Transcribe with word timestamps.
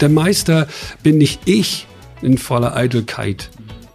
Der 0.00 0.08
Meister 0.10 0.68
bin 1.02 1.16
nicht 1.16 1.40
ich 1.46 1.86
in 2.20 2.36
voller 2.36 2.76
Eitelkeit, 2.76 3.48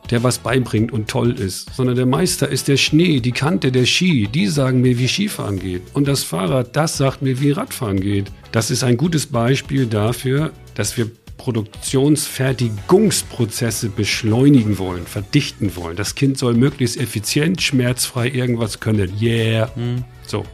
der 0.10 0.24
was 0.24 0.40
beibringt 0.40 0.92
und 0.92 1.08
toll 1.08 1.40
ist, 1.40 1.76
sondern 1.76 1.96
der 1.96 2.08
Meister 2.08 2.50
ist 2.50 2.68
der 2.68 2.78
Schnee, 2.78 3.20
die 3.20 3.32
Kante, 3.32 3.72
der 3.72 3.86
Ski. 3.86 4.28
Die 4.28 4.48
sagen 4.48 4.82
mir, 4.82 4.98
wie 4.98 5.08
Skifahren 5.08 5.60
geht. 5.60 5.84
Und 5.94 6.08
das 6.08 6.24
Fahrrad, 6.24 6.76
das 6.76 6.98
sagt 6.98 7.22
mir, 7.22 7.40
wie 7.40 7.52
Radfahren 7.52 8.00
geht. 8.00 8.32
Das 8.52 8.72
ist 8.72 8.84
ein 8.84 8.98
gutes 8.98 9.28
Beispiel 9.28 9.86
dafür, 9.86 10.52
dass 10.74 10.98
wir 10.98 11.12
Produktionsfertigungsprozesse 11.38 13.90
beschleunigen 13.90 14.80
wollen, 14.80 15.06
verdichten 15.06 15.76
wollen. 15.76 15.98
Das 15.98 16.16
Kind 16.16 16.40
soll 16.40 16.56
möglichst 16.56 16.98
effizient, 16.98 17.62
schmerzfrei 17.62 18.28
irgendwas 18.28 18.80
können. 18.80 19.14
Yeah. 19.22 19.70
Hm. 19.76 20.04
So. 20.26 20.48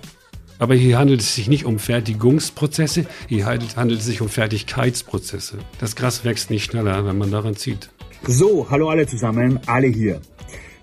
Aber 0.59 0.75
hier 0.75 0.97
handelt 0.97 1.21
es 1.21 1.35
sich 1.35 1.47
nicht 1.47 1.66
um 1.66 1.77
Fertigungsprozesse, 1.77 3.05
hier 3.27 3.45
handelt 3.45 3.99
es 3.99 4.05
sich 4.05 4.21
um 4.21 4.29
Fertigkeitsprozesse. 4.29 5.59
Das 5.80 5.95
Gras 5.95 6.25
wächst 6.25 6.49
nicht 6.49 6.63
schneller, 6.63 7.05
wenn 7.05 7.17
man 7.17 7.31
daran 7.31 7.55
zieht. 7.55 7.89
So, 8.25 8.67
hallo 8.70 8.89
alle 8.89 9.05
zusammen, 9.05 9.59
alle 9.67 9.88
hier. 9.88 10.21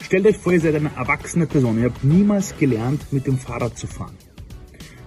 Stellt 0.01 0.27
euch 0.27 0.37
vor, 0.37 0.53
ihr 0.53 0.61
seid 0.61 0.75
eine 0.75 0.91
erwachsene 0.95 1.47
Person. 1.47 1.79
Ihr 1.79 1.87
habt 1.87 2.05
niemals 2.05 2.57
gelernt, 2.57 3.13
mit 3.13 3.27
dem 3.27 3.39
Fahrrad 3.39 3.77
zu 3.77 3.87
fahren. 3.87 4.15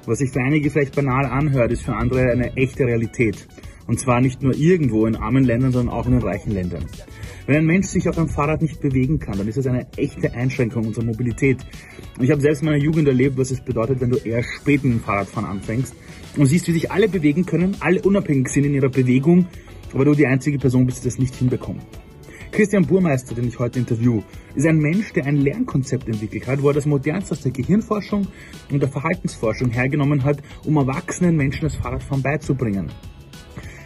Was 0.05 0.20
sich 0.20 0.31
für 0.31 0.41
einige 0.41 0.70
vielleicht 0.70 0.95
banal 0.95 1.26
anhört, 1.26 1.71
ist 1.71 1.84
für 1.84 1.95
andere 1.95 2.31
eine 2.31 2.55
echte 2.57 2.84
Realität. 2.84 3.48
Und 3.88 3.99
zwar 3.99 4.20
nicht 4.20 4.41
nur 4.41 4.54
irgendwo 4.54 5.05
in 5.05 5.15
armen 5.15 5.43
Ländern, 5.45 5.71
sondern 5.71 5.95
auch 5.95 6.05
in 6.07 6.13
den 6.13 6.21
reichen 6.21 6.52
Ländern. 6.52 6.85
Wenn 7.48 7.56
ein 7.56 7.66
Mensch 7.66 7.88
sich 7.88 8.10
auf 8.10 8.18
einem 8.18 8.28
Fahrrad 8.28 8.62
nicht 8.62 8.82
bewegen 8.82 9.20
kann, 9.20 9.38
dann 9.38 9.48
ist 9.48 9.58
das 9.58 9.68
eine 9.68 9.88
echte 9.96 10.34
Einschränkung 10.34 10.86
unserer 10.86 11.05
Mobilität. 11.05 11.66
Und 12.18 12.26
ich 12.26 12.30
habe 12.30 12.42
selbst 12.42 12.62
in 12.62 12.66
meiner 12.66 12.84
Jugend 12.84 13.08
erlebt, 13.08 13.38
was 13.38 13.52
es 13.52 13.62
bedeutet, 13.62 14.02
wenn 14.02 14.10
du 14.10 14.18
eher 14.18 14.44
spät 14.44 14.84
mit 14.84 14.94
dem 14.96 14.99
Fahrradfahren 14.99 15.49
anfängst 15.49 15.96
und 16.36 16.46
siehst, 16.46 16.68
wie 16.68 16.74
sich 16.74 16.91
alle 16.91 17.08
bewegen 17.08 17.46
können, 17.46 17.77
alle 17.80 18.02
unabhängig 18.02 18.49
sind 18.49 18.66
in 18.66 18.74
ihrer 18.74 18.90
Bewegung, 18.90 19.48
aber 19.94 20.04
du 20.04 20.13
die 20.13 20.27
einzige 20.27 20.58
Person 20.58 20.86
bist, 20.86 21.05
die 21.05 21.08
das 21.08 21.20
nicht 21.20 21.36
hinbekommt. 21.36 21.84
Christian 22.52 22.86
Burmeister, 22.86 23.34
den 23.34 23.48
ich 23.48 23.58
heute 23.60 23.80
interview, 23.80 24.21
ist 24.54 24.68
ein 24.68 24.80
Mensch, 24.80 25.14
der 25.14 25.26
ein 25.26 25.38
Lernkonzept 25.38 26.05
entwickelt 26.10 26.48
hat, 26.48 26.62
wo 26.62 26.68
er 26.68 26.74
das 26.74 26.86
modernste 26.86 27.32
aus 27.32 27.41
der 27.43 27.54
Gehirnforschung 27.54 28.27
und 28.70 28.82
der 28.82 28.90
Verhaltensforschung 28.90 29.70
hergenommen 29.70 30.26
hat, 30.26 30.43
um 30.66 30.76
erwachsenen 30.76 31.38
Menschen 31.38 31.62
das 31.62 31.76
Fahrradfahren 31.76 32.21
beizubringen. 32.21 32.91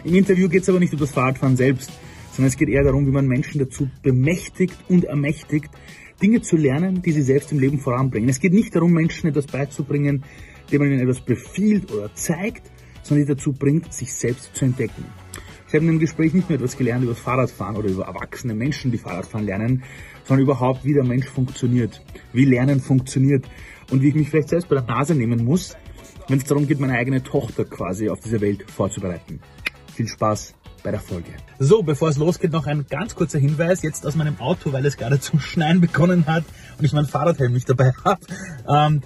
Im 0.02 0.16
Interview 0.16 0.48
geht 0.48 0.62
es 0.62 0.68
aber 0.68 0.80
nicht 0.80 0.92
um 0.92 0.98
das 0.98 1.12
Fahrradfahren 1.12 1.56
selbst, 1.56 1.92
sondern 2.32 2.48
es 2.48 2.56
geht 2.56 2.68
eher 2.68 2.82
darum, 2.82 3.06
wie 3.06 3.10
man 3.10 3.26
Menschen 3.26 3.58
dazu 3.58 3.88
bemächtigt 4.02 4.76
und 4.88 5.04
ermächtigt, 5.04 5.70
Dinge 6.22 6.40
zu 6.40 6.56
lernen, 6.56 7.02
die 7.02 7.12
sie 7.12 7.22
selbst 7.22 7.52
im 7.52 7.58
Leben 7.58 7.78
voranbringen. 7.78 8.28
Es 8.28 8.40
geht 8.40 8.52
nicht 8.52 8.74
darum, 8.74 8.92
Menschen 8.92 9.28
etwas 9.28 9.46
beizubringen, 9.46 10.24
indem 10.66 10.80
man 10.80 10.92
ihnen 10.92 11.00
etwas 11.00 11.20
befiehlt 11.20 11.90
oder 11.92 12.14
zeigt, 12.14 12.70
sondern 13.02 13.26
die 13.26 13.34
dazu 13.34 13.52
bringt, 13.52 13.92
sich 13.92 14.12
selbst 14.12 14.54
zu 14.54 14.64
entdecken. 14.64 15.04
Ich 15.66 15.74
habe 15.74 15.86
in 15.86 15.92
dem 15.92 16.00
Gespräch 16.00 16.34
nicht 16.34 16.48
nur 16.48 16.56
etwas 16.58 16.76
gelernt 16.76 17.02
über 17.02 17.14
das 17.14 17.22
Fahrradfahren 17.22 17.76
oder 17.76 17.88
über 17.88 18.04
erwachsene 18.04 18.54
Menschen, 18.54 18.90
die 18.90 18.98
Fahrradfahren 18.98 19.46
lernen, 19.46 19.82
sondern 20.24 20.44
überhaupt, 20.44 20.84
wie 20.84 20.92
der 20.92 21.04
Mensch 21.04 21.26
funktioniert, 21.26 22.04
wie 22.32 22.44
Lernen 22.44 22.80
funktioniert 22.80 23.48
und 23.90 24.02
wie 24.02 24.08
ich 24.08 24.14
mich 24.14 24.28
vielleicht 24.28 24.50
selbst 24.50 24.68
bei 24.68 24.76
der 24.76 24.84
Nase 24.84 25.14
nehmen 25.14 25.44
muss, 25.44 25.74
wenn 26.28 26.38
es 26.38 26.44
darum 26.44 26.66
geht, 26.66 26.78
meine 26.78 26.92
eigene 26.94 27.22
Tochter 27.22 27.64
quasi 27.64 28.08
auf 28.08 28.20
diese 28.20 28.40
Welt 28.40 28.70
vorzubereiten. 28.70 29.40
Viel 29.94 30.08
Spaß 30.08 30.54
bei 30.82 30.90
der 30.90 31.00
Folge. 31.00 31.30
So, 31.58 31.82
bevor 31.82 32.08
es 32.08 32.16
losgeht, 32.16 32.52
noch 32.52 32.66
ein 32.66 32.86
ganz 32.88 33.14
kurzer 33.14 33.38
Hinweis 33.38 33.82
jetzt 33.82 34.06
aus 34.06 34.14
meinem 34.14 34.40
Auto, 34.40 34.72
weil 34.72 34.84
es 34.86 34.96
gerade 34.96 35.20
zum 35.20 35.40
Schneien 35.40 35.80
begonnen 35.80 36.26
hat 36.26 36.44
und 36.78 36.84
ich 36.84 36.92
mein 36.92 37.06
Fahrradhelm 37.06 37.52
nicht 37.52 37.68
dabei 37.68 37.92
habe. 38.04 38.20
Ähm, 38.68 39.02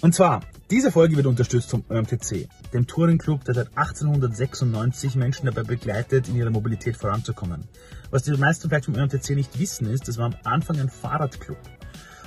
und 0.00 0.14
zwar, 0.14 0.42
diese 0.70 0.92
Folge 0.92 1.16
wird 1.16 1.26
unterstützt 1.26 1.70
vom 1.70 1.84
ÖMTC, 1.90 2.48
dem 2.72 2.86
Touring-Club, 2.86 3.44
der 3.44 3.54
seit 3.54 3.68
1896 3.76 5.16
Menschen 5.16 5.46
dabei 5.46 5.62
begleitet, 5.62 6.28
in 6.28 6.36
ihrer 6.36 6.50
Mobilität 6.50 6.96
voranzukommen. 6.96 7.64
Was 8.10 8.22
die 8.22 8.32
meisten 8.32 8.68
vielleicht 8.68 8.84
vom 8.84 8.94
ÖMTC 8.94 9.30
nicht 9.30 9.58
wissen, 9.58 9.90
ist, 9.90 10.08
das 10.08 10.18
war 10.18 10.26
am 10.26 10.36
Anfang 10.44 10.78
ein 10.78 10.90
Fahrradclub. 10.90 11.58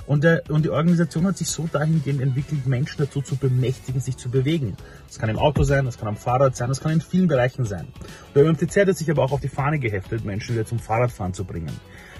Und, 0.06 0.24
der, 0.24 0.42
und 0.48 0.64
die 0.64 0.70
Organisation 0.70 1.26
hat 1.26 1.36
sich 1.36 1.48
so 1.48 1.68
dahingehend 1.70 2.20
entwickelt, 2.20 2.66
Menschen 2.66 2.98
dazu 2.98 3.22
zu 3.22 3.36
bemächtigen, 3.36 4.00
sich 4.00 4.16
zu 4.16 4.30
bewegen. 4.30 4.76
Das 5.06 5.18
kann 5.18 5.30
im 5.30 5.38
Auto 5.38 5.62
sein, 5.62 5.84
das 5.84 5.98
kann 5.98 6.08
am 6.08 6.16
Fahrrad 6.16 6.56
sein, 6.56 6.68
das 6.68 6.80
kann 6.80 6.92
in 6.92 7.00
vielen 7.00 7.28
Bereichen 7.28 7.64
sein. 7.64 7.86
Der 8.34 8.44
ÖMTC 8.44 8.86
hat 8.86 8.96
sich 8.96 9.10
aber 9.10 9.22
auch 9.22 9.32
auf 9.32 9.40
die 9.40 9.48
Fahne 9.48 9.78
geheftet, 9.78 10.24
Menschen 10.24 10.54
wieder 10.54 10.66
zum 10.66 10.78
Fahrradfahren 10.78 11.34
zu 11.34 11.44
bringen. 11.44 11.72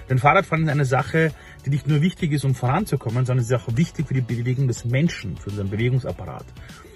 Denn 0.09 0.17
Fahrradfahren 0.17 0.63
ist 0.63 0.69
eine 0.69 0.85
Sache, 0.85 1.31
die 1.65 1.69
nicht 1.69 1.87
nur 1.87 2.01
wichtig 2.01 2.31
ist, 2.31 2.45
um 2.45 2.55
voranzukommen, 2.55 3.25
sondern 3.25 3.43
es 3.43 3.49
ist 3.49 3.55
auch 3.55 3.77
wichtig 3.77 4.07
für 4.07 4.13
die 4.13 4.21
Bewegung 4.21 4.67
des 4.67 4.85
Menschen, 4.85 5.37
für 5.37 5.49
unseren 5.49 5.69
Bewegungsapparat. 5.69 6.45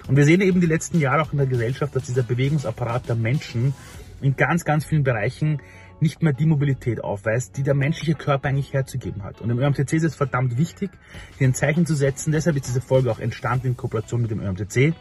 Und 0.08 0.16
wir 0.16 0.24
sehen 0.24 0.40
eben 0.40 0.60
die 0.60 0.66
letzten 0.66 1.00
Jahre 1.00 1.22
auch 1.22 1.32
in 1.32 1.38
der 1.38 1.46
Gesellschaft, 1.46 1.94
dass 1.94 2.04
dieser 2.04 2.22
Bewegungsapparat 2.22 3.08
der 3.08 3.16
Menschen 3.16 3.74
in 4.20 4.36
ganz, 4.36 4.64
ganz 4.64 4.84
vielen 4.84 5.04
Bereichen 5.04 5.60
nicht 6.00 6.22
mehr 6.22 6.32
die 6.32 6.46
Mobilität 6.46 7.02
aufweist, 7.02 7.56
die 7.56 7.62
der 7.62 7.74
menschliche 7.74 8.14
Körper 8.14 8.48
eigentlich 8.48 8.72
herzugeben 8.72 9.22
hat. 9.24 9.40
Und 9.40 9.50
im 9.50 9.58
ÖMTC 9.58 9.92
ist 9.94 10.04
es 10.04 10.14
verdammt 10.14 10.56
wichtig, 10.56 10.90
hier 11.38 11.48
ein 11.48 11.54
Zeichen 11.54 11.86
zu 11.86 11.94
setzen. 11.94 12.32
Deshalb 12.32 12.56
ist 12.56 12.66
diese 12.66 12.80
Folge 12.80 13.10
auch 13.10 13.18
entstanden 13.18 13.68
in 13.68 13.76
Kooperation 13.76 14.22
mit 14.22 14.30
dem 14.30 14.40
ÖMTC. 14.40 14.94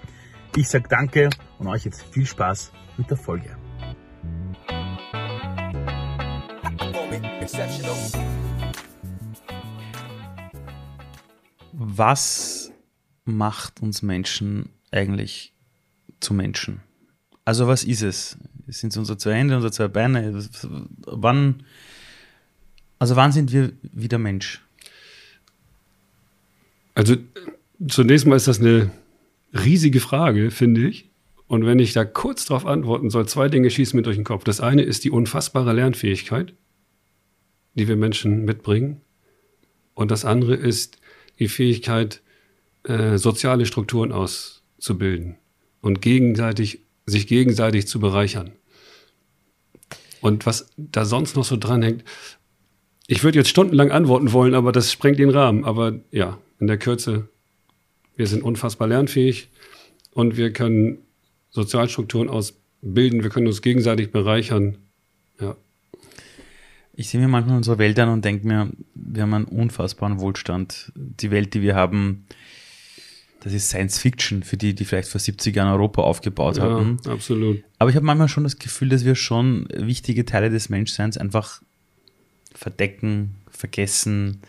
Ich 0.56 0.70
sage 0.70 0.88
danke 0.90 1.30
und 1.60 1.68
euch 1.68 1.86
jetzt 1.86 2.04
viel 2.12 2.26
Spaß 2.26 2.72
mit 2.98 3.10
der 3.10 3.18
Folge. 3.18 3.56
Was 11.74 12.72
macht 13.24 13.82
uns 13.82 14.02
Menschen 14.02 14.70
eigentlich 14.92 15.54
zu 16.20 16.34
Menschen? 16.34 16.82
Also 17.46 17.68
was 17.68 17.84
ist 17.84 18.02
es? 18.02 18.38
Sind 18.68 18.90
es 18.90 18.98
unsere 18.98 19.18
zwei 19.18 19.36
Hände, 19.36 19.56
unsere 19.56 19.72
zwei 19.72 19.88
Beine? 19.88 20.44
Wann, 21.06 21.64
also 23.00 23.16
wann 23.16 23.32
sind 23.32 23.52
wir 23.52 23.72
wieder 23.82 24.18
Mensch? 24.18 24.62
Also 26.94 27.16
zunächst 27.88 28.26
mal 28.26 28.36
ist 28.36 28.48
das 28.48 28.60
eine 28.60 28.92
riesige 29.54 30.00
Frage, 30.00 30.52
finde 30.52 30.88
ich. 30.88 31.10
Und 31.48 31.66
wenn 31.66 31.80
ich 31.80 31.94
da 31.94 32.04
kurz 32.04 32.46
darauf 32.46 32.66
antworten 32.66 33.10
soll, 33.10 33.28
zwei 33.28 33.48
Dinge 33.48 33.70
schießen 33.70 33.96
mir 33.96 34.04
durch 34.04 34.18
den 34.18 34.26
Kopf. 34.26 34.44
Das 34.44 34.60
eine 34.60 34.82
ist 34.82 35.06
die 35.06 35.12
unfassbare 35.12 35.74
Lernfähigkeit, 35.74 36.54
die 37.76 37.88
wir 37.88 37.96
Menschen 37.96 38.44
mitbringen. 38.44 39.02
Und 39.94 40.12
das 40.12 40.26
andere 40.26 40.56
ist 40.56 41.00
die 41.40 41.48
Fähigkeit, 41.48 42.22
äh, 42.84 43.18
soziale 43.18 43.66
Strukturen 43.66 44.12
auszubilden 44.12 45.38
und 45.82 46.02
gegenseitig, 46.02 46.82
sich 47.08 47.26
gegenseitig 47.26 47.88
zu 47.88 48.00
bereichern. 48.00 48.52
Und 50.22 50.46
was 50.46 50.70
da 50.78 51.06
sonst 51.06 51.36
noch 51.36 51.46
so 51.46 51.58
dranhängt, 51.58 52.04
ich 53.08 53.24
würde 53.24 53.40
jetzt 53.40 53.50
stundenlang 53.50 53.92
antworten 53.92 54.34
wollen, 54.34 54.54
aber 54.54 54.72
das 54.72 54.92
sprengt 54.92 55.18
den 55.18 55.30
Rahmen. 55.30 55.64
Aber 55.64 56.00
ja, 56.12 56.38
in 56.60 56.68
der 56.68 56.78
Kürze, 56.78 57.30
wir 58.18 58.28
sind 58.28 58.44
unfassbar 58.44 58.90
lernfähig 58.90 59.50
und 60.12 60.36
wir 60.36 60.52
können 60.52 61.00
Sozialstrukturen 61.50 62.30
ausbilden, 62.30 63.24
wir 63.24 63.30
können 63.30 63.48
uns 63.48 63.62
gegenseitig 63.62 64.12
bereichern. 64.12 64.78
Ja. 65.40 65.56
Ich 66.94 67.10
sehe 67.10 67.22
mir 67.22 67.30
manchmal 67.30 67.58
unsere 67.58 67.78
Welt 67.78 67.98
an 68.00 68.10
und 68.10 68.26
denke 68.26 68.46
mir, 68.46 68.72
wir 68.96 69.22
haben 69.22 69.34
einen 69.34 69.46
unfassbaren 69.46 70.20
Wohlstand. 70.20 70.92
Die 70.96 71.32
Welt, 71.32 71.54
die 71.54 71.62
wir 71.62 71.76
haben, 71.76 72.26
das 73.48 73.54
ist 73.54 73.70
Science 73.70 73.98
Fiction 73.98 74.44
für 74.44 74.58
die, 74.58 74.76
die 74.76 74.84
vielleicht 74.84 75.08
vor 75.08 75.22
70 75.22 75.56
Jahren 75.56 75.72
Europa 75.72 76.02
aufgebaut 76.02 76.58
ja, 76.58 76.64
haben. 76.64 76.98
Absolut. 77.06 77.64
Aber 77.80 77.90
ich 77.90 77.96
habe 77.96 78.06
manchmal 78.06 78.28
schon 78.28 78.44
das 78.44 78.60
Gefühl, 78.60 78.90
dass 78.90 79.06
wir 79.06 79.16
schon 79.16 79.70
wichtige 79.74 80.26
Teile 80.26 80.50
des 80.50 80.68
Menschseins 80.68 81.18
einfach 81.18 81.62
verdecken, 82.54 83.36
vergessen, 83.50 84.42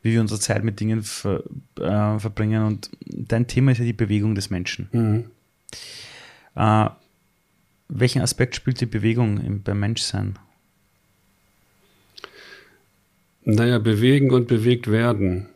wie 0.00 0.12
wir 0.12 0.22
unsere 0.22 0.40
Zeit 0.40 0.64
mit 0.64 0.80
Dingen 0.80 1.02
ver, 1.02 1.44
äh, 1.78 2.18
verbringen. 2.18 2.64
Und 2.64 2.90
dein 3.04 3.46
Thema 3.48 3.72
ist 3.72 3.78
ja 3.78 3.84
die 3.84 3.92
Bewegung 3.92 4.34
des 4.34 4.48
Menschen. 4.48 4.88
Mhm. 4.92 5.24
Äh, 6.54 6.88
welchen 7.88 8.22
Aspekt 8.22 8.56
spielt 8.56 8.80
die 8.80 8.86
Bewegung 8.86 9.40
im, 9.40 9.62
beim 9.62 9.78
Menschsein? 9.78 10.38
Naja, 13.44 13.78
bewegen 13.78 14.30
und 14.30 14.48
bewegt 14.48 14.90
werden. 14.90 15.51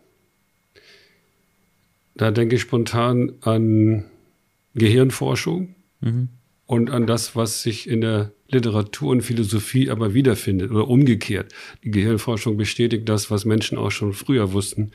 Da 2.16 2.30
denke 2.30 2.56
ich 2.56 2.62
spontan 2.62 3.32
an 3.42 4.04
Gehirnforschung 4.74 5.74
mhm. 6.00 6.28
und 6.66 6.90
an 6.90 7.06
das, 7.06 7.36
was 7.36 7.62
sich 7.62 7.88
in 7.88 8.00
der 8.00 8.32
Literatur 8.48 9.10
und 9.10 9.22
Philosophie 9.22 9.90
aber 9.90 10.14
wiederfindet 10.14 10.70
oder 10.70 10.88
umgekehrt. 10.88 11.52
Die 11.82 11.90
Gehirnforschung 11.90 12.56
bestätigt 12.56 13.08
das, 13.08 13.30
was 13.30 13.44
Menschen 13.44 13.76
auch 13.76 13.90
schon 13.90 14.12
früher 14.12 14.52
wussten, 14.52 14.92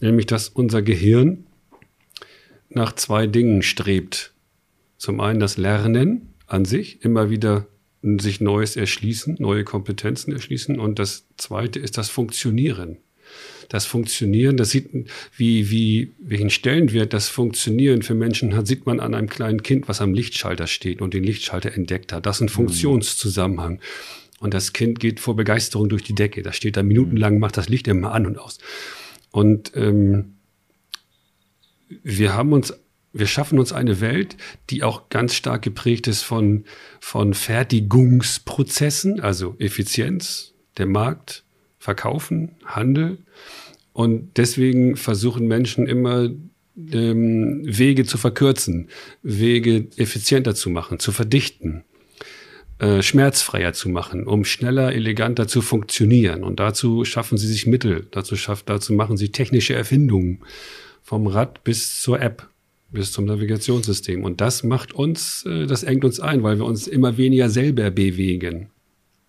nämlich 0.00 0.26
dass 0.26 0.48
unser 0.48 0.80
Gehirn 0.82 1.44
nach 2.68 2.94
zwei 2.94 3.26
Dingen 3.26 3.62
strebt. 3.62 4.32
Zum 4.96 5.20
einen 5.20 5.40
das 5.40 5.56
Lernen 5.56 6.34
an 6.46 6.64
sich, 6.64 7.04
immer 7.04 7.30
wieder 7.30 7.66
sich 8.18 8.40
Neues 8.40 8.76
erschließen, 8.76 9.36
neue 9.38 9.64
Kompetenzen 9.64 10.32
erschließen 10.32 10.78
und 10.78 10.98
das 10.98 11.26
zweite 11.36 11.78
ist 11.78 11.98
das 11.98 12.10
Funktionieren. 12.10 12.98
Das 13.68 13.86
Funktionieren, 13.86 14.56
das 14.56 14.70
sieht, 14.70 14.90
wie, 15.36 15.70
wie, 15.70 16.12
welchen 16.18 16.50
Stellenwert 16.50 17.12
das 17.12 17.28
Funktionieren 17.28 18.02
für 18.02 18.14
Menschen 18.14 18.54
hat, 18.54 18.66
sieht 18.66 18.86
man 18.86 19.00
an 19.00 19.14
einem 19.14 19.28
kleinen 19.28 19.62
Kind, 19.62 19.88
was 19.88 20.00
am 20.00 20.14
Lichtschalter 20.14 20.66
steht 20.66 21.00
und 21.00 21.14
den 21.14 21.24
Lichtschalter 21.24 21.72
entdeckt 21.72 22.12
hat. 22.12 22.26
Das 22.26 22.36
ist 22.36 22.42
ein 22.42 22.44
mhm. 22.46 22.50
Funktionszusammenhang. 22.50 23.80
Und 24.40 24.54
das 24.54 24.72
Kind 24.72 25.00
geht 25.00 25.20
vor 25.20 25.36
Begeisterung 25.36 25.88
durch 25.88 26.02
die 26.02 26.14
Decke. 26.14 26.42
Das 26.42 26.56
steht 26.56 26.76
da 26.76 26.82
minutenlang, 26.82 27.38
macht 27.38 27.56
das 27.56 27.68
Licht 27.68 27.88
immer 27.88 28.12
an 28.12 28.26
und 28.26 28.38
aus. 28.38 28.58
Und 29.30 29.72
ähm, 29.74 30.34
wir 32.02 32.34
haben 32.34 32.52
uns 32.52 32.74
wir 33.14 33.28
schaffen 33.28 33.60
uns 33.60 33.72
eine 33.72 34.00
Welt, 34.00 34.36
die 34.70 34.82
auch 34.82 35.08
ganz 35.08 35.34
stark 35.34 35.62
geprägt 35.62 36.08
ist 36.08 36.22
von, 36.22 36.64
von 36.98 37.32
Fertigungsprozessen, 37.32 39.20
also 39.20 39.54
Effizienz, 39.60 40.52
der 40.76 40.86
Markt, 40.86 41.43
Verkaufen, 41.84 42.52
Handel. 42.64 43.18
Und 43.92 44.38
deswegen 44.38 44.96
versuchen 44.96 45.46
Menschen 45.46 45.86
immer 45.86 46.30
ähm, 46.92 47.60
Wege 47.62 48.06
zu 48.06 48.16
verkürzen, 48.16 48.88
Wege 49.22 49.88
effizienter 49.98 50.54
zu 50.54 50.70
machen, 50.70 50.98
zu 50.98 51.12
verdichten, 51.12 51.84
äh, 52.78 53.02
schmerzfreier 53.02 53.74
zu 53.74 53.90
machen, 53.90 54.26
um 54.26 54.46
schneller, 54.46 54.94
eleganter 54.94 55.46
zu 55.46 55.60
funktionieren. 55.60 56.42
Und 56.42 56.58
dazu 56.58 57.04
schaffen 57.04 57.36
sie 57.36 57.48
sich 57.48 57.66
Mittel, 57.66 58.06
dazu, 58.12 58.34
schaff, 58.34 58.62
dazu 58.62 58.94
machen 58.94 59.18
sie 59.18 59.28
technische 59.28 59.74
Erfindungen, 59.74 60.40
vom 61.02 61.26
Rad 61.26 61.64
bis 61.64 62.00
zur 62.00 62.18
App 62.18 62.48
bis 62.92 63.12
zum 63.12 63.26
Navigationssystem. 63.26 64.24
Und 64.24 64.40
das 64.40 64.62
macht 64.62 64.94
uns, 64.94 65.44
äh, 65.44 65.66
das 65.66 65.82
engt 65.82 66.06
uns 66.06 66.18
ein, 66.18 66.42
weil 66.42 66.56
wir 66.56 66.64
uns 66.64 66.86
immer 66.86 67.18
weniger 67.18 67.50
selber 67.50 67.90
bewegen. 67.90 68.70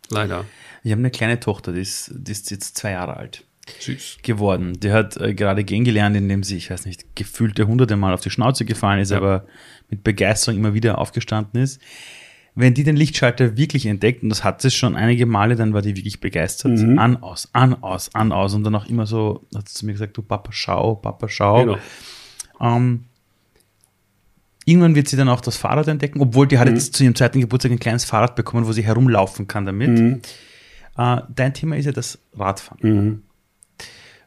Leider. 0.10 0.46
Ich 0.86 0.92
habe 0.92 1.00
eine 1.00 1.10
kleine 1.10 1.40
Tochter, 1.40 1.74
die 1.74 1.82
ist, 1.82 2.12
die 2.14 2.32
ist 2.32 2.52
jetzt 2.52 2.78
zwei 2.78 2.92
Jahre 2.92 3.18
alt. 3.18 3.44
Süß. 3.80 4.20
geworden. 4.22 4.80
Die 4.80 4.92
hat 4.92 5.18
äh, 5.18 5.34
gerade 5.34 5.64
gehen 5.64 5.84
gelernt, 5.84 6.16
indem 6.16 6.44
sie, 6.44 6.58
ich 6.58 6.70
weiß 6.70 6.86
nicht, 6.86 7.16
gefühlte 7.16 7.66
hunderte 7.66 7.96
Mal 7.96 8.14
auf 8.14 8.22
die 8.22 8.30
Schnauze 8.30 8.66
gefallen 8.66 9.00
ist, 9.00 9.10
ja. 9.10 9.18
aber 9.18 9.48
mit 9.90 10.04
Begeisterung 10.04 10.60
immer 10.60 10.76
wieder 10.76 11.00
aufgestanden 11.00 11.60
ist. 11.60 11.82
Wenn 12.54 12.76
die 12.76 12.84
den 12.84 12.96
Lichtschalter 12.96 13.58
wirklich 13.58 13.88
entdeckt, 13.88 14.22
und 14.22 14.30
das 14.30 14.44
hat 14.44 14.62
sie 14.62 14.70
schon 14.70 14.96
einige 14.96 15.26
Male, 15.26 15.56
dann 15.56 15.74
war 15.74 15.82
die 15.82 15.96
wirklich 15.96 16.20
begeistert. 16.20 16.74
Mhm. 16.74 17.00
An, 17.00 17.18
aus, 17.24 17.50
an, 17.54 17.82
aus, 17.82 18.14
an, 18.14 18.32
aus. 18.32 18.54
Und 18.54 18.64
dann 18.64 18.76
auch 18.76 18.86
immer 18.86 19.08
so, 19.08 19.44
hat 19.56 19.68
sie 19.68 19.74
zu 19.74 19.86
mir 19.88 19.94
gesagt, 19.94 20.16
du 20.16 20.22
Papa, 20.22 20.52
schau, 20.52 20.94
Papa, 20.94 21.28
schau. 21.28 21.66
Genau. 21.66 21.78
Ähm, 22.62 23.06
Irgendwann 24.66 24.94
wird 24.94 25.08
sie 25.08 25.18
dann 25.18 25.30
auch 25.30 25.42
das 25.42 25.58
Fahrrad 25.58 25.88
entdecken, 25.88 26.22
obwohl 26.22 26.48
die 26.48 26.60
hat 26.60 26.68
mhm. 26.68 26.76
jetzt 26.76 26.96
zu 26.96 27.04
ihrem 27.04 27.16
zweiten 27.16 27.40
Geburtstag 27.40 27.72
ein 27.72 27.80
kleines 27.80 28.06
Fahrrad 28.06 28.36
bekommen, 28.36 28.68
wo 28.68 28.72
sie 28.72 28.84
herumlaufen 28.84 29.48
kann 29.48 29.66
damit. 29.66 29.90
Mhm. 29.90 30.22
Äh, 30.98 31.22
dein 31.34 31.54
Thema 31.54 31.78
ist 31.78 31.86
ja 31.86 31.92
das 31.92 32.20
Radfahren. 32.34 32.80
Mhm. 32.82 33.24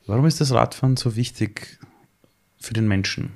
Warum 0.06 0.26
ist 0.26 0.40
das 0.40 0.52
Radfahren 0.52 0.96
so 0.96 1.16
wichtig 1.16 1.78
für 2.58 2.74
den 2.74 2.88
Menschen? 2.88 3.32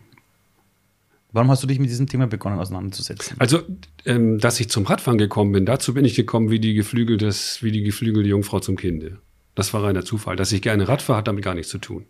Warum 1.33 1.51
hast 1.51 1.63
du 1.63 1.67
dich 1.67 1.79
mit 1.79 1.89
diesem 1.89 2.07
Thema 2.07 2.27
begonnen 2.27 2.59
auseinanderzusetzen? 2.59 3.37
Also, 3.39 3.63
ähm, 4.05 4.39
dass 4.39 4.61
ich 4.61 4.69
zum 4.69 4.85
Radfahren 4.85 5.19
gekommen 5.19 5.53
bin, 5.53 5.65
dazu 5.65 5.95
bin 5.95 6.05
ich 6.05 6.15
gekommen 6.15 6.51
wie 6.51 6.61
die 6.61 6.75
geflügelte, 6.75 7.31
wie 7.61 7.73
die 7.73 7.83
geflügelte 7.83 8.29
Jungfrau 8.29 8.61
zum 8.61 8.77
Kinde. 8.77 9.19
Das 9.55 9.73
war 9.73 9.83
reiner 9.83 10.05
Zufall. 10.05 10.37
Dass 10.37 10.53
ich 10.53 10.61
gerne 10.63 10.89
Rad 10.89 11.01
fahre, 11.03 11.19
hat 11.19 11.29
damit 11.29 11.45
gar 11.45 11.55
nichts 11.55 11.71
zu 11.71 11.79
tun. 11.79 12.07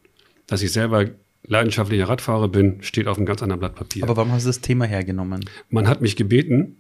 Dass 0.46 0.62
ich 0.62 0.72
selber 0.72 1.06
leidenschaftlicher 1.44 2.08
Radfahrer 2.08 2.48
bin, 2.48 2.82
steht 2.82 3.08
auf 3.08 3.16
einem 3.16 3.26
ganz 3.26 3.42
anderen 3.42 3.60
Blatt 3.60 3.74
Papier. 3.74 4.04
Aber 4.04 4.16
warum 4.16 4.32
hast 4.32 4.44
du 4.44 4.48
das 4.48 4.60
Thema 4.60 4.84
hergenommen? 4.84 5.44
Man 5.70 5.88
hat 5.88 6.00
mich 6.00 6.14
gebeten, 6.14 6.76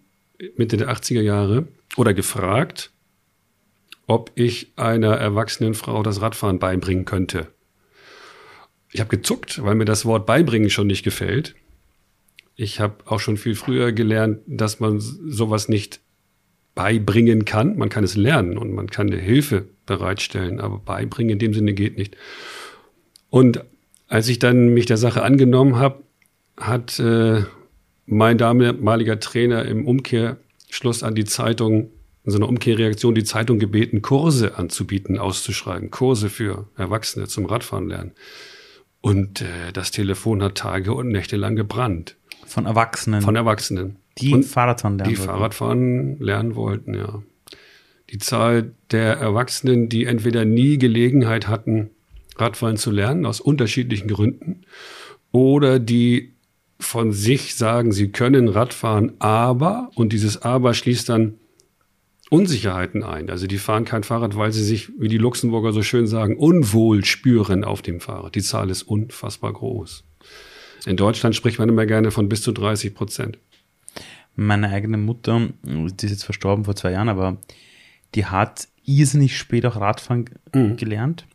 Mitte 0.56 0.76
der 0.76 0.88
80er 0.88 1.20
Jahre, 1.20 1.66
oder 1.96 2.14
gefragt, 2.14 2.91
ob 4.06 4.30
ich 4.34 4.72
einer 4.76 5.14
erwachsenen 5.14 5.74
Frau 5.74 6.02
das 6.02 6.20
Radfahren 6.20 6.58
beibringen 6.58 7.04
könnte. 7.04 7.48
Ich 8.90 9.00
habe 9.00 9.16
gezuckt, 9.16 9.62
weil 9.62 9.74
mir 9.74 9.84
das 9.84 10.04
Wort 10.04 10.26
beibringen 10.26 10.70
schon 10.70 10.86
nicht 10.86 11.02
gefällt. 11.02 11.54
Ich 12.56 12.80
habe 12.80 12.96
auch 13.06 13.20
schon 13.20 13.36
viel 13.36 13.54
früher 13.54 13.92
gelernt, 13.92 14.40
dass 14.46 14.80
man 14.80 15.00
sowas 15.00 15.68
nicht 15.68 16.00
beibringen 16.74 17.44
kann. 17.44 17.76
Man 17.76 17.88
kann 17.88 18.04
es 18.04 18.16
lernen 18.16 18.58
und 18.58 18.72
man 18.72 18.90
kann 18.90 19.08
eine 19.08 19.20
Hilfe 19.20 19.66
bereitstellen, 19.86 20.60
aber 20.60 20.78
beibringen 20.78 21.32
in 21.32 21.38
dem 21.38 21.54
Sinne 21.54 21.72
geht 21.72 21.96
nicht. 21.96 22.16
Und 23.30 23.64
als 24.08 24.28
ich 24.28 24.38
dann 24.38 24.74
mich 24.74 24.86
der 24.86 24.98
Sache 24.98 25.22
angenommen 25.22 25.76
habe, 25.76 26.02
hat 26.58 26.98
äh, 26.98 27.44
mein 28.04 28.36
damaliger 28.36 29.18
Trainer 29.20 29.64
im 29.64 29.86
Umkehrschluss 29.86 31.02
an 31.02 31.14
die 31.14 31.24
Zeitung, 31.24 31.90
so 32.24 32.36
einer 32.36 32.48
Umkehrreaktion, 32.48 33.14
die 33.14 33.24
Zeitung 33.24 33.58
gebeten, 33.58 34.00
Kurse 34.00 34.56
anzubieten, 34.56 35.18
auszuschreiben. 35.18 35.90
Kurse 35.90 36.28
für 36.28 36.68
Erwachsene 36.76 37.26
zum 37.26 37.46
Radfahren 37.46 37.88
lernen. 37.88 38.12
Und 39.00 39.40
äh, 39.40 39.72
das 39.72 39.90
Telefon 39.90 40.42
hat 40.42 40.54
Tage 40.54 40.94
und 40.94 41.08
Nächte 41.08 41.36
lang 41.36 41.56
gebrannt. 41.56 42.16
Von 42.46 42.66
Erwachsenen? 42.66 43.22
Von 43.22 43.34
Erwachsenen. 43.34 43.96
Die 44.18 44.32
und 44.32 44.44
Fahrradfahren 44.44 44.98
lernen 44.98 45.10
Die 45.10 45.18
wollten. 45.18 45.30
Fahrradfahren 45.30 46.20
lernen 46.20 46.54
wollten, 46.54 46.94
ja. 46.94 47.22
Die 48.10 48.18
Zahl 48.18 48.74
der 48.90 49.16
Erwachsenen, 49.16 49.88
die 49.88 50.04
entweder 50.04 50.44
nie 50.44 50.78
Gelegenheit 50.78 51.48
hatten, 51.48 51.90
Radfahren 52.36 52.76
zu 52.76 52.90
lernen, 52.90 53.26
aus 53.26 53.40
unterschiedlichen 53.40 54.08
Gründen. 54.08 54.62
Oder 55.32 55.78
die 55.78 56.34
von 56.78 57.12
sich 57.12 57.54
sagen, 57.54 57.92
sie 57.92 58.12
können 58.12 58.48
Radfahren, 58.48 59.14
aber, 59.18 59.90
und 59.94 60.12
dieses 60.12 60.42
aber 60.42 60.74
schließt 60.74 61.08
dann 61.08 61.38
Unsicherheiten 62.32 63.02
ein. 63.02 63.28
Also 63.28 63.46
die 63.46 63.58
fahren 63.58 63.84
kein 63.84 64.04
Fahrrad, 64.04 64.36
weil 64.36 64.52
sie 64.52 64.64
sich, 64.64 64.90
wie 64.98 65.08
die 65.08 65.18
Luxemburger 65.18 65.72
so 65.72 65.82
schön 65.82 66.06
sagen, 66.06 66.38
unwohl 66.38 67.04
spüren 67.04 67.62
auf 67.62 67.82
dem 67.82 68.00
Fahrrad. 68.00 68.34
Die 68.34 68.42
Zahl 68.42 68.70
ist 68.70 68.84
unfassbar 68.84 69.52
groß. 69.52 70.04
In 70.86 70.96
Deutschland 70.96 71.36
spricht 71.36 71.58
man 71.58 71.68
immer 71.68 71.84
gerne 71.84 72.10
von 72.10 72.30
bis 72.30 72.40
zu 72.40 72.52
30 72.52 72.94
Prozent. 72.94 73.38
Meine 74.34 74.70
eigene 74.70 74.96
Mutter, 74.96 75.50
die 75.62 76.06
ist 76.06 76.10
jetzt 76.10 76.24
verstorben 76.24 76.64
vor 76.64 76.74
zwei 76.74 76.92
Jahren, 76.92 77.10
aber 77.10 77.36
die 78.14 78.24
hat 78.24 78.66
irrsinnig 78.86 79.36
spät 79.36 79.66
auch 79.66 79.76
Radfahren 79.76 80.24
mhm. 80.54 80.78
gelernt. 80.78 81.26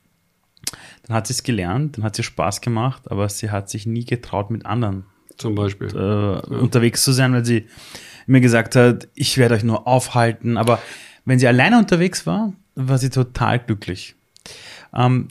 Dann 1.05 1.15
hat 1.15 1.27
sie 1.27 1.33
es 1.33 1.43
gelernt, 1.43 1.97
dann 1.97 2.05
hat 2.05 2.15
sie 2.15 2.23
Spaß 2.23 2.59
gemacht, 2.61 3.03
aber 3.11 3.29
sie 3.29 3.51
hat 3.51 3.69
sich 3.69 3.85
nie 3.85 4.03
getraut, 4.03 4.49
mit 4.49 4.65
anderen 4.65 5.05
zum 5.37 5.53
Beispiel 5.53 5.89
äh, 5.95 5.99
ja. 5.99 6.39
unterwegs 6.39 7.03
zu 7.03 7.11
sein, 7.11 7.33
weil 7.33 7.45
sie 7.45 7.67
mir 8.27 8.41
gesagt 8.41 8.75
hat, 8.75 9.07
ich 9.15 9.37
werde 9.37 9.55
euch 9.55 9.63
nur 9.63 9.87
aufhalten. 9.87 10.57
Aber 10.57 10.79
wenn 11.25 11.39
sie 11.39 11.47
alleine 11.47 11.79
unterwegs 11.79 12.25
war, 12.25 12.53
war 12.75 12.97
sie 12.97 13.09
total 13.09 13.59
glücklich. 13.59 14.15
Ähm, 14.93 15.27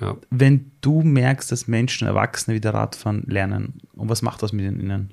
ja. 0.00 0.16
Wenn 0.30 0.70
du 0.80 1.02
merkst, 1.02 1.50
dass 1.50 1.68
Menschen, 1.68 2.06
Erwachsene 2.06 2.54
wieder 2.54 2.74
Radfahren 2.74 3.24
lernen, 3.26 3.80
und 3.94 4.08
was 4.08 4.22
macht 4.22 4.42
das 4.42 4.52
mit 4.52 4.64
ihnen? 4.64 5.12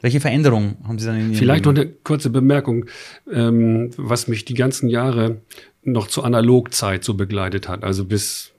Welche 0.00 0.20
Veränderungen 0.20 0.78
haben 0.84 0.98
Sie 0.98 1.06
dann 1.06 1.16
in 1.16 1.26
Ihrem 1.26 1.34
Vielleicht 1.34 1.64
Leben? 1.64 1.76
noch 1.76 1.82
eine 1.82 1.92
kurze 2.02 2.30
Bemerkung, 2.30 2.86
ähm, 3.30 3.90
was 3.96 4.26
mich 4.26 4.44
die 4.44 4.54
ganzen 4.54 4.88
Jahre 4.88 5.40
noch 5.84 6.08
zur 6.08 6.24
Analogzeit 6.24 7.04
so 7.04 7.14
begleitet 7.14 7.68
hat, 7.68 7.84
also 7.84 8.04
bis 8.04 8.52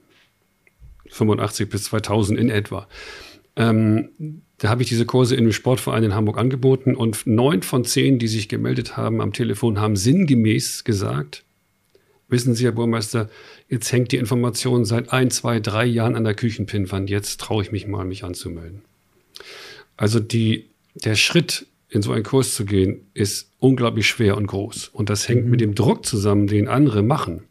85 1.10 1.70
bis 1.70 1.84
2000 1.86 2.40
in 2.40 2.50
etwa. 2.50 2.88
Ähm, 3.56 4.42
da 4.63 4.70
habe 4.70 4.82
ich 4.82 4.88
diese 4.88 5.05
Kurse 5.05 5.36
in 5.36 5.41
einem 5.41 5.51
Sportverein 5.51 6.05
in 6.05 6.15
Hamburg 6.15 6.38
angeboten 6.38 6.96
und 6.96 7.27
neun 7.27 7.63
von 7.63 7.84
zehn, 7.84 8.17
die 8.17 8.29
sich 8.29 8.48
gemeldet 8.48 8.96
haben 8.96 9.20
am 9.20 9.34
Telefon, 9.34 9.82
haben 9.82 9.98
sinngemäß 9.98 10.86
gesagt, 10.86 11.43
wissen 12.29 12.55
Sie, 12.55 12.63
Herr 12.63 12.72
Burmeister, 12.72 13.29
jetzt 13.67 13.91
hängt 13.91 14.13
die 14.13 14.17
Information 14.17 14.86
seit 14.86 15.12
ein, 15.12 15.32
zwei, 15.32 15.60
drei 15.60 15.84
Jahren 15.84 16.15
an 16.15 16.24
der 16.24 16.34
Küchenpinnwand, 16.34 17.10
jetzt 17.10 17.41
traue 17.41 17.62
ich 17.62 17.74
mich 17.74 17.88
mal, 17.88 18.05
mich 18.05 18.24
anzumelden. 18.24 18.84
Also 19.98 20.22
die, 20.22 20.70
der 20.96 21.15
Schritt 21.15 21.65
in 21.89 22.01
so 22.01 22.13
einen 22.13 22.24
Kurs 22.24 22.55
zu 22.55 22.63
gehen, 22.63 23.01
ist 23.13 23.50
unglaublich 23.60 24.08
schwer 24.08 24.38
und 24.38 24.48
groß. 24.48 24.91
Und 24.93 25.10
das 25.10 25.27
hängt 25.27 25.43
mhm. 25.43 25.51
mit 25.51 25.60
dem 25.60 25.75
Druck 25.75 26.05
zusammen, 26.05 26.48
den 26.48 26.70
andere 26.70 27.03
machen. 27.03 27.43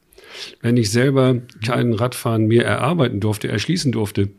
Wenn 0.63 0.79
ich 0.79 0.91
selber 0.91 1.43
keinen 1.63 1.93
Radfahren 1.93 2.47
mehr 2.47 2.65
erarbeiten 2.65 3.21
durfte, 3.21 3.49
erschließen 3.49 3.93
durfte, 3.93 4.31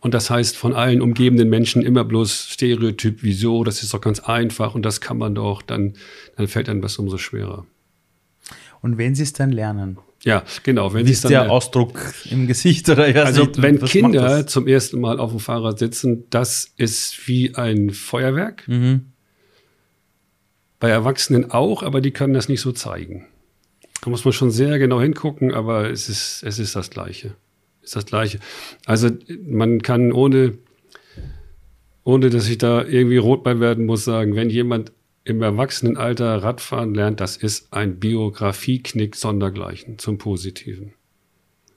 und 0.00 0.14
das 0.14 0.30
heißt 0.30 0.56
von 0.56 0.74
allen 0.74 1.00
umgebenden 1.00 1.48
Menschen 1.48 1.82
immer 1.82 2.04
bloß 2.04 2.48
Stereotyp, 2.50 3.22
wieso, 3.22 3.64
das 3.64 3.82
ist 3.82 3.92
doch 3.92 4.00
ganz 4.00 4.20
einfach 4.20 4.74
und 4.74 4.82
das 4.82 5.00
kann 5.00 5.18
man 5.18 5.34
doch, 5.34 5.62
dann, 5.62 5.94
dann 6.36 6.48
fällt 6.48 6.68
einem 6.68 6.82
das 6.82 6.98
umso 6.98 7.18
schwerer. 7.18 7.66
Und 8.80 8.96
wenn 8.96 9.14
sie 9.14 9.24
es 9.24 9.32
dann 9.32 9.50
lernen, 9.50 9.98
ja, 10.24 10.42
genau. 10.64 10.92
Wenn 10.94 11.06
ist 11.06 11.28
der 11.28 11.50
Ausdruck 11.50 12.12
im 12.30 12.46
Gesicht 12.48 12.88
oder 12.88 13.04
Also 13.24 13.44
nicht, 13.44 13.62
wenn 13.62 13.80
Kinder 13.80 14.46
zum 14.46 14.66
ersten 14.66 15.00
Mal 15.00 15.20
auf 15.20 15.30
dem 15.30 15.38
Fahrrad 15.38 15.78
sitzen, 15.78 16.24
das 16.30 16.72
ist 16.76 17.28
wie 17.28 17.54
ein 17.54 17.90
Feuerwerk. 17.90 18.66
Mhm. 18.66 19.12
Bei 20.80 20.90
Erwachsenen 20.90 21.50
auch, 21.50 21.82
aber 21.82 22.00
die 22.00 22.10
können 22.10 22.34
das 22.34 22.48
nicht 22.48 22.60
so 22.60 22.72
zeigen. 22.72 23.26
Da 24.02 24.10
muss 24.10 24.24
man 24.24 24.32
schon 24.32 24.50
sehr 24.50 24.78
genau 24.78 25.00
hingucken, 25.00 25.54
aber 25.54 25.90
es 25.90 26.08
ist, 26.08 26.42
es 26.44 26.58
ist 26.58 26.74
das 26.74 26.90
Gleiche. 26.90 27.34
Ist 27.88 27.96
das 27.96 28.04
Gleiche. 28.04 28.38
Also 28.84 29.08
man 29.46 29.80
kann 29.80 30.12
ohne, 30.12 30.58
ohne 32.04 32.28
dass 32.28 32.46
ich 32.46 32.58
da 32.58 32.84
irgendwie 32.84 33.16
rot 33.16 33.42
bei 33.42 33.60
werden 33.60 33.86
muss, 33.86 34.04
sagen, 34.04 34.36
wenn 34.36 34.50
jemand 34.50 34.92
im 35.24 35.40
Erwachsenenalter 35.40 36.42
Radfahren 36.42 36.94
lernt, 36.94 37.20
das 37.20 37.38
ist 37.38 37.72
ein 37.72 37.98
Biografieknick 37.98 39.16
sondergleichen 39.16 39.98
zum 39.98 40.18
Positiven. 40.18 40.92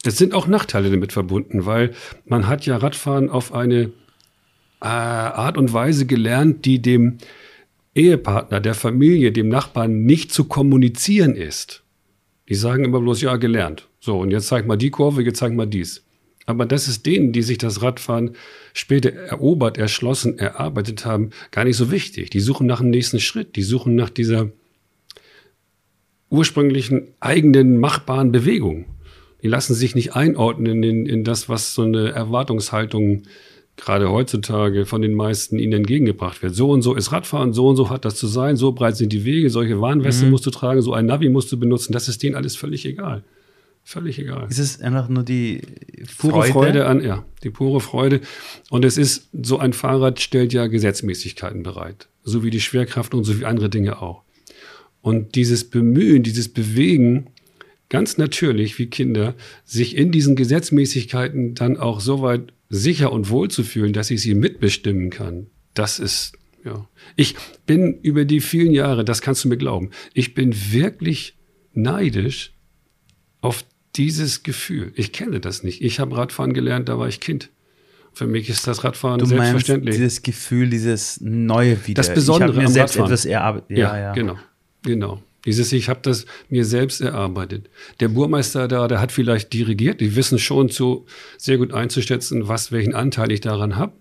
Es 0.04 0.18
sind 0.18 0.34
auch 0.34 0.48
Nachteile 0.48 0.92
damit 0.92 1.14
verbunden, 1.14 1.66
weil 1.66 1.94
man 2.26 2.46
hat 2.48 2.66
ja 2.66 2.76
Radfahren 2.76 3.30
auf 3.30 3.54
eine 3.54 3.94
äh, 4.82 4.88
Art 4.88 5.58
und 5.58 5.72
Weise 5.72 6.06
gelernt, 6.06 6.66
die 6.66 6.82
dem 6.82 7.20
Ehepartner, 7.96 8.60
der 8.60 8.74
Familie, 8.74 9.32
dem 9.32 9.48
Nachbarn 9.48 10.02
nicht 10.04 10.34
zu 10.34 10.44
kommunizieren 10.44 11.36
ist. 11.36 11.84
Die 12.52 12.56
sagen 12.56 12.84
immer 12.84 13.00
bloß, 13.00 13.22
ja, 13.22 13.38
gelernt. 13.38 13.88
So, 14.02 14.20
und 14.20 14.30
jetzt 14.30 14.48
zeig 14.48 14.68
mal 14.68 14.76
die 14.76 14.90
Kurve, 14.90 15.24
jetzt 15.24 15.38
zeig 15.38 15.54
mal 15.54 15.66
dies. 15.66 16.04
Aber 16.46 16.66
das 16.66 16.90
ist 16.90 17.06
denen, 17.06 17.32
die 17.32 17.44
sich 17.44 17.58
das 17.58 17.82
Radfahren 17.82 18.36
später 18.74 19.10
erobert, 19.10 19.78
erschlossen, 19.78 20.38
erarbeitet 20.38 21.06
haben, 21.06 21.30
gar 21.52 21.64
nicht 21.64 21.78
so 21.78 21.92
wichtig. 21.92 22.30
Die 22.30 22.42
suchen 22.42 22.68
nach 22.68 22.82
dem 22.82 22.90
nächsten 22.90 23.22
Schritt. 23.22 23.56
Die 23.56 23.62
suchen 23.62 23.96
nach 23.96 24.10
dieser 24.10 24.50
ursprünglichen 26.30 27.08
eigenen 27.22 27.80
machbaren 27.80 28.34
Bewegung. 28.34 28.84
Die 29.42 29.48
lassen 29.48 29.74
sich 29.74 29.96
nicht 29.96 30.18
einordnen 30.18 30.84
in, 30.84 31.06
in 31.06 31.24
das, 31.24 31.48
was 31.48 31.74
so 31.74 31.84
eine 31.84 32.12
Erwartungshaltung 32.12 33.24
gerade 33.78 34.10
heutzutage 34.10 34.86
von 34.86 35.02
den 35.02 35.14
meisten 35.14 35.58
ihnen 35.58 35.74
entgegengebracht 35.74 36.42
wird. 36.44 36.56
So 36.56 36.70
und 36.70 36.82
so 36.82 36.94
ist 36.94 37.12
Radfahren, 37.12 37.54
so 37.54 37.68
und 37.68 37.76
so 37.76 37.90
hat 37.90 38.06
das 38.06 38.16
zu 38.16 38.28
sein, 38.28 38.56
so 38.56 38.72
breit 38.72 38.98
sind 38.98 39.12
die 39.12 39.26
Wege, 39.26 39.50
solche 39.50 39.82
Warnweste 39.82 40.26
mhm. 40.26 40.32
musst 40.32 40.46
du 40.46 40.52
tragen, 40.52 40.82
so 40.82 40.94
ein 40.94 41.06
Navi 41.06 41.30
musst 41.30 41.52
du 41.52 41.58
benutzen. 41.58 41.94
Das 41.94 42.08
ist 42.08 42.22
denen 42.22 42.36
alles 42.36 42.56
völlig 42.56 42.86
egal. 42.86 43.24
Völlig 43.84 44.20
egal. 44.20 44.48
Ist 44.50 44.60
es 44.60 44.80
einfach 44.82 45.10
nur 45.10 45.24
die 45.24 45.62
pure 46.20 46.34
Freude? 46.34 46.52
Freude 46.52 46.86
an, 46.86 47.04
ja, 47.04 47.26
die 47.44 47.50
pure 47.50 47.82
Freude. 47.82 48.22
Und 48.70 48.86
es 48.86 48.98
ist, 48.98 49.30
so 49.42 49.58
ein 49.58 49.74
Fahrrad 49.74 50.20
stellt 50.20 50.54
ja 50.54 50.68
Gesetzmäßigkeiten 50.68 51.64
bereit. 51.64 52.08
So 52.24 52.44
wie 52.44 52.52
die 52.52 52.62
Schwerkraft 52.62 53.16
und 53.16 53.24
so 53.24 53.40
wie 53.40 53.46
andere 53.46 53.70
Dinge 53.70 54.02
auch. 54.02 54.22
Und 55.02 55.34
dieses 55.34 55.68
Bemühen, 55.68 56.22
dieses 56.22 56.50
Bewegen, 56.50 57.28
ganz 57.92 58.18
natürlich 58.18 58.80
wie 58.80 58.88
Kinder, 58.88 59.36
sich 59.66 59.96
in 59.98 60.12
diesen 60.12 60.36
Gesetzmäßigkeiten 60.36 61.56
dann 61.56 61.78
auch 61.78 62.00
so 62.00 62.22
weit 62.22 62.54
sicher 62.70 63.12
und 63.12 63.30
wohl 63.30 63.52
zu 63.52 63.64
fühlen, 63.64 63.92
dass 63.92 64.10
ich 64.10 64.22
sie 64.22 64.34
mitbestimmen 64.34 65.10
kann, 65.10 65.48
das 65.74 66.00
ist, 66.00 66.32
ja. 66.64 66.88
Ich 67.18 67.36
bin 67.66 68.00
über 68.02 68.24
die 68.24 68.40
vielen 68.40 68.72
Jahre, 68.72 69.04
das 69.04 69.22
kannst 69.22 69.44
du 69.44 69.50
mir 69.50 69.58
glauben, 69.58 69.92
ich 70.14 70.34
bin 70.34 70.56
wirklich 70.72 71.38
neidisch 71.74 72.54
auf 73.42 73.66
dieses 73.98 74.44
Gefühl. 74.44 74.94
Ich 74.96 75.12
kenne 75.12 75.42
das 75.42 75.64
nicht. 75.64 75.82
Ich 75.82 76.00
habe 76.00 76.16
Radfahren 76.16 76.54
gelernt, 76.54 76.88
da 76.88 76.98
war 76.98 77.10
ich 77.10 77.20
Kind. 77.20 77.50
Für 78.14 78.26
mich 78.26 78.50
ist 78.50 78.68
das 78.68 78.86
Radfahren 78.86 79.20
du 79.20 79.26
selbstverständlich. 79.26 79.96
Meinst 79.96 80.00
dieses 80.00 80.22
Gefühl, 80.22 80.70
dieses 80.70 81.20
Neue 81.20 81.88
wieder. 81.88 82.02
Das 82.02 82.14
Besondere 82.14 82.52
ich 82.52 82.58
mir 82.58 82.66
am 82.68 82.72
selbst 82.72 82.92
Radfahren. 82.92 83.12
etwas 83.12 83.26
erarbeitet. 83.26 83.78
Ja, 83.78 83.98
ja, 83.98 84.02
ja, 84.02 84.14
genau. 84.14 84.38
Genau. 84.84 85.22
Dieses, 85.46 85.72
ich 85.72 85.90
habe 85.90 86.02
das 86.04 86.26
mir 86.50 86.66
selbst 86.66 87.02
erarbeitet. 87.02 87.70
Der 88.00 88.10
Burmeister 88.10 88.68
da, 88.68 88.88
der 88.88 89.02
hat 89.02 89.12
vielleicht 89.12 89.54
dirigiert, 89.54 90.00
die 90.02 90.16
wissen 90.16 90.40
schon 90.40 90.70
so 90.70 91.06
sehr 91.38 91.58
gut 91.58 91.74
einzuschätzen, 91.74 92.48
was, 92.48 92.72
welchen 92.72 92.94
Anteil 92.94 93.32
ich 93.32 93.42
daran 93.42 93.76
habe. 93.76 93.94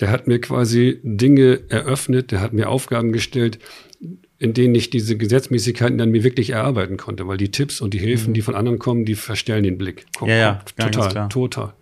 Der 0.00 0.10
hat 0.10 0.26
mir 0.26 0.40
quasi 0.40 1.00
Dinge 1.02 1.60
eröffnet, 1.68 2.30
der 2.30 2.40
hat 2.40 2.52
mir 2.52 2.68
Aufgaben 2.68 3.12
gestellt, 3.12 3.58
in 4.38 4.52
denen 4.52 4.74
ich 4.74 4.90
diese 4.90 5.16
Gesetzmäßigkeiten 5.16 5.96
dann 5.96 6.10
mir 6.10 6.22
wirklich 6.22 6.50
erarbeiten 6.50 6.96
konnte, 6.98 7.26
weil 7.26 7.38
die 7.38 7.50
Tipps 7.50 7.80
und 7.80 7.94
die 7.94 7.98
Hilfen, 7.98 8.30
mhm. 8.30 8.34
die 8.34 8.42
von 8.42 8.54
anderen 8.54 8.78
kommen, 8.78 9.04
die 9.04 9.14
verstellen 9.14 9.64
den 9.64 9.78
Blick. 9.78 10.06
Komm, 10.16 10.28
ja, 10.28 10.36
ja, 10.36 10.64
total, 10.76 11.28
total. 11.28 11.74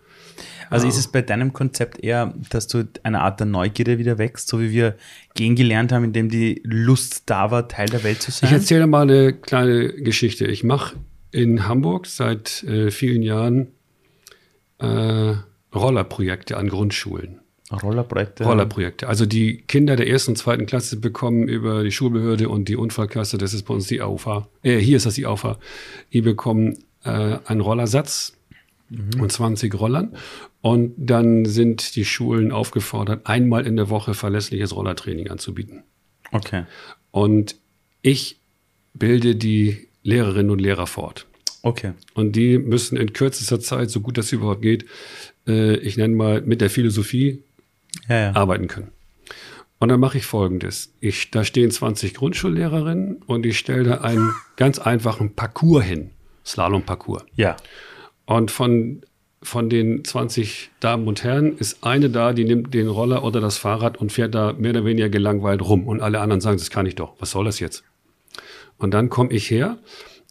Also 0.69 0.87
ist 0.87 0.97
es 0.97 1.07
bei 1.07 1.21
deinem 1.21 1.53
Konzept 1.53 2.03
eher, 2.03 2.33
dass 2.49 2.67
du 2.67 2.87
eine 3.03 3.21
Art 3.21 3.39
der 3.39 3.47
Neugierde 3.47 3.97
wieder 3.97 4.17
wächst, 4.17 4.47
so 4.47 4.59
wie 4.59 4.71
wir 4.71 4.95
gehen 5.33 5.55
gelernt 5.55 5.91
haben, 5.91 6.03
indem 6.03 6.29
die 6.29 6.61
Lust 6.63 7.23
da 7.25 7.51
war, 7.51 7.67
Teil 7.67 7.87
der 7.87 8.03
Welt 8.03 8.21
zu 8.21 8.31
sein? 8.31 8.49
Ich 8.49 8.53
erzähle 8.53 8.87
mal 8.87 9.03
eine 9.03 9.33
kleine 9.33 9.93
Geschichte. 9.93 10.45
Ich 10.45 10.63
mache 10.63 10.95
in 11.31 11.67
Hamburg 11.67 12.07
seit 12.07 12.63
äh, 12.63 12.91
vielen 12.91 13.21
Jahren 13.21 13.67
äh, 14.79 15.35
Rollerprojekte 15.73 16.57
an 16.57 16.69
Grundschulen. 16.69 17.41
Rollerprojekte. 17.71 18.43
Rollerprojekte. 18.43 19.07
Also 19.07 19.25
die 19.25 19.57
Kinder 19.57 19.95
der 19.95 20.07
ersten 20.07 20.31
und 20.31 20.37
zweiten 20.37 20.65
Klasse 20.65 20.97
bekommen 20.97 21.47
über 21.47 21.83
die 21.83 21.91
Schulbehörde 21.91 22.47
und 22.47 22.69
die 22.69 22.75
Unfallkasse, 22.75 23.37
das 23.37 23.53
ist 23.53 23.63
bei 23.63 23.73
uns 23.73 23.87
die 23.87 24.01
AUFA, 24.01 24.47
äh, 24.61 24.77
hier 24.77 24.97
ist 24.97 25.05
das 25.05 25.15
die 25.15 25.25
AUFA, 25.25 25.57
die 26.13 26.21
bekommen 26.21 26.77
äh, 27.03 27.37
einen 27.45 27.61
Rollersatz 27.61 28.37
mhm. 28.89 29.21
und 29.21 29.31
20 29.31 29.73
Rollern. 29.79 30.15
Und 30.65 30.95
dann 30.97 31.45
sind 31.45 31.95
die 31.95 32.05
Schulen 32.05 32.51
aufgefordert, 32.51 33.27
einmal 33.27 33.67
in 33.67 33.75
der 33.75 33.91
Woche 33.91 34.15
verlässliches 34.15 34.75
Rollertraining 34.75 35.29
anzubieten. 35.29 35.83
Okay. 36.31 36.63
Und 37.11 37.57
ich 38.01 38.39
bilde 38.95 39.35
die 39.35 39.89
Lehrerinnen 40.01 40.49
und 40.49 40.59
Lehrer 40.59 40.87
fort. 40.87 41.27
Okay. 41.61 41.93
Und 42.15 42.35
die 42.35 42.57
müssen 42.57 42.97
in 42.97 43.13
kürzester 43.13 43.59
Zeit, 43.59 43.91
so 43.91 44.01
gut 44.01 44.17
das 44.17 44.31
überhaupt 44.31 44.63
geht, 44.63 44.87
äh, 45.45 45.75
ich 45.75 45.97
nenne 45.97 46.15
mal 46.15 46.41
mit 46.41 46.61
der 46.61 46.71
Philosophie 46.71 47.43
ja, 48.09 48.19
ja. 48.21 48.35
arbeiten 48.35 48.67
können. 48.67 48.89
Und 49.77 49.89
dann 49.89 49.99
mache 49.99 50.17
ich 50.17 50.25
folgendes. 50.25 50.91
Ich, 50.99 51.29
da 51.29 51.43
stehen 51.43 51.69
20 51.69 52.15
Grundschullehrerinnen 52.15 53.21
und 53.27 53.45
ich 53.45 53.59
stelle 53.59 53.83
da 53.83 53.97
einen 54.01 54.33
ganz 54.55 54.79
einfachen 54.79 55.35
Parcours 55.35 55.85
hin. 55.85 56.09
Slalom-Parcours. 56.43 57.23
Ja. 57.35 57.55
Und 58.25 58.49
von, 58.49 59.03
von 59.45 59.69
den 59.69 60.03
20 60.03 60.71
Damen 60.79 61.07
und 61.07 61.23
Herren 61.23 61.57
ist 61.57 61.83
eine 61.83 62.09
da, 62.09 62.33
die 62.33 62.43
nimmt 62.43 62.73
den 62.73 62.87
Roller 62.87 63.23
oder 63.23 63.39
das 63.39 63.57
Fahrrad 63.57 63.97
und 63.97 64.11
fährt 64.11 64.35
da 64.35 64.53
mehr 64.53 64.71
oder 64.71 64.85
weniger 64.85 65.09
gelangweilt 65.09 65.61
rum. 65.61 65.87
Und 65.87 66.01
alle 66.01 66.19
anderen 66.19 66.41
sagen, 66.41 66.57
das 66.57 66.69
kann 66.69 66.85
ich 66.85 66.95
doch. 66.95 67.13
Was 67.19 67.31
soll 67.31 67.45
das 67.45 67.59
jetzt? 67.59 67.83
Und 68.77 68.93
dann 68.93 69.09
komme 69.09 69.31
ich 69.31 69.49
her 69.49 69.77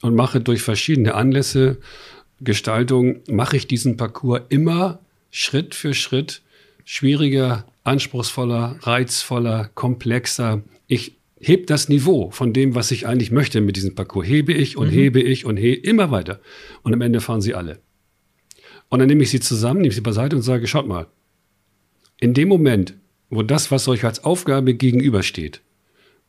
und 0.02 0.14
mache 0.14 0.40
durch 0.40 0.62
verschiedene 0.62 1.14
Anlässe, 1.14 1.78
Gestaltung, 2.40 3.20
mache 3.28 3.56
ich 3.56 3.66
diesen 3.66 3.96
Parcours 3.96 4.42
immer 4.48 4.98
Schritt 5.30 5.74
für 5.74 5.94
Schritt 5.94 6.42
schwieriger, 6.84 7.64
anspruchsvoller, 7.84 8.76
reizvoller, 8.82 9.70
komplexer. 9.74 10.62
Ich 10.86 11.16
heb 11.40 11.66
das 11.66 11.88
Niveau 11.88 12.30
von 12.30 12.52
dem, 12.52 12.74
was 12.74 12.90
ich 12.90 13.06
eigentlich 13.06 13.30
möchte 13.30 13.60
mit 13.60 13.76
diesem 13.76 13.94
Parcours. 13.94 14.26
Hebe 14.26 14.52
ich 14.52 14.76
und 14.76 14.88
mhm. 14.88 14.92
hebe 14.92 15.20
ich 15.22 15.44
und 15.44 15.56
hebe 15.56 15.86
immer 15.86 16.10
weiter. 16.10 16.40
Und 16.82 16.92
am 16.92 17.00
Ende 17.00 17.20
fahren 17.20 17.40
sie 17.40 17.54
alle. 17.54 17.78
Und 18.94 19.00
dann 19.00 19.08
nehme 19.08 19.24
ich 19.24 19.30
sie 19.30 19.40
zusammen, 19.40 19.80
nehme 19.80 19.92
sie 19.92 20.02
beiseite 20.02 20.36
und 20.36 20.42
sage, 20.42 20.68
schaut 20.68 20.86
mal, 20.86 21.08
in 22.20 22.32
dem 22.32 22.46
Moment, 22.46 22.94
wo 23.28 23.42
das, 23.42 23.72
was 23.72 23.88
euch 23.88 24.04
als 24.04 24.22
Aufgabe 24.22 24.74
gegenübersteht, 24.74 25.62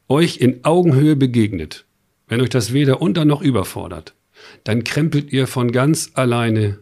euch 0.08 0.38
in 0.38 0.66
Augenhöhe 0.66 1.16
begegnet, 1.16 1.86
wenn 2.28 2.42
euch 2.42 2.50
das 2.50 2.74
weder 2.74 3.04
unter 3.04 3.24
noch 3.24 3.44
überfordert, 3.44 4.16
dann 4.64 4.84
krempelt 4.84 5.32
ihr 5.32 5.46
von 5.46 5.72
ganz 5.72 6.14
alleine 6.16 6.80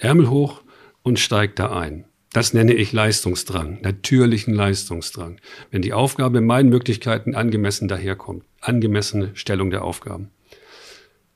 Ärmel 0.00 0.28
hoch 0.30 0.62
und 1.04 1.20
steigt 1.20 1.60
da 1.60 1.78
ein. 1.78 2.06
Das 2.32 2.52
nenne 2.52 2.74
ich 2.74 2.90
Leistungsdrang, 2.92 3.82
natürlichen 3.82 4.52
Leistungsdrang. 4.52 5.36
Wenn 5.70 5.82
die 5.82 5.92
Aufgabe 5.92 6.40
meinen 6.40 6.70
Möglichkeiten 6.70 7.36
angemessen 7.36 7.86
daherkommt, 7.86 8.42
angemessene 8.60 9.30
Stellung 9.34 9.70
der 9.70 9.84
Aufgaben. 9.84 10.30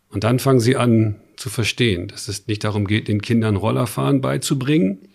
Und 0.08 0.24
dann 0.24 0.40
fangen 0.40 0.58
sie 0.58 0.74
an 0.74 1.20
zu 1.36 1.50
verstehen, 1.50 2.08
dass 2.08 2.28
es 2.28 2.46
nicht 2.46 2.64
darum 2.64 2.86
geht, 2.86 3.08
den 3.08 3.22
Kindern 3.22 3.56
Rollerfahren 3.56 4.20
beizubringen, 4.20 5.08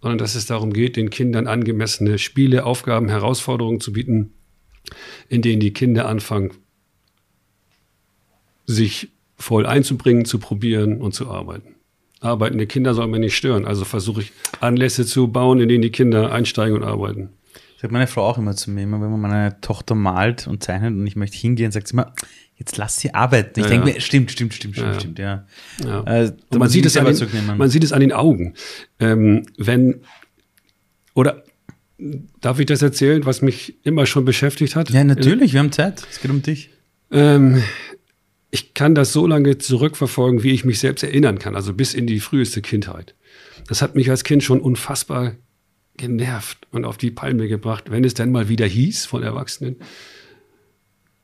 sondern 0.00 0.18
dass 0.18 0.34
es 0.34 0.46
darum 0.46 0.72
geht, 0.72 0.96
den 0.96 1.10
Kindern 1.10 1.46
angemessene 1.46 2.18
Spiele, 2.18 2.64
Aufgaben, 2.64 3.08
Herausforderungen 3.08 3.80
zu 3.80 3.92
bieten, 3.92 4.34
in 5.28 5.42
denen 5.42 5.60
die 5.60 5.72
Kinder 5.72 6.08
anfangen, 6.08 6.52
sich 8.66 9.08
voll 9.36 9.66
einzubringen, 9.66 10.24
zu 10.24 10.38
probieren 10.38 11.00
und 11.00 11.14
zu 11.14 11.28
arbeiten 11.28 11.76
arbeitende 12.22 12.66
Kinder 12.66 12.94
soll 12.94 13.08
man 13.08 13.20
nicht 13.20 13.36
stören. 13.36 13.66
Also 13.66 13.84
versuche 13.84 14.22
ich 14.22 14.32
Anlässe 14.60 15.04
zu 15.04 15.28
bauen, 15.28 15.60
in 15.60 15.68
denen 15.68 15.82
die 15.82 15.90
Kinder 15.90 16.32
einsteigen 16.32 16.76
und 16.76 16.84
arbeiten. 16.84 17.30
Sagt 17.80 17.92
meine 17.92 18.06
Frau 18.06 18.22
auch 18.22 18.38
immer 18.38 18.54
zu 18.54 18.70
mir, 18.70 18.82
immer 18.82 19.00
wenn 19.00 19.10
man 19.10 19.20
meine 19.20 19.60
Tochter 19.60 19.94
malt 19.94 20.46
und 20.46 20.62
zeichnet 20.62 20.94
und 20.94 21.06
ich 21.06 21.16
möchte 21.16 21.36
hingehen, 21.36 21.72
sagt 21.72 21.88
sie 21.88 21.94
immer, 21.94 22.14
jetzt 22.62 22.76
lass 22.76 22.96
sie 22.96 23.12
arbeiten. 23.12 23.58
Ich 23.58 23.64
ja, 23.64 23.70
denke 23.70 23.92
mir, 23.92 24.00
stimmt, 24.00 24.30
stimmt, 24.30 24.54
stimmt, 24.54 24.76
stimmt, 24.76 24.94
stimmt, 25.00 25.18
ja. 25.18 25.46
ja. 25.84 26.04
Äh, 26.04 26.32
man, 26.56 26.68
sieht 26.68 26.86
es 26.86 26.96
an 26.96 27.06
den, 27.06 27.56
man 27.56 27.68
sieht 27.68 27.82
es 27.82 27.92
an 27.92 28.00
den 28.00 28.12
Augen. 28.12 28.54
Ähm, 29.00 29.46
wenn, 29.58 30.02
oder 31.14 31.42
darf 32.40 32.60
ich 32.60 32.66
das 32.66 32.80
erzählen, 32.80 33.26
was 33.26 33.42
mich 33.42 33.84
immer 33.84 34.06
schon 34.06 34.24
beschäftigt 34.24 34.76
hat? 34.76 34.90
Ja, 34.90 35.02
natürlich, 35.02 35.52
wir 35.52 35.60
haben 35.60 35.72
Zeit. 35.72 36.06
Es 36.08 36.20
geht 36.20 36.30
um 36.30 36.40
dich. 36.40 36.70
Ähm, 37.10 37.62
ich 38.52 38.74
kann 38.74 38.94
das 38.94 39.12
so 39.12 39.26
lange 39.26 39.58
zurückverfolgen, 39.58 40.44
wie 40.44 40.52
ich 40.52 40.64
mich 40.64 40.78
selbst 40.78 41.02
erinnern 41.02 41.40
kann, 41.40 41.56
also 41.56 41.74
bis 41.74 41.94
in 41.94 42.06
die 42.06 42.20
früheste 42.20 42.62
Kindheit. 42.62 43.16
Das 43.66 43.82
hat 43.82 43.96
mich 43.96 44.08
als 44.08 44.22
Kind 44.22 44.44
schon 44.44 44.60
unfassbar 44.60 45.34
genervt 45.96 46.68
und 46.70 46.84
auf 46.84 46.96
die 46.96 47.10
Palme 47.10 47.48
gebracht, 47.48 47.90
wenn 47.90 48.04
es 48.04 48.14
dann 48.14 48.30
mal 48.30 48.48
wieder 48.48 48.66
hieß 48.66 49.04
von 49.06 49.24
Erwachsenen, 49.24 49.76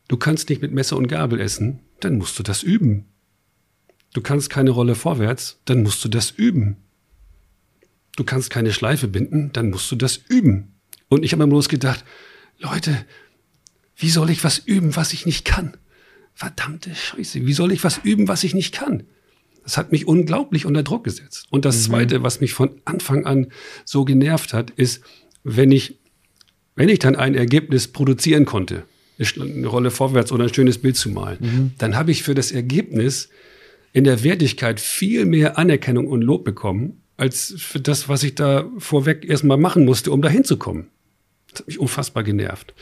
du 0.09 0.17
kannst 0.17 0.49
nicht 0.49 0.63
mit 0.63 0.73
Messer 0.73 0.97
und 0.97 1.09
Gabel 1.09 1.41
essen, 1.41 1.81
dann 2.01 2.19
musst 2.19 2.39
du 2.39 2.43
das 2.43 2.63
üben. 2.63 3.07
Du 4.13 4.21
kannst 4.21 4.51
keine 4.51 4.71
Rolle 4.71 4.95
vorwärts, 4.95 5.61
dann 5.65 5.83
musst 5.83 6.05
du 6.05 6.09
das 6.09 6.31
üben. 6.31 6.77
Du 8.17 8.25
kannst 8.25 8.51
keine 8.51 8.73
Schleife 8.73 9.07
binden, 9.07 9.51
dann 9.53 9.71
musst 9.71 9.91
du 9.91 9.97
das 9.97 10.17
üben. 10.17 10.75
Und 11.09 11.25
ich 11.25 11.33
habe 11.33 11.45
mir 11.45 11.51
bloß 11.51 11.69
gedacht, 11.69 12.05
Leute, 12.59 13.07
wie 13.97 14.11
soll 14.11 14.31
ich 14.31 14.43
was 14.45 14.59
üben, 14.59 14.97
was 14.97 15.13
ich 15.13 15.27
nicht 15.27 15.45
kann? 15.45 15.77
verdammte 16.39 16.95
Scheiße, 16.95 17.45
wie 17.47 17.53
soll 17.53 17.73
ich 17.73 17.83
was 17.83 17.99
üben, 17.99 18.29
was 18.29 18.45
ich 18.45 18.55
nicht 18.55 18.73
kann? 18.73 19.03
Das 19.65 19.77
hat 19.77 19.91
mich 19.91 20.07
unglaublich 20.07 20.67
unter 20.67 20.85
Druck 20.85 21.03
gesetzt. 21.03 21.47
Und 21.51 21.65
das 21.65 21.83
Zweite, 21.83 22.23
was 22.23 22.41
mich 22.41 22.53
von 22.53 22.81
Anfang 22.85 23.27
an 23.27 23.49
so 23.85 24.05
genervt 24.05 24.55
hat, 24.55 24.71
ist, 24.71 25.03
wenn 25.43 25.73
ich, 25.73 25.99
wenn 26.77 26.89
ich 26.89 27.01
dann 27.01 27.17
ein 27.17 27.35
Ergebnis 27.35 27.89
produzieren 27.89 28.45
konnte, 28.45 28.85
eine 29.19 29.67
Rolle 29.67 29.91
vorwärts 29.91 30.33
oder 30.33 30.45
ein 30.45 30.55
schönes 30.55 30.79
Bild 30.79 30.97
zu 30.97 31.11
malen, 31.11 31.75
dann 31.79 31.97
habe 31.97 32.11
ich 32.11 32.23
für 32.23 32.35
das 32.35 32.53
Ergebnis 32.53 33.29
in 33.93 34.05
der 34.05 34.23
Wertigkeit 34.23 34.81
viel 34.81 35.25
mehr 35.25 35.59
Anerkennung 35.59 36.07
und 36.07 36.23
Lob 36.23 36.45
bekommen, 36.45 37.03
als 37.17 37.55
für 37.59 37.81
das, 37.81 38.09
was 38.09 38.23
ich 38.23 38.35
da 38.35 38.71
vorweg 38.79 39.29
erstmal 39.29 39.59
machen 39.59 39.85
musste, 39.85 40.13
um 40.13 40.23
da 40.23 40.29
hinzukommen. 40.29 40.89
Das 41.51 41.61
hat 41.61 41.67
mich 41.67 41.81
unfassbar 41.81 42.23
genervt. 42.23 42.75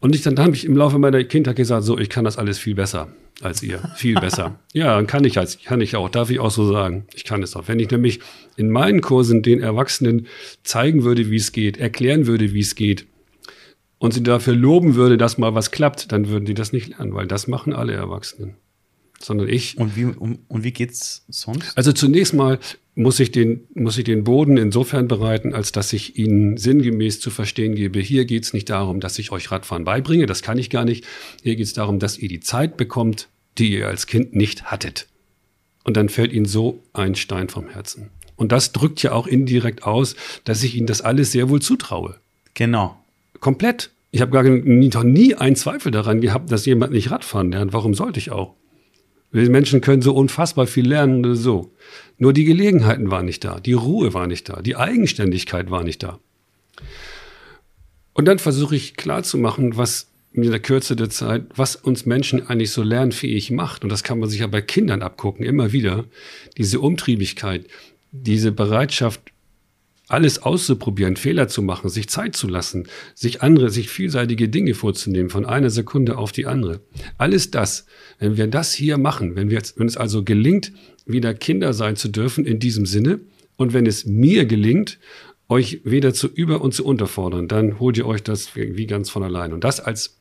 Und 0.00 0.16
ich 0.16 0.22
dann, 0.22 0.34
dann 0.34 0.46
habe 0.46 0.56
ich 0.56 0.64
im 0.64 0.76
Laufe 0.76 0.98
meiner 0.98 1.22
Kindheit 1.22 1.54
gesagt, 1.54 1.84
so, 1.84 1.96
ich 1.96 2.08
kann 2.08 2.24
das 2.24 2.36
alles 2.36 2.58
viel 2.58 2.74
besser 2.74 3.14
als 3.40 3.62
ihr. 3.62 3.78
Viel 3.94 4.16
besser. 4.16 4.58
ja, 4.72 4.96
dann 4.96 5.06
kann 5.06 5.22
ich 5.22 5.38
als, 5.38 5.62
kann 5.62 5.80
ich 5.80 5.94
auch, 5.94 6.08
darf 6.08 6.28
ich 6.28 6.40
auch 6.40 6.50
so 6.50 6.70
sagen. 6.70 7.06
Ich 7.14 7.22
kann 7.22 7.40
es 7.42 7.54
auch. 7.54 7.68
Wenn 7.68 7.78
ich 7.78 7.88
nämlich 7.88 8.18
in 8.56 8.68
meinen 8.68 9.00
Kursen 9.00 9.42
den 9.42 9.60
Erwachsenen 9.60 10.26
zeigen 10.64 11.04
würde, 11.04 11.30
wie 11.30 11.36
es 11.36 11.52
geht, 11.52 11.76
erklären 11.76 12.26
würde, 12.26 12.52
wie 12.52 12.60
es 12.60 12.74
geht, 12.74 13.06
und 14.02 14.12
sie 14.12 14.22
dafür 14.24 14.56
loben 14.56 14.96
würde, 14.96 15.16
dass 15.16 15.38
mal 15.38 15.54
was 15.54 15.70
klappt, 15.70 16.10
dann 16.10 16.28
würden 16.28 16.44
die 16.44 16.54
das 16.54 16.72
nicht 16.72 16.88
lernen, 16.88 17.14
weil 17.14 17.28
das 17.28 17.46
machen 17.46 17.72
alle 17.72 17.92
Erwachsenen. 17.92 18.56
Sondern 19.20 19.48
ich. 19.48 19.78
Und 19.78 19.94
wie, 19.94 20.06
um, 20.06 20.40
und 20.48 20.64
wie 20.64 20.72
geht's 20.72 21.24
sonst? 21.28 21.78
Also 21.78 21.92
zunächst 21.92 22.34
mal 22.34 22.58
muss 22.96 23.20
ich 23.20 23.30
den, 23.30 23.60
muss 23.74 23.96
ich 23.96 24.02
den 24.02 24.24
Boden 24.24 24.56
insofern 24.56 25.06
bereiten, 25.06 25.54
als 25.54 25.70
dass 25.70 25.92
ich 25.92 26.18
Ihnen 26.18 26.56
sinngemäß 26.56 27.20
zu 27.20 27.30
verstehen 27.30 27.76
gebe, 27.76 28.00
hier 28.00 28.24
geht 28.24 28.42
es 28.42 28.52
nicht 28.52 28.70
darum, 28.70 28.98
dass 28.98 29.20
ich 29.20 29.30
euch 29.30 29.52
Radfahren 29.52 29.84
beibringe, 29.84 30.26
das 30.26 30.42
kann 30.42 30.58
ich 30.58 30.68
gar 30.68 30.84
nicht. 30.84 31.04
Hier 31.40 31.54
geht 31.54 31.66
es 31.66 31.72
darum, 31.72 32.00
dass 32.00 32.18
ihr 32.18 32.28
die 32.28 32.40
Zeit 32.40 32.76
bekommt, 32.76 33.28
die 33.58 33.72
ihr 33.72 33.86
als 33.86 34.08
Kind 34.08 34.34
nicht 34.34 34.64
hattet. 34.64 35.06
Und 35.84 35.96
dann 35.96 36.08
fällt 36.08 36.32
Ihnen 36.32 36.46
so 36.46 36.82
ein 36.92 37.14
Stein 37.14 37.48
vom 37.48 37.68
Herzen. 37.68 38.10
Und 38.34 38.50
das 38.50 38.72
drückt 38.72 39.00
ja 39.04 39.12
auch 39.12 39.28
indirekt 39.28 39.84
aus, 39.84 40.16
dass 40.42 40.64
ich 40.64 40.74
Ihnen 40.74 40.88
das 40.88 41.02
alles 41.02 41.30
sehr 41.30 41.48
wohl 41.48 41.62
zutraue. 41.62 42.16
Genau. 42.54 42.98
Komplett. 43.42 43.90
Ich 44.12 44.20
habe 44.20 44.30
gar 44.30 44.44
nie, 44.44 44.88
noch 44.88 45.02
nie 45.02 45.34
einen 45.34 45.56
Zweifel 45.56 45.90
daran 45.90 46.20
gehabt, 46.20 46.52
dass 46.52 46.64
jemand 46.64 46.92
nicht 46.92 47.10
Radfahren 47.10 47.50
lernt. 47.50 47.72
Warum 47.72 47.92
sollte 47.92 48.20
ich 48.20 48.30
auch? 48.30 48.54
Wir 49.32 49.50
Menschen 49.50 49.80
können 49.80 50.00
so 50.00 50.14
unfassbar 50.14 50.68
viel 50.68 50.86
lernen 50.86 51.34
so. 51.34 51.72
Nur 52.18 52.32
die 52.32 52.44
Gelegenheiten 52.44 53.10
waren 53.10 53.24
nicht 53.24 53.42
da, 53.42 53.58
die 53.58 53.72
Ruhe 53.72 54.14
war 54.14 54.28
nicht 54.28 54.48
da, 54.48 54.62
die 54.62 54.76
Eigenständigkeit 54.76 55.72
war 55.72 55.82
nicht 55.82 56.04
da. 56.04 56.20
Und 58.12 58.26
dann 58.26 58.38
versuche 58.38 58.76
ich 58.76 58.94
klarzumachen, 58.94 59.76
was 59.76 60.06
in 60.32 60.42
der 60.42 60.60
Kürze 60.60 60.94
der 60.94 61.10
Zeit, 61.10 61.46
was 61.56 61.74
uns 61.74 62.06
Menschen 62.06 62.46
eigentlich 62.46 62.70
so 62.70 62.84
lernfähig 62.84 63.50
macht. 63.50 63.82
Und 63.82 63.90
das 63.90 64.04
kann 64.04 64.20
man 64.20 64.28
sich 64.28 64.40
ja 64.40 64.46
bei 64.46 64.62
Kindern 64.62 65.02
abgucken, 65.02 65.44
immer 65.44 65.72
wieder. 65.72 66.04
Diese 66.58 66.78
Umtriebigkeit, 66.78 67.66
diese 68.12 68.52
Bereitschaft, 68.52 69.20
alles 70.12 70.42
auszuprobieren, 70.42 71.16
Fehler 71.16 71.48
zu 71.48 71.62
machen, 71.62 71.88
sich 71.88 72.08
Zeit 72.08 72.36
zu 72.36 72.48
lassen, 72.48 72.88
sich 73.14 73.42
andere, 73.42 73.70
sich 73.70 73.88
vielseitige 73.88 74.48
Dinge 74.48 74.74
vorzunehmen, 74.74 75.30
von 75.30 75.46
einer 75.46 75.70
Sekunde 75.70 76.18
auf 76.18 76.32
die 76.32 76.46
andere. 76.46 76.80
Alles 77.18 77.50
das, 77.50 77.86
wenn 78.18 78.36
wir 78.36 78.46
das 78.46 78.72
hier 78.72 78.98
machen, 78.98 79.36
wenn, 79.36 79.50
wir 79.50 79.62
wenn 79.76 79.86
es 79.86 79.96
also 79.96 80.22
gelingt, 80.22 80.72
wieder 81.06 81.34
Kinder 81.34 81.72
sein 81.72 81.96
zu 81.96 82.08
dürfen 82.08 82.44
in 82.44 82.58
diesem 82.58 82.86
Sinne, 82.86 83.20
und 83.56 83.74
wenn 83.74 83.86
es 83.86 84.06
mir 84.06 84.46
gelingt, 84.46 84.98
euch 85.48 85.80
weder 85.84 86.14
zu 86.14 86.26
über- 86.26 86.62
und 86.62 86.72
zu 86.72 86.84
unterfordern, 86.84 87.48
dann 87.48 87.78
holt 87.78 87.96
ihr 87.96 88.06
euch 88.06 88.22
das 88.22 88.56
wie 88.56 88.86
ganz 88.86 89.10
von 89.10 89.22
allein. 89.22 89.52
Und 89.52 89.64
das 89.64 89.78
als 89.78 90.18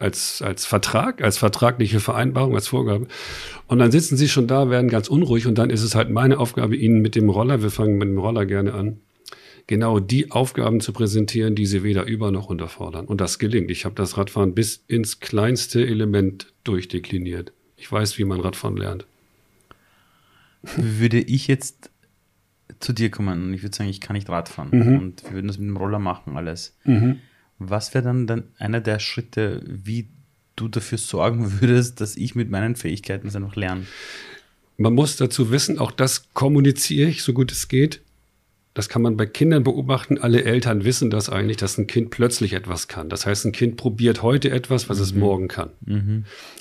als, 0.00 0.40
als 0.40 0.64
Vertrag, 0.64 1.22
als 1.22 1.36
vertragliche 1.36 2.00
Vereinbarung, 2.00 2.54
als 2.54 2.68
Vorgabe. 2.68 3.06
Und 3.66 3.78
dann 3.80 3.92
sitzen 3.92 4.16
sie 4.16 4.30
schon 4.30 4.46
da, 4.46 4.70
werden 4.70 4.88
ganz 4.88 5.08
unruhig 5.08 5.46
und 5.46 5.58
dann 5.58 5.68
ist 5.68 5.82
es 5.82 5.94
halt 5.94 6.08
meine 6.08 6.38
Aufgabe, 6.38 6.74
ihnen 6.74 7.02
mit 7.02 7.14
dem 7.14 7.28
Roller, 7.28 7.62
wir 7.62 7.70
fangen 7.70 7.98
mit 7.98 8.08
dem 8.08 8.16
Roller 8.16 8.46
gerne 8.46 8.72
an, 8.72 9.00
genau 9.70 10.00
die 10.00 10.32
Aufgaben 10.32 10.80
zu 10.80 10.92
präsentieren, 10.92 11.54
die 11.54 11.64
sie 11.64 11.82
weder 11.84 12.04
über 12.04 12.30
noch 12.32 12.46
unterfordern. 12.50 13.06
Und 13.06 13.20
das 13.20 13.38
gelingt. 13.38 13.70
Ich 13.70 13.84
habe 13.84 13.94
das 13.94 14.18
Radfahren 14.18 14.52
bis 14.54 14.82
ins 14.88 15.20
kleinste 15.20 15.86
Element 15.86 16.52
durchdekliniert. 16.64 17.52
Ich 17.76 17.90
weiß, 17.90 18.18
wie 18.18 18.24
man 18.24 18.40
Radfahren 18.40 18.76
lernt. 18.76 19.06
Würde 20.76 21.20
ich 21.20 21.46
jetzt 21.46 21.88
zu 22.80 22.92
dir 22.92 23.10
kommen 23.10 23.44
und 23.44 23.54
ich 23.54 23.62
würde 23.62 23.76
sagen, 23.76 23.88
ich 23.90 24.00
kann 24.00 24.14
nicht 24.14 24.28
Radfahren 24.28 24.70
Mhm. 24.72 24.98
und 24.98 25.22
wir 25.24 25.32
würden 25.32 25.46
das 25.48 25.58
mit 25.58 25.68
dem 25.68 25.76
Roller 25.76 25.98
machen, 26.00 26.36
alles. 26.36 26.76
Was 27.58 27.94
wäre 27.94 28.04
dann, 28.04 28.26
dann 28.26 28.44
einer 28.58 28.80
der 28.80 28.98
Schritte, 28.98 29.62
wie 29.66 30.08
du 30.56 30.66
dafür 30.68 30.98
sorgen 30.98 31.52
würdest, 31.60 32.00
dass 32.00 32.16
ich 32.16 32.34
mit 32.34 32.50
meinen 32.50 32.74
Fähigkeiten 32.76 33.26
das 33.28 33.36
einfach 33.36 33.54
lerne? 33.56 33.86
Man 34.78 34.94
muss 34.94 35.16
dazu 35.16 35.50
wissen, 35.52 35.78
auch 35.78 35.92
das 35.92 36.32
kommuniziere 36.34 37.08
ich, 37.08 37.22
so 37.22 37.32
gut 37.34 37.52
es 37.52 37.68
geht. 37.68 38.00
Das 38.72 38.88
kann 38.88 39.02
man 39.02 39.16
bei 39.16 39.26
Kindern 39.26 39.64
beobachten. 39.64 40.18
Alle 40.18 40.44
Eltern 40.44 40.84
wissen 40.84 41.10
das 41.10 41.28
eigentlich, 41.28 41.56
dass 41.56 41.76
ein 41.76 41.88
Kind 41.88 42.10
plötzlich 42.10 42.52
etwas 42.52 42.86
kann. 42.86 43.08
Das 43.08 43.26
heißt, 43.26 43.44
ein 43.46 43.52
Kind 43.52 43.76
probiert 43.76 44.22
heute 44.22 44.50
etwas, 44.50 44.88
was 44.88 45.00
es 45.00 45.12
morgen 45.12 45.48
kann. 45.48 45.70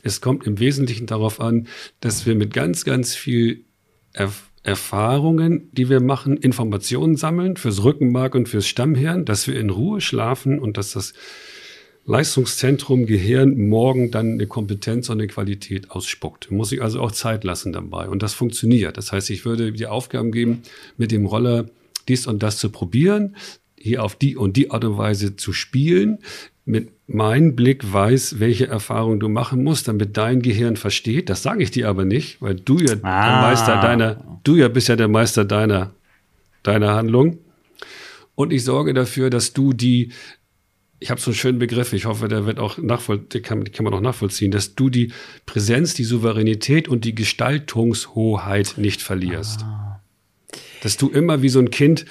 Es 0.04 0.20
kommt 0.20 0.48
im 0.48 0.60
Wesentlichen 0.60 1.06
darauf 1.06 1.40
an, 1.40 1.68
dass 2.00 2.26
wir 2.26 2.36
mit 2.36 2.54
ganz, 2.54 2.84
ganz 2.84 3.16
viel 3.16 3.66
Erf 4.14 4.50
Erfahrungen, 4.62 5.70
die 5.72 5.90
wir 5.90 6.02
machen, 6.02 6.36
Informationen 6.36 7.16
sammeln 7.16 7.56
fürs 7.56 7.82
Rückenmark 7.82 8.36
und 8.36 8.50
fürs 8.50 8.68
Stammhirn, 8.68 9.24
dass 9.24 9.48
wir 9.48 9.58
in 9.58 9.70
Ruhe 9.70 10.02
schlafen 10.02 10.60
und 10.60 10.78
dass 10.78 10.92
das 10.92 11.14
Leistungszentrum 12.06 13.06
Gehirn 13.06 13.70
morgen 13.70 14.12
dann 14.12 14.34
eine 14.34 14.48
Kompetenz 14.48 15.10
und 15.10 15.20
eine 15.20 15.28
Qualität 15.28 15.92
ausspuckt. 15.92 16.52
Muss 16.52 16.72
ich 16.72 16.82
also 16.82 17.00
auch 17.00 17.12
Zeit 17.12 17.46
lassen 17.46 17.72
dabei. 17.72 18.10
Und 18.10 18.22
das 18.22 18.34
funktioniert. 18.34 18.98
Das 18.98 19.12
heißt, 19.12 19.30
ich 19.30 19.46
würde 19.46 19.72
die 19.72 19.88
Aufgaben 19.88 20.32
geben, 20.32 20.64
mit 20.98 21.12
dem 21.12 21.26
Roller 21.26 21.66
dies 22.10 22.28
und 22.28 22.44
das 22.44 22.58
zu 22.58 22.70
probieren, 22.70 23.36
hier 23.78 24.04
auf 24.04 24.16
die 24.16 24.36
und 24.36 24.58
die 24.58 24.72
Art 24.72 24.84
und 24.84 24.98
Weise 24.98 25.36
zu 25.36 25.54
spielen, 25.54 26.20
mit 26.66 26.92
meinem 27.08 27.56
Blick 27.56 27.92
weiß, 27.92 28.40
welche 28.40 28.68
Erfahrung 28.68 29.20
du 29.20 29.30
machen 29.30 29.64
musst, 29.64 29.88
damit 29.88 30.18
dein 30.18 30.42
Gehirn 30.42 30.76
versteht. 30.76 31.30
Das 31.30 31.42
sage 31.42 31.64
ich 31.64 31.72
dir 31.72 31.90
aber 31.90 32.06
nicht, 32.06 32.42
weil 32.42 32.56
du 32.56 32.78
ja 32.78 32.96
der 32.96 33.06
Ah. 33.06 33.42
Meister 33.42 33.82
deiner, 33.82 34.40
du 34.44 34.56
ja 34.56 34.68
bist 34.68 34.88
ja 34.88 34.96
der 34.96 35.08
Meister 35.08 35.46
deiner, 35.46 35.92
deiner 36.62 36.94
Handlung. 36.94 37.40
Und 38.36 38.54
ich 38.54 38.64
sorge 38.64 38.94
dafür, 38.94 39.32
dass 39.32 39.54
du 39.54 39.74
die, 39.74 40.12
ich 41.00 41.10
habe 41.10 41.20
so 41.20 41.32
einen 41.32 41.36
schönen 41.36 41.58
Begriff, 41.60 41.92
ich 41.94 42.06
hoffe, 42.06 42.28
der 42.28 42.46
wird 42.46 42.60
auch 42.60 42.78
nachvoll, 42.78 43.18
den 43.18 43.42
kann, 43.42 43.64
kann 43.72 43.84
man 43.84 43.94
auch 43.96 44.02
nachvollziehen, 44.02 44.52
dass 44.52 44.76
du 44.76 44.90
die 44.90 45.12
Präsenz, 45.48 45.96
die 45.96 46.04
Souveränität 46.04 46.88
und 46.88 47.04
die 47.04 47.16
Gestaltungshoheit 47.16 48.76
nicht 48.78 49.02
verlierst. 49.02 49.66
Dass 50.82 50.98
du 50.98 51.10
immer 51.10 51.42
wie 51.42 51.50
so 51.50 51.60
ein 51.60 51.72
Kind 51.72 52.06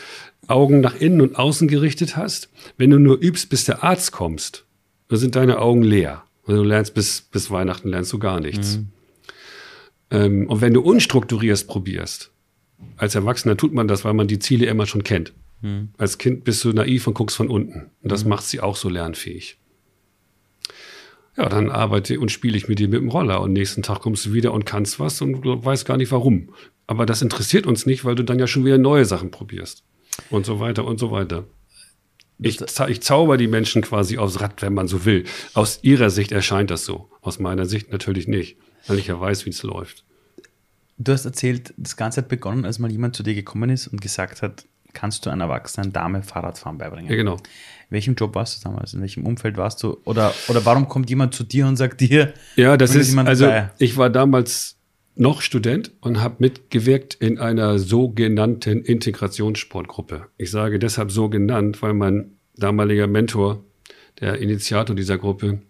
Augen 0.46 0.81
nach 0.81 0.96
innen 0.96 1.20
und 1.20 1.37
außen 1.37 1.68
gerichtet 1.68 2.16
hast. 2.16 2.48
Wenn 2.76 2.90
du 2.90 2.98
nur 2.98 3.18
übst, 3.20 3.50
bis 3.50 3.64
der 3.64 3.85
Arzt 3.85 4.12
kommst, 4.12 4.64
dann 5.09 5.18
sind 5.18 5.37
deine 5.37 5.59
Augen 5.59 5.83
leer. 5.83 6.24
Und 6.44 6.57
du 6.57 6.62
lernst 6.62 6.94
bis, 6.94 7.20
bis 7.20 7.50
Weihnachten 7.50 7.88
lernst 7.88 8.12
du 8.12 8.18
gar 8.18 8.40
nichts. 8.40 8.78
Ähm, 10.11 10.46
und 10.48 10.61
wenn 10.62 10.72
du 10.72 10.81
unstrukturierst 10.81 11.68
probierst, 11.68 12.31
als 12.96 13.14
Erwachsener 13.14 13.57
tut 13.57 13.74
man 13.74 13.88
das, 13.88 14.04
weil 14.04 14.14
man 14.14 14.28
die 14.28 14.38
Ziele 14.38 14.66
immer 14.66 14.87
schon 14.87 15.04
kennt. 15.04 15.35
Als 15.98 16.18
Kind 16.18 16.44
bist 16.44 16.64
du 16.64 16.72
naiv 16.72 17.07
und 17.07 17.14
guckst 17.14 17.37
von 17.37 17.48
unten. 17.48 17.90
Und 18.02 18.12
das 18.12 18.24
macht 18.24 18.44
sie 18.44 18.61
auch 18.61 18.76
so 18.76 18.88
lernfähig. 18.88 19.59
Ja, 21.37 21.48
dann 21.48 21.70
arbeite 21.70 22.18
und 22.18 22.33
spiele 22.33 22.57
ich 22.57 22.68
mit 22.68 22.78
dir 22.78 22.88
mit 22.88 23.00
dem 23.00 23.09
Roller 23.09 23.40
und 23.40 23.52
nächsten 23.52 23.83
Tag 23.83 24.00
kommst 24.00 24.26
du 24.26 24.33
wieder 24.33 24.52
und 24.52 24.66
kannst 24.66 24.98
was 24.98 25.20
und 25.20 25.44
weißt 25.44 25.85
gar 25.85 25.96
nicht 25.96 26.11
warum. 26.11 26.50
Aber 26.88 27.07
das 27.07 27.22
interessiert 27.22 27.66
uns 27.66 27.87
nicht, 27.87 28.05
weil 28.05 28.16
du 28.16 28.24
dann 28.24 28.40
ja 28.40 28.48
schon 28.48 28.64
wieder 28.64 28.79
neue 28.79 29.05
Sachen 29.05 29.31
probierst. 29.31 29.85
Und 30.31 30.46
so 30.46 30.59
weiter 30.59 30.85
und 30.85 30.98
so 30.98 31.12
weiter. 31.12 31.44
Ich, 32.40 32.61
ich 32.88 33.03
zauber 33.03 33.37
die 33.37 33.46
Menschen 33.46 33.83
quasi 33.83 34.16
aufs 34.18 34.40
Rad, 34.40 34.62
wenn 34.62 34.72
man 34.74 34.88
so 34.88 35.05
will. 35.05 35.24
Aus 35.55 35.81
ihrer 35.83 36.09
Sicht 36.11 36.33
erscheint 36.33 36.70
das 36.70 36.85
so. 36.85 37.11
Aus 37.20 37.38
meiner 37.38 37.66
Sicht 37.66 37.92
natürlich 37.92 38.27
nicht, 38.27 38.57
weil 38.87 38.98
ich 38.98 39.09
ja 39.09 39.20
weiß, 39.20 39.44
wie 39.44 39.51
es 39.51 39.62
läuft. 39.62 40.05
Du 40.96 41.12
hast 41.12 41.27
erzählt, 41.27 41.74
das 41.77 41.96
Ganze 41.96 42.22
hat 42.22 42.29
begonnen, 42.29 42.64
als 42.64 42.79
mal 42.79 42.90
jemand 42.90 43.14
zu 43.14 43.22
dir 43.22 43.35
gekommen 43.35 43.70
ist 43.70 43.87
und 43.88 44.01
gesagt 44.01 44.40
hat, 44.42 44.64
kannst 44.94 45.27
du 45.27 45.31
einer 45.31 45.44
erwachsenen 45.44 45.92
Dame 45.92 46.22
Fahrradfahren 46.22 46.79
beibringen? 46.79 47.11
Ja, 47.11 47.16
genau. 47.16 47.35
In 47.35 47.90
welchem 47.90 48.14
Job 48.14 48.35
warst 48.35 48.64
du 48.64 48.68
damals? 48.68 48.94
In 48.94 49.01
welchem 49.03 49.27
Umfeld 49.27 49.57
warst 49.59 49.83
du? 49.83 49.98
Oder, 50.05 50.33
oder 50.48 50.64
warum 50.64 50.88
kommt 50.88 51.11
jemand 51.11 51.35
zu 51.35 51.44
dir 51.44 51.66
und 51.66 51.77
sagt 51.77 52.01
dir, 52.01 52.33
Ja, 52.57 52.77
das 52.77 52.94
ist, 52.94 53.11
jemand 53.11 53.29
also 53.29 53.46
bei? 53.46 53.70
ich 53.79 53.96
war 53.98 54.09
damals 54.11 54.77
noch 55.18 55.42
Student 55.42 55.92
und 56.00 56.20
habe 56.20 56.37
mitgewirkt 56.38 57.14
in 57.14 57.38
einer 57.38 57.78
sogenannten 57.78 58.83
Integrationssportgruppe. 58.83 60.26
Ich 60.37 60.50
sage 60.50 60.78
deshalb 60.78 61.11
so 61.11 61.28
genannt, 61.28 61.83
weil 61.83 61.94
mein 61.94 62.33
damaliger 62.57 63.07
Mentor, 63.07 63.64
der 64.20 64.38
Initiator 64.38 64.94
dieser 64.96 65.18
Gruppe, 65.18 65.61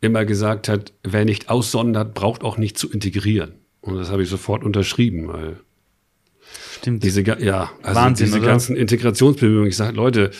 immer 0.00 0.24
gesagt 0.24 0.68
hat, 0.68 0.92
wer 1.02 1.24
nicht 1.24 1.48
aussondert, 1.48 2.14
braucht 2.14 2.42
auch 2.42 2.58
nicht 2.58 2.76
zu 2.76 2.90
integrieren. 2.90 3.52
Und 3.80 3.96
das 3.96 4.10
habe 4.10 4.22
ich 4.22 4.28
sofort 4.28 4.64
unterschrieben, 4.64 5.28
weil 5.28 5.56
Stimmt, 6.78 7.04
diese, 7.04 7.22
ja, 7.22 7.70
also 7.82 8.00
Wahnsinn, 8.00 8.26
diese 8.26 8.38
oder? 8.38 8.46
ganzen 8.46 8.76
Integrationsbemühungen. 8.76 9.68
Ich 9.68 9.76
sage, 9.76 9.94
Leute, 9.96 10.30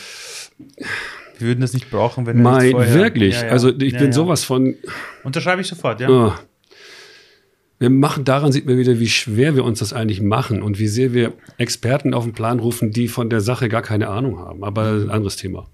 wir 1.39 1.47
würden 1.47 1.61
das 1.61 1.73
nicht 1.73 1.89
brauchen, 1.89 2.25
wenn 2.25 2.37
wir 2.37 2.43
mein, 2.43 2.71
vorher- 2.71 2.93
wirklich, 2.93 3.35
Ja, 3.35 3.45
ja. 3.47 3.51
also 3.51 3.69
ich 3.69 3.93
Ja, 3.93 3.99
bin 3.99 4.11
sowas 4.13 4.43
von, 4.43 4.75
Unterschreibe 5.23 5.61
ich 5.61 5.67
sofort, 5.67 6.01
ja. 6.01 6.09
Ah. 6.09 6.39
Wir 7.83 7.89
machen, 7.89 8.23
daran 8.23 8.53
sieht 8.53 8.65
man 8.65 8.77
wieder, 8.77 8.97
wie 8.97 9.09
schwer 9.09 9.57
wir 9.57 9.65
uns 9.65 9.79
das 9.79 9.91
eigentlich 9.91 10.21
machen 10.21 10.61
und 10.61 10.79
wie 10.79 10.87
sehr 10.87 11.13
wir 11.13 11.33
Experten 11.57 12.13
auf 12.13 12.23
den 12.23 12.31
Plan 12.31 12.61
rufen, 12.61 12.91
die 12.91 13.09
von 13.09 13.29
der 13.29 13.41
Sache 13.41 13.67
gar 13.67 13.81
keine 13.81 14.07
Ahnung 14.07 14.39
haben. 14.39 14.63
Aber 14.63 14.85
ein 14.85 15.09
anderes 15.09 15.35
Thema. 15.35 15.67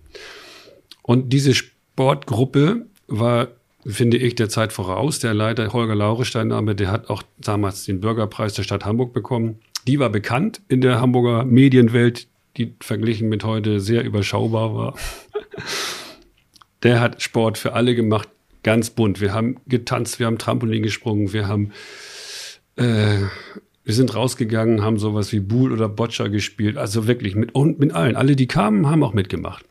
Und 1.04 1.32
diese 1.32 1.54
Sportgruppe 1.54 2.88
war, 3.08 3.50
finde 3.86 4.18
ich, 4.18 4.34
der 4.34 4.50
Zeit 4.50 4.74
voraus. 4.74 5.20
Der 5.20 5.36
Leiter 5.36 5.72
Holger 5.72 5.94
Laurestein 5.94 6.48
Name, 6.48 6.74
der 6.74 6.90
hat 6.90 7.12
auch 7.12 7.22
damals 7.38 7.86
den 7.86 8.02
Bürgerpreis 8.02 8.56
der 8.56 8.64
Stadt 8.64 8.86
Hamburg 8.86 9.14
bekommen. 9.14 9.60
Die 9.86 10.00
war 10.00 10.10
bekannt 10.10 10.62
in 10.68 10.82
der 10.82 11.00
Hamburger 11.00 11.46
Medienwelt, 11.46 12.28
die 12.58 12.74
verglichen 12.80 13.30
mit 13.30 13.44
heute 13.44 13.80
sehr 13.80 14.04
überschaubar 14.04 14.74
war. 14.74 14.96
Der 16.82 17.02
hat 17.02 17.22
Sport 17.22 17.58
für 17.58 17.74
alle 17.74 17.94
gemacht, 17.94 18.30
ganz 18.64 18.90
bunt. 18.90 19.22
Wir 19.22 19.34
haben 19.34 19.58
getanzt, 19.68 20.20
wir 20.20 20.28
haben 20.28 20.38
Trampolin 20.38 20.84
gesprungen, 20.84 21.34
wir 21.34 21.48
haben, 21.48 21.72
äh, 22.76 23.20
wir 23.84 23.94
sind 23.94 24.14
rausgegangen, 24.14 24.84
haben 24.84 25.00
sowas 25.00 25.32
wie 25.32 25.40
Buhl 25.40 25.72
oder 25.72 25.90
Boccia 25.90 26.28
gespielt. 26.28 26.78
Also 26.78 27.08
wirklich 27.08 27.36
mit, 27.36 27.56
und 27.56 27.80
mit 27.80 27.94
allen. 27.94 28.16
Alle, 28.16 28.36
die 28.36 28.48
kamen, 28.48 28.88
haben 28.88 29.04
auch 29.04 29.14
mitgemacht. 29.14 29.66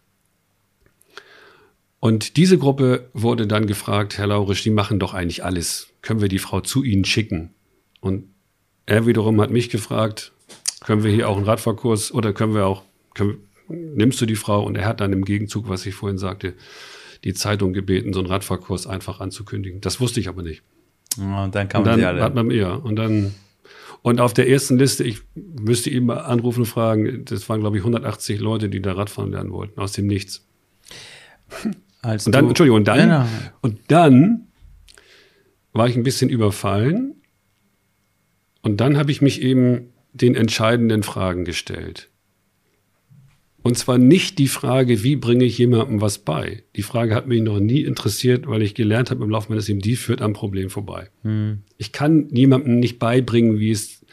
Und 2.01 2.37
diese 2.37 2.59
Gruppe 2.59 3.11
wurde 3.13 3.47
dann 3.47 3.67
gefragt, 3.67 4.19
Herr 4.19 4.29
Laurisch, 4.29 4.63
die 4.63 4.71
machen 4.71 4.99
doch 4.99 5.15
eigentlich 5.15 5.45
alles. 5.45 5.89
Können 6.01 6.21
wir 6.21 6.29
die 6.29 6.39
Frau 6.39 6.61
zu 6.61 6.85
Ihnen 6.85 7.05
schicken? 7.05 7.55
Und 8.01 8.25
er 8.87 9.07
wiederum 9.07 9.41
hat 9.41 9.51
mich 9.51 9.69
gefragt, 9.69 10.33
können 10.81 11.03
wir 11.03 11.11
hier 11.11 11.29
auch 11.29 11.37
einen 11.37 11.47
Radfahrkurs 11.47 12.13
oder 12.13 12.33
können 12.33 12.55
wir 12.55 12.67
auch, 12.67 12.85
können, 13.15 13.39
nimmst 13.69 14.21
du 14.21 14.27
die 14.27 14.37
Frau? 14.37 14.63
Und 14.65 14.77
er 14.77 14.87
hat 14.87 15.01
dann 15.01 15.13
im 15.13 15.25
Gegenzug, 15.25 15.69
was 15.69 15.85
ich 15.87 15.95
vorhin 15.95 16.19
sagte, 16.19 16.55
die 17.25 17.35
Zeitung 17.35 17.73
gebeten, 17.73 18.13
so 18.13 18.21
einen 18.21 18.29
Radfahrkurs 18.29 18.87
einfach 18.87 19.21
anzukündigen. 19.21 19.81
Das 19.81 20.01
wusste 20.01 20.21
ich 20.21 20.29
aber 20.29 20.43
nicht. 20.43 20.63
Und 21.17 21.55
dann 21.55 21.69
kam 21.69 21.81
und 21.83 21.87
dann 21.87 21.99
die 21.99 22.05
alle. 22.07 22.23
hat 22.23 22.35
man 22.35 22.51
ja 22.51 22.75
und 22.75 22.97
dann 22.97 23.35
und 24.03 24.21
auf 24.21 24.33
der 24.33 24.49
ersten 24.49 24.79
Liste, 24.79 25.03
ich 25.05 25.23
müsste 25.35 25.99
mal 26.01 26.19
anrufen 26.19 26.61
und 26.61 26.67
fragen, 26.67 27.25
das 27.25 27.49
waren 27.49 27.61
glaube 27.61 27.77
ich 27.77 27.83
180 27.83 28.39
Leute, 28.41 28.69
die 28.69 28.81
da 28.81 28.93
Radfahren 28.93 29.33
lernen 29.33 29.51
wollten 29.51 29.81
aus 29.81 29.93
dem 29.93 30.07
Nichts. 30.07 30.47
Als 32.03 32.27
Und 32.27 32.33
dann, 32.35 32.45
du- 32.45 32.49
Entschuldigung, 32.51 32.79
und 32.79 32.89
dann, 32.89 33.09
nein. 33.09 33.29
und 33.61 33.81
dann 33.89 34.47
war 35.73 35.89
ich 35.89 35.97
ein 35.97 36.05
bisschen 36.05 36.31
überfallen. 36.31 37.17
Und 38.63 38.77
dann 38.81 38.97
habe 38.97 39.11
ich 39.11 39.21
mich 39.21 39.43
eben 39.43 39.93
den 40.13 40.35
entscheidenden 40.37 41.03
Fragen 41.03 41.45
gestellt. 41.45 42.09
Und 43.63 43.77
zwar 43.77 43.99
nicht 43.99 44.39
die 44.39 44.49
Frage, 44.49 45.03
wie 45.03 45.17
bringe 45.17 45.45
ich 45.45 45.59
jemandem 45.59 46.01
was 46.01 46.19
bei. 46.19 46.63
Die 46.77 46.83
Frage 46.83 47.15
hat 47.15 47.27
mich 47.27 47.43
noch 47.43 47.59
nie 47.59 47.83
interessiert, 47.83 48.47
weil 48.47 48.63
ich 48.63 48.75
gelernt 48.75 49.11
habe 49.11 49.25
im 49.25 49.31
Laufe 49.31 49.51
meines 49.51 49.69
Lebens, 49.69 49.85
die 49.85 49.97
führt 49.97 50.23
am 50.23 50.33
Problem 50.33 50.71
vorbei. 50.71 51.11
Ich 51.77 51.93
kann 51.93 52.29
niemandem 52.31 52.79
nicht 52.79 52.99
beibringen, 52.99 53.59
wie 53.59 53.71
es, 53.71 54.07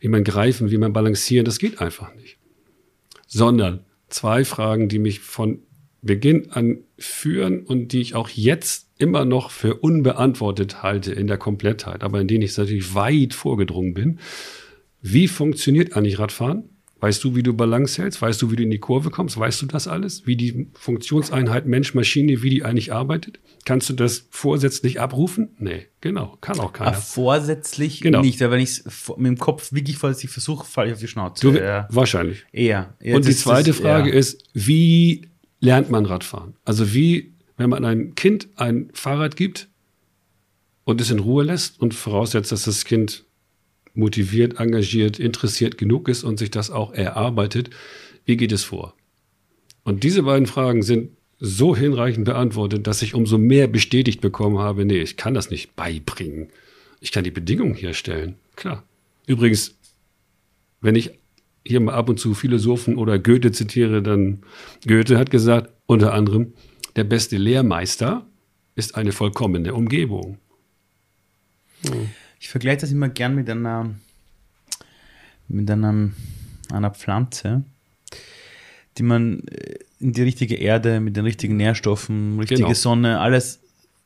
wie 0.00 0.08
man 0.08 0.24
greifen, 0.24 0.70
wie 0.70 0.78
man 0.78 0.92
balancieren, 0.92 1.44
das 1.44 1.58
geht 1.58 1.80
einfach 1.80 2.14
nicht. 2.14 2.38
Sondern 3.26 3.84
zwei 4.08 4.44
Fragen, 4.44 4.88
die 4.88 4.98
mich 4.98 5.20
von 5.20 5.60
Beginn 6.00 6.50
an 6.50 6.78
führen 6.96 7.64
und 7.64 7.92
die 7.92 8.00
ich 8.00 8.14
auch 8.14 8.28
jetzt 8.30 8.88
immer 8.98 9.24
noch 9.24 9.50
für 9.50 9.74
unbeantwortet 9.74 10.82
halte 10.82 11.12
in 11.12 11.26
der 11.26 11.38
Komplettheit, 11.38 12.02
aber 12.02 12.20
in 12.20 12.28
denen 12.28 12.42
ich 12.42 12.56
natürlich 12.56 12.94
weit 12.94 13.34
vorgedrungen 13.34 13.94
bin. 13.94 14.18
Wie 15.02 15.28
funktioniert 15.28 15.94
eigentlich 15.94 16.18
Radfahren? 16.18 16.64
Weißt 17.00 17.22
du, 17.22 17.36
wie 17.36 17.44
du 17.44 17.52
Balance 17.54 18.02
hältst? 18.02 18.20
Weißt 18.20 18.42
du, 18.42 18.50
wie 18.50 18.56
du 18.56 18.64
in 18.64 18.70
die 18.70 18.80
Kurve 18.80 19.10
kommst? 19.10 19.38
Weißt 19.38 19.62
du 19.62 19.66
das 19.66 19.86
alles? 19.86 20.26
Wie 20.26 20.34
die 20.34 20.66
Funktionseinheit 20.74 21.64
Mensch-Maschine, 21.66 22.42
wie 22.42 22.50
die 22.50 22.64
eigentlich 22.64 22.92
arbeitet? 22.92 23.38
Kannst 23.64 23.88
du 23.88 23.92
das 23.92 24.26
vorsätzlich 24.30 25.00
abrufen? 25.00 25.50
Nee, 25.58 25.86
genau, 26.00 26.36
kann 26.40 26.58
auch 26.58 26.72
keiner. 26.72 26.94
vorsätzlich 26.94 28.00
Genau. 28.00 28.20
nicht, 28.20 28.42
aber 28.42 28.54
wenn 28.54 28.60
ich 28.60 28.70
es 28.84 29.08
mit 29.16 29.26
dem 29.26 29.38
Kopf 29.38 29.72
wirklich 29.72 29.96
vorsätzlich 29.96 30.32
versuche, 30.32 30.66
falle 30.66 30.88
ich 30.88 30.94
auf 30.94 31.00
die 31.00 31.06
Schnauze. 31.06 31.52
Du, 31.52 31.56
ja. 31.56 31.86
Wahrscheinlich. 31.90 32.44
Eher. 32.50 32.94
eher. 33.00 33.14
Und 33.14 33.26
die 33.26 33.34
zweite 33.36 33.70
das- 33.70 33.78
Frage 33.80 34.10
ja. 34.10 34.16
ist, 34.16 34.42
wie 34.54 35.28
lernt 35.60 35.90
man 35.90 36.04
Radfahren? 36.04 36.54
Also 36.64 36.92
wie, 36.94 37.32
wenn 37.56 37.70
man 37.70 37.84
einem 37.84 38.16
Kind 38.16 38.48
ein 38.56 38.90
Fahrrad 38.92 39.36
gibt 39.36 39.68
und 40.84 41.00
es 41.00 41.12
in 41.12 41.20
Ruhe 41.20 41.44
lässt 41.44 41.80
und 41.80 41.94
voraussetzt, 41.94 42.50
dass 42.50 42.64
das 42.64 42.84
Kind 42.84 43.24
motiviert, 43.98 44.58
engagiert, 44.58 45.18
interessiert 45.18 45.76
genug 45.76 46.08
ist 46.08 46.24
und 46.24 46.38
sich 46.38 46.50
das 46.50 46.70
auch 46.70 46.92
erarbeitet, 46.92 47.70
wie 48.24 48.36
geht 48.36 48.52
es 48.52 48.64
vor? 48.64 48.94
Und 49.84 50.04
diese 50.04 50.22
beiden 50.22 50.46
Fragen 50.46 50.82
sind 50.82 51.10
so 51.40 51.76
hinreichend 51.76 52.24
beantwortet, 52.24 52.86
dass 52.86 53.02
ich 53.02 53.14
umso 53.14 53.38
mehr 53.38 53.68
bestätigt 53.68 54.20
bekommen 54.20 54.58
habe, 54.58 54.84
nee, 54.84 55.00
ich 55.00 55.16
kann 55.16 55.34
das 55.34 55.50
nicht 55.50 55.76
beibringen. 55.76 56.48
Ich 57.00 57.12
kann 57.12 57.24
die 57.24 57.30
Bedingungen 57.30 57.74
herstellen. 57.74 58.34
Klar. 58.56 58.82
Übrigens, 59.26 59.76
wenn 60.80 60.96
ich 60.96 61.12
hier 61.64 61.80
mal 61.80 61.94
ab 61.94 62.08
und 62.08 62.18
zu 62.18 62.34
Philosophen 62.34 62.96
oder 62.96 63.18
Goethe 63.18 63.52
zitiere, 63.52 64.02
dann 64.02 64.42
Goethe 64.86 65.18
hat 65.18 65.30
gesagt, 65.30 65.72
unter 65.86 66.12
anderem, 66.12 66.52
der 66.96 67.04
beste 67.04 67.36
Lehrmeister 67.36 68.26
ist 68.74 68.94
eine 68.94 69.12
vollkommene 69.12 69.74
Umgebung. 69.74 70.38
Ich 72.40 72.48
vergleiche 72.48 72.78
das 72.82 72.92
immer 72.92 73.08
gern 73.08 73.34
mit 73.34 73.48
einer, 73.50 73.90
mit 75.48 75.70
einer, 75.70 76.10
einer 76.72 76.90
Pflanze, 76.90 77.64
die 78.96 79.02
man 79.02 79.40
äh, 79.48 79.78
in 80.00 80.12
die 80.12 80.22
richtige 80.22 80.54
Erde, 80.56 81.00
mit 81.00 81.16
den 81.16 81.24
richtigen 81.24 81.56
Nährstoffen, 81.56 82.38
richtige 82.38 82.62
Genau. 82.62 82.74
Sonne, 82.74 83.18
alles 83.20 83.60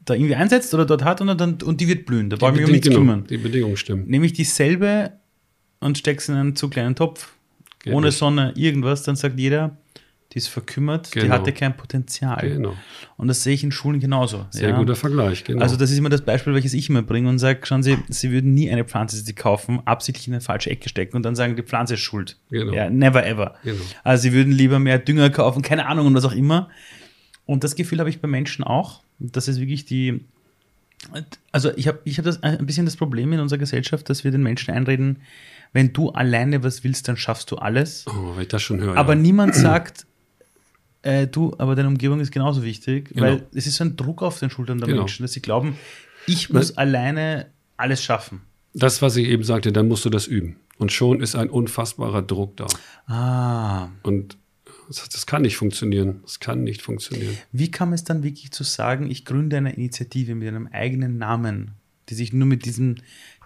da 0.05 0.15
irgendwie 0.15 0.35
einsetzt 0.35 0.75
oder 0.75 0.85
dort 0.87 1.05
hat 1.05 1.21
und, 1.21 1.41
dann, 1.41 1.63
und 1.63 1.81
die 1.81 1.87
wird 1.87 2.07
blühen. 2.07 2.29
Da 2.31 2.37
brauche 2.37 2.53
ich 2.53 2.57
mich 2.59 2.67
um 2.67 2.73
nichts 2.73 2.89
kümmern. 2.89 3.25
die 3.29 3.37
Bedingungen 3.37 3.77
stimmen. 3.77 4.09
Nehme 4.09 4.27
ich 4.27 4.33
dieselbe 4.33 5.13
und 5.81 5.99
stecke 5.99 6.19
es 6.19 6.29
in 6.29 6.35
einen 6.35 6.57
zu 6.57 6.69
kleinen 6.69 6.95
Topf, 6.97 7.33
Geht 7.81 7.93
ohne 7.93 8.07
nicht. 8.09 8.19
Sonne, 8.19 8.53
irgendwas, 8.57 9.03
dann 9.05 9.17
sagt 9.17 9.39
jeder, 9.39 9.77
die 10.33 10.39
ist 10.39 10.49
verkümmert, 10.49 11.15
die 11.15 11.21
Genau. 11.21 11.35
hatte 11.35 11.53
kein 11.53 11.77
Potenzial. 11.77 12.49
Genau. 12.49 12.75
Und 13.17 13.29
das 13.29 13.43
sehe 13.43 13.53
ich 13.55 13.63
in 13.63 13.71
Schulen 13.71 14.01
genauso. 14.01 14.47
Sehr 14.51 14.71
ja. 14.71 14.77
guter 14.77 14.97
Vergleich, 14.97 15.45
genau. 15.45 15.63
Also 15.63 15.77
das 15.77 15.91
ist 15.91 15.99
immer 15.99 16.09
das 16.09 16.23
Beispiel, 16.23 16.55
welches 16.55 16.73
ich 16.73 16.89
immer 16.89 17.03
bringe 17.03 17.29
und 17.29 17.39
sage, 17.39 17.61
schauen 17.65 17.83
Sie, 17.83 17.99
Sie 18.09 18.31
würden 18.33 18.55
nie 18.55 18.71
eine 18.71 18.85
Pflanze, 18.85 19.17
die 19.19 19.23
Sie 19.25 19.35
kaufen, 19.35 19.81
absichtlich 19.85 20.29
in 20.29 20.35
eine 20.35 20.41
falsche 20.41 20.71
Ecke 20.71 20.89
stecken 20.89 21.17
und 21.17 21.23
dann 21.23 21.37
sagen, 21.37 21.55
die 21.55 21.63
Pflanze 21.63 21.95
ist 21.95 22.01
schuld. 22.01 22.39
Genau. 22.51 22.73
Ja, 22.73 22.89
never 22.89 23.27
ever. 23.27 23.57
Genau. 23.63 23.83
Also 24.05 24.23
Sie 24.23 24.33
würden 24.33 24.53
lieber 24.53 24.79
mehr 24.79 24.99
Dünger 24.99 25.29
kaufen, 25.31 25.63
keine 25.63 25.87
Ahnung 25.87 26.07
und 26.07 26.15
was 26.15 26.25
auch 26.25 26.33
immer. 26.33 26.71
Und 27.45 27.63
das 27.65 27.77
Gefühl 27.77 27.99
habe 27.99 28.09
ich 28.09 28.21
bei 28.21 28.29
Menschen 28.29 28.65
auch. 28.65 29.03
Das 29.19 29.49
ist 29.49 29.61
wirklich 29.61 29.85
die, 29.85 30.25
also 31.51 31.71
ich 31.77 31.89
habe 31.89 32.01
ich 32.05 32.19
hab 32.19 32.25
das 32.25 32.43
ein 32.43 32.65
bisschen 32.67 32.87
das 32.87 32.97
Problem 32.97 33.33
in 33.33 33.41
unserer 33.41 33.59
Gesellschaft, 33.59 34.09
dass 34.09 34.25
wir 34.25 34.31
den 34.31 34.43
Menschen 34.43 34.73
einreden, 34.73 35.19
wenn 35.73 35.93
du 35.93 36.11
alleine 36.11 36.63
was 36.63 36.85
willst, 36.85 37.09
dann 37.09 37.17
schaffst 37.17 37.51
du 37.51 37.57
alles. 37.57 38.05
oh, 38.09 38.35
wenn 38.35 38.43
ich 38.43 38.49
das 38.49 38.63
schon 38.63 38.81
höre. 38.81 38.97
Aber 38.97 39.15
ja. 39.15 39.21
niemand 39.21 39.55
sagt, 39.55 40.07
äh, 41.03 41.27
du, 41.27 41.55
aber 41.59 41.75
deine 41.75 41.89
Umgebung 41.89 42.21
ist 42.21 42.31
genauso 42.33 42.63
wichtig, 42.63 43.11
Genau. 43.11 43.23
weil 43.27 43.47
es 43.55 43.67
ist 43.67 43.77
so 43.77 43.85
ein 43.85 43.97
Druck 43.97 44.23
auf 44.23 44.39
den 44.39 44.51
Schultern 44.51 44.79
der 44.79 44.89
Genau. 44.89 45.01
Menschen, 45.03 45.23
dass 45.23 45.33
sie 45.33 45.43
glauben, 45.43 45.77
ich 46.27 46.51
muss 46.51 46.77
alleine 46.77 47.47
alles 47.77 48.03
schaffen. 48.03 48.41
Das, 48.75 49.03
was 49.03 49.17
ich 49.17 49.27
eben 49.29 49.43
sagte, 49.45 49.73
dann 49.73 49.89
musst 49.89 50.05
du 50.05 50.11
das 50.11 50.27
üben. 50.27 50.57
Und 50.79 50.93
schon 50.93 51.21
ist 51.21 51.35
ein 51.37 51.51
unfassbarer 51.51 52.23
Druck 52.23 52.57
da. 52.57 52.67
Ah, 53.07 53.89
Und 54.03 54.39
das, 54.89 55.09
das 55.09 55.27
kann 55.27 55.43
nicht 55.43 55.57
funktionieren. 55.57 56.21
Das 56.23 56.41
kann 56.41 56.65
nicht 56.65 56.83
funktionieren. 56.83 57.37
wie 57.53 57.71
kam 57.71 57.93
es 57.93 58.05
dann 58.05 58.23
wirklich 58.23 58.51
zu 58.53 58.63
sagen, 58.65 59.11
ich 59.11 59.25
gründe 59.25 59.57
eine 59.59 59.75
Initiative 59.75 60.35
mit 60.35 60.49
einem 60.49 60.69
eigenen 60.69 61.19
Namen, 61.19 61.73
die 62.13 62.17
sich 62.17 62.33
nur 62.33 62.47
mit 62.47 62.67
diesem 62.67 62.97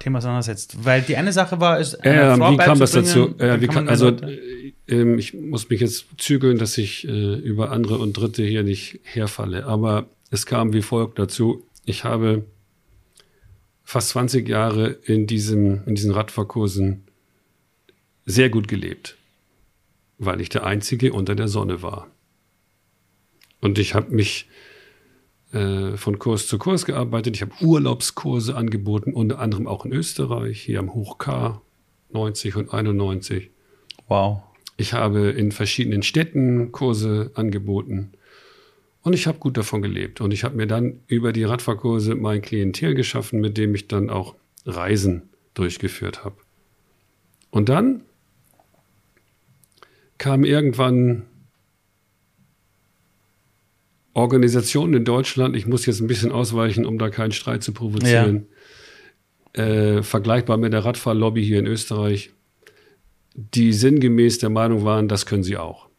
Thema 0.01 0.19
auseinandersetzt? 0.19 0.85
Weil 0.85 1.03
die 1.03 1.17
eine 1.17 1.33
Sache 1.33 1.61
war, 1.61 1.79
Ähm, 1.79 2.39
Frau 2.39 2.53
wie 2.53 2.57
kam 2.57 2.79
das 2.79 2.93
dazu? 2.93 3.39
Äh, 3.39 3.61
wie 3.61 3.69
kann 3.69 3.89
also, 3.89 4.09
äh, 4.09 4.73
ähm, 4.89 5.19
ich 5.19 5.35
muss 5.35 5.69
mich 5.71 5.81
jetzt 5.81 6.07
zügeln, 6.19 6.59
dass 6.59 6.77
ich 6.77 7.07
äh, 7.07 7.35
über 7.37 7.71
andere 7.71 7.99
und 7.99 8.15
Dritte 8.15 8.43
hier 8.43 8.65
nicht 8.65 9.01
herfalle. 9.05 9.67
Aber 9.67 10.09
es 10.31 10.47
kam 10.47 10.73
wie 10.73 10.83
folgt 10.83 11.19
dazu. 11.19 11.65
Ich 11.85 12.03
habe 12.03 12.45
fast 13.85 14.09
20 14.11 14.49
Jahre 14.49 14.89
in, 15.05 15.29
diesem, 15.29 15.85
in 15.87 15.95
diesen 15.95 16.11
Radfahrkursen 16.11 17.05
sehr 18.25 18.51
gut 18.51 18.67
gelebt, 18.67 19.17
weil 20.19 20.41
ich 20.41 20.49
der 20.49 20.67
Einzige 20.67 21.13
unter 21.13 21.37
der 21.37 21.47
Sonne 21.47 21.83
war. 21.83 22.11
Und 23.61 23.79
ich 23.79 23.95
habe 23.95 24.13
mich 24.13 24.49
äh, 25.53 25.97
von 25.97 26.19
Kurs 26.19 26.47
zu 26.47 26.59
Kurs 26.59 26.85
gearbeitet. 26.85 27.37
Ich 27.37 27.43
habe 27.43 27.53
Urlaubskurse 27.61 28.57
angeboten, 28.57 29.13
unter 29.13 29.39
anderem 29.39 29.67
auch 29.67 29.85
in 29.85 29.93
Österreich, 29.93 30.61
hier 30.61 30.81
am 30.81 30.95
Hoch 30.95 31.19
K 31.19 31.61
90 32.13 32.57
und 32.57 32.73
91. 32.73 33.51
wow. 34.09 34.43
Ich 34.79 34.93
habe 34.93 35.31
in 35.31 35.53
verschiedenen 35.53 36.03
Städten 36.03 36.71
Kurse 36.71 37.31
angeboten 37.35 38.13
und 39.03 39.13
ich 39.15 39.27
habe 39.27 39.39
gut 39.39 39.57
davon 39.57 39.83
gelebt. 39.83 40.21
Und 40.21 40.33
ich 40.33 40.45
habe 40.45 40.57
mir 40.57 40.67
dann 40.67 41.01
über 41.07 41.33
die 41.33 41.45
Radfahrkurse 41.45 42.15
mein 42.15 42.43
Klientel 42.43 42.95
geschaffen, 42.95 43.41
mit 43.41 43.57
dem 43.57 43.75
ich 43.75 43.89
dann 43.89 44.11
auch 44.11 44.35
Reisen 44.67 45.31
durchgeführt 45.55 46.25
habe. 46.25 46.37
Und 47.51 47.69
dann 47.69 48.03
kam 50.19 50.45
irgendwann 50.45 51.27
Organisationen 54.17 54.95
in 54.95 55.05
Deutschland, 55.05 55.55
ich 55.57 55.67
muss 55.67 55.85
jetzt 55.85 56.01
ein 56.01 56.07
bisschen 56.07 56.33
ausweichen, 56.33 56.87
um 56.87 56.99
da 56.99 57.11
keinen 57.11 57.33
Streit 57.33 57.63
zu 57.63 57.73
provozieren, 57.73 58.47
äh, 59.53 60.03
vergleichbar 60.03 60.57
mit 60.57 60.73
der 60.73 60.87
Radfahrlobby 60.87 61.45
hier 61.45 61.59
in 61.59 61.67
Österreich, 61.67 62.31
die 63.35 63.75
sinngemäß 63.75 64.39
der 64.39 64.49
Meinung 64.49 64.85
waren, 64.85 65.07
das 65.09 65.27
können 65.27 65.43
sie 65.43 65.59
auch. 65.59 65.91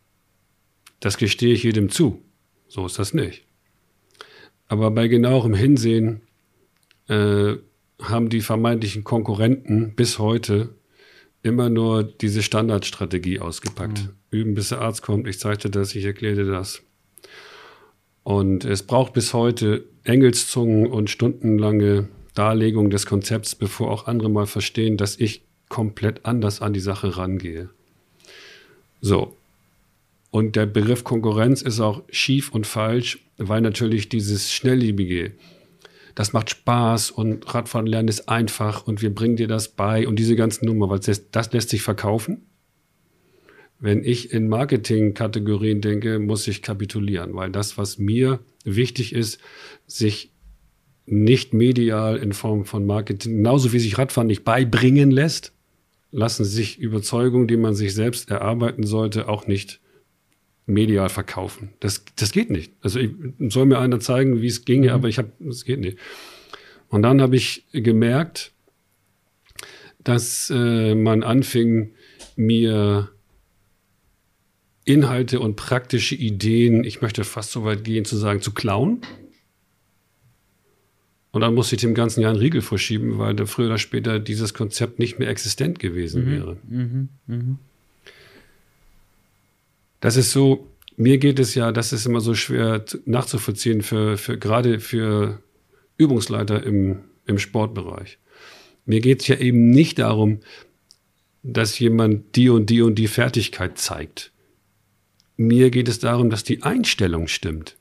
Das 0.99 1.17
gestehe 1.17 1.53
ich 1.53 1.62
jedem 1.62 1.89
zu. 1.89 2.23
So 2.67 2.88
ist 2.88 2.97
das 2.97 3.13
nicht. 3.13 3.45
Aber 4.67 4.89
bei 4.89 5.08
genauerem 5.08 5.53
Hinsehen 5.53 6.21
äh, 7.10 7.53
haben 8.01 8.30
die 8.30 8.41
vermeintlichen 8.41 9.03
Konkurrenten 9.03 9.93
bis 9.93 10.17
heute 10.17 10.73
immer 11.43 11.69
nur 11.69 12.03
diese 12.03 12.41
Standardstrategie 12.41 13.41
ausgepackt. 13.41 14.06
Mhm. 14.06 14.10
Üben, 14.32 14.53
bis 14.56 14.69
der 14.69 14.82
Arzt 14.82 15.03
kommt, 15.03 15.27
ich 15.27 15.38
zeigte 15.39 15.69
das, 15.69 15.93
ich 15.93 16.03
erklärte 16.03 16.45
das. 16.45 16.82
Und 18.28 18.66
es 18.66 18.84
braucht 18.84 19.13
bis 19.13 19.34
heute 19.34 19.86
Engelszungen 20.04 20.88
und 20.88 21.10
stundenlange 21.10 22.10
Darlegung 22.34 22.90
des 22.90 23.06
Konzepts, 23.06 23.56
bevor 23.56 23.90
auch 23.90 24.08
andere 24.08 24.30
mal 24.30 24.48
verstehen, 24.48 24.98
dass 24.98 25.18
ich 25.18 25.44
komplett 25.70 26.26
anders 26.26 26.62
an 26.62 26.74
die 26.74 26.82
Sache 26.82 27.16
rangehe. 27.16 27.70
So. 29.00 29.38
Und 30.30 30.58
der 30.58 30.66
Begriff 30.66 31.06
Konkurrenz 31.06 31.62
ist 31.62 31.80
auch 31.80 32.04
schief 32.10 32.52
und 32.52 32.68
falsch, 32.68 33.26
weil 33.38 33.62
natürlich 33.62 34.10
dieses 34.10 34.52
Schnelllebige, 34.52 35.32
das 36.13 36.34
macht 36.34 36.50
Spaß 36.50 37.12
und 37.12 37.56
Radfahren 37.56 37.88
lernen 37.88 38.10
ist 38.10 38.28
einfach 38.28 38.86
und 38.86 39.02
wir 39.02 39.16
bringen 39.16 39.38
dir 39.38 39.48
das 39.48 39.70
bei 39.70 40.06
und 40.06 40.20
diese 40.20 40.36
ganzen 40.36 40.66
Nummer, 40.66 40.90
weil 40.90 41.00
das, 41.00 41.32
das 41.32 41.54
lässt 41.54 41.70
sich 41.70 41.82
verkaufen. 41.82 42.46
Wenn 43.80 44.04
ich 44.04 44.32
in 44.32 44.50
Marketing-Kategorien 44.50 45.82
denke, 45.82 46.20
muss 46.20 46.48
ich 46.48 46.62
kapitulieren, 46.62 47.36
weil 47.36 47.52
das, 47.52 47.78
was 47.78 48.00
mir 48.00 48.40
wichtig 48.63 49.13
ist, 49.13 49.40
sich 49.86 50.32
nicht 51.06 51.54
medial 51.54 52.18
in 52.18 52.34
Form 52.34 52.66
von 52.66 52.86
Marketing, 52.86 53.38
genauso 53.38 53.72
wie 53.72 53.80
sich 53.80 53.98
Radfahren 53.98 54.28
nicht 54.28 54.44
beibringen 54.44 55.12
lässt, 55.12 55.54
lassen 56.12 56.44
sich 56.44 56.80
Überzeugungen, 56.80 57.48
die 57.48 57.58
man 57.58 57.76
sich 57.76 57.94
selbst 57.94 58.30
erarbeiten 58.30 58.84
sollte, 58.84 59.30
auch 59.30 59.48
nicht 59.48 59.80
medial 60.66 61.10
verkaufen. 61.10 61.70
Das, 61.80 62.04
das 62.16 62.32
geht 62.32 62.50
nicht. 62.50 62.74
Also 62.82 63.00
ich, 63.00 63.12
soll 63.50 63.66
mir 63.66 63.80
einer 63.80 64.00
zeigen, 64.00 64.42
wie 64.42 64.48
es 64.48 64.66
ginge, 64.66 64.90
mhm. 64.90 64.94
aber 64.94 65.08
ich 65.08 65.18
habe, 65.18 65.32
es 65.48 65.63
geht 65.63 65.80
nicht. 65.80 65.98
Und 66.90 67.02
dann 67.04 67.22
habe 67.22 67.36
ich 67.36 67.66
gemerkt, 67.72 68.52
dass 70.04 70.52
äh, 70.54 70.96
man 70.96 71.24
anfing, 71.24 71.94
mir 72.36 73.10
Inhalte 74.88 75.39
und 75.39 75.56
praktische 75.56 76.15
Ideen, 76.15 76.84
ich 76.84 77.02
möchte 77.02 77.23
fast 77.23 77.52
so 77.52 77.65
weit 77.65 77.84
gehen 77.84 78.06
zu 78.06 78.15
sagen, 78.15 78.41
zu 78.41 78.54
klauen. 78.54 79.02
Und 81.32 81.41
dann 81.41 81.54
musste 81.54 81.76
ich 81.76 81.82
dem 81.82 81.93
ganzen 81.93 82.21
Jahr 82.21 82.32
einen 82.32 82.39
Riegel 82.39 82.62
vorschieben, 82.62 83.19
weil 83.19 83.36
da 83.36 83.45
früher 83.45 83.67
oder 83.67 83.78
später 83.78 84.17
dieses 84.19 84.54
Konzept 84.54 84.97
nicht 84.97 85.19
mehr 85.19 85.30
existent 85.30 85.78
gewesen 85.78 86.26
mhm. 86.26 86.32
wäre. 86.32 86.58
Mhm. 86.67 87.10
Mhm. 87.28 87.60
Das 90.00 90.15
ist 90.15 90.32
so, 90.32 90.67
mir 90.95 91.17
geht 91.17 91.38
es 91.39 91.54
ja, 91.54 91.71
das 91.71 91.91
ist 91.91 92.06
immer 92.06 92.21
so 92.21 92.34
schwer 92.34 92.84
nachzuvollziehen, 93.06 93.82
für, 93.82 94.17
für 94.17 94.38
gerade 94.38 94.80
für 94.80 95.43
Übungsleiter 95.97 96.63
im, 96.63 97.00
im 97.26 97.39
Sportbereich. 97.39 98.19
Mir 98.86 99.02
geht 99.02 99.21
es 99.21 99.28
ja 99.28 99.36
eben 99.36 99.69
nicht 99.69 100.00
darum, 100.00 100.39
dass 101.43 101.78
jemand 101.78 102.36
die 102.38 102.50
und 102.50 102.69
die 102.69 102.82
und 102.82 102.95
die 102.95 103.08
Fertigkeit 103.08 103.78
zeigt. 103.78 104.32
Mir 105.38 105.69
geht 105.69 105.88
es 105.88 106.00
darum, 106.00 106.30
dass 106.30 106.43
die 106.43 106.63
Einstellung 106.63 107.28
stimmt. 107.28 107.78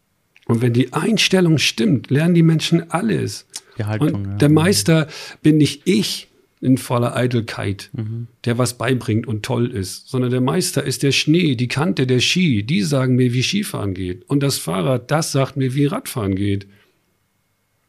Und 0.47 0.63
wenn 0.63 0.73
die 0.73 0.93
Einstellung 0.93 1.59
stimmt, 1.59 2.11
lernen 2.11 2.35
die 2.35 2.43
Menschen 2.43 2.91
alles. 2.91 3.47
Die 3.79 3.85
Haltung, 3.85 4.15
und 4.15 4.25
ja. 4.25 4.37
der 4.37 4.49
Meister 4.49 5.09
bin 5.43 5.57
nicht 5.57 5.83
ich, 5.87 6.29
in 6.61 6.79
voller 6.79 7.15
Eitelkeit, 7.15 7.91
mhm. 7.93 8.29
der 8.45 8.57
was 8.57 8.79
beibringt 8.79 9.27
und 9.27 9.45
toll 9.45 9.71
ist, 9.71 10.09
sondern 10.09 10.31
der 10.31 10.41
Meister 10.41 10.83
ist 10.83 11.03
der 11.03 11.13
Schnee, 11.13 11.55
die 11.55 11.69
Kante 11.69 12.07
der 12.07 12.21
Ski, 12.21 12.63
die 12.63 12.83
sagen 12.83 13.17
mir, 13.17 13.33
wie 13.35 13.43
Skifahren 13.43 13.95
geht. 13.95 14.29
Und 14.29 14.43
das 14.43 14.59
Fahrrad, 14.59 15.11
das 15.11 15.33
sagt 15.33 15.57
mir, 15.57 15.75
wie 15.75 15.87
Radfahren 15.87 16.35
geht. 16.35 16.67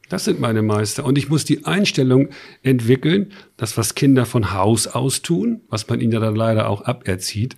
Das 0.08 0.24
sind 0.24 0.40
meine 0.40 0.62
Meister. 0.62 1.04
Und 1.04 1.18
ich 1.18 1.28
muss 1.28 1.44
die 1.44 1.64
Einstellung 1.64 2.28
entwickeln, 2.62 3.32
das, 3.56 3.76
was 3.76 3.94
Kinder 3.94 4.26
von 4.26 4.52
Haus 4.52 4.86
aus 4.86 5.22
tun, 5.22 5.60
was 5.68 5.88
man 5.88 6.00
ihnen 6.00 6.12
ja 6.12 6.20
dann 6.20 6.36
leider 6.36 6.68
auch 6.68 6.82
aberzieht. 6.82 7.56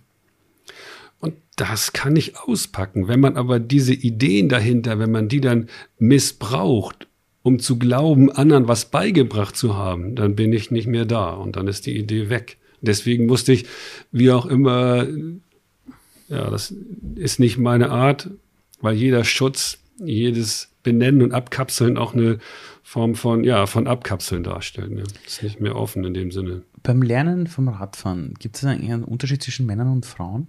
Und 1.20 1.34
das 1.56 1.92
kann 1.92 2.16
ich 2.16 2.38
auspacken. 2.38 3.08
Wenn 3.08 3.20
man 3.20 3.36
aber 3.36 3.60
diese 3.60 3.94
Ideen 3.94 4.48
dahinter, 4.48 4.98
wenn 4.98 5.10
man 5.10 5.28
die 5.28 5.40
dann 5.40 5.68
missbraucht 5.98 7.06
um 7.42 7.58
zu 7.58 7.78
glauben, 7.78 8.30
anderen 8.30 8.68
was 8.68 8.90
beigebracht 8.90 9.56
zu 9.56 9.76
haben, 9.76 10.14
dann 10.14 10.36
bin 10.36 10.52
ich 10.52 10.70
nicht 10.70 10.86
mehr 10.86 11.06
da 11.06 11.30
und 11.30 11.56
dann 11.56 11.68
ist 11.68 11.86
die 11.86 11.96
Idee 11.96 12.28
weg. 12.28 12.58
Deswegen 12.82 13.26
musste 13.26 13.52
ich, 13.52 13.66
wie 14.12 14.30
auch 14.30 14.46
immer, 14.46 15.06
ja, 16.28 16.50
das 16.50 16.74
ist 17.16 17.40
nicht 17.40 17.58
meine 17.58 17.90
Art, 17.90 18.30
weil 18.80 18.94
jeder 18.94 19.24
Schutz, 19.24 19.78
jedes 19.98 20.70
Benennen 20.82 21.22
und 21.22 21.32
Abkapseln 21.32 21.98
auch 21.98 22.14
eine 22.14 22.38
Form 22.82 23.14
von, 23.14 23.44
ja, 23.44 23.66
von 23.66 23.86
Abkapseln 23.86 24.42
darstellt. 24.42 24.90
Ne? 24.90 25.04
Ist 25.26 25.42
nicht 25.42 25.60
mehr 25.60 25.76
offen 25.76 26.04
in 26.04 26.14
dem 26.14 26.30
Sinne. 26.30 26.62
Beim 26.82 27.02
Lernen 27.02 27.46
vom 27.46 27.68
Radfahren, 27.68 28.34
gibt 28.38 28.56
es 28.56 28.64
eigentlich 28.64 28.92
einen 28.92 29.04
Unterschied 29.04 29.42
zwischen 29.42 29.66
Männern 29.66 29.92
und 29.92 30.06
Frauen? 30.06 30.46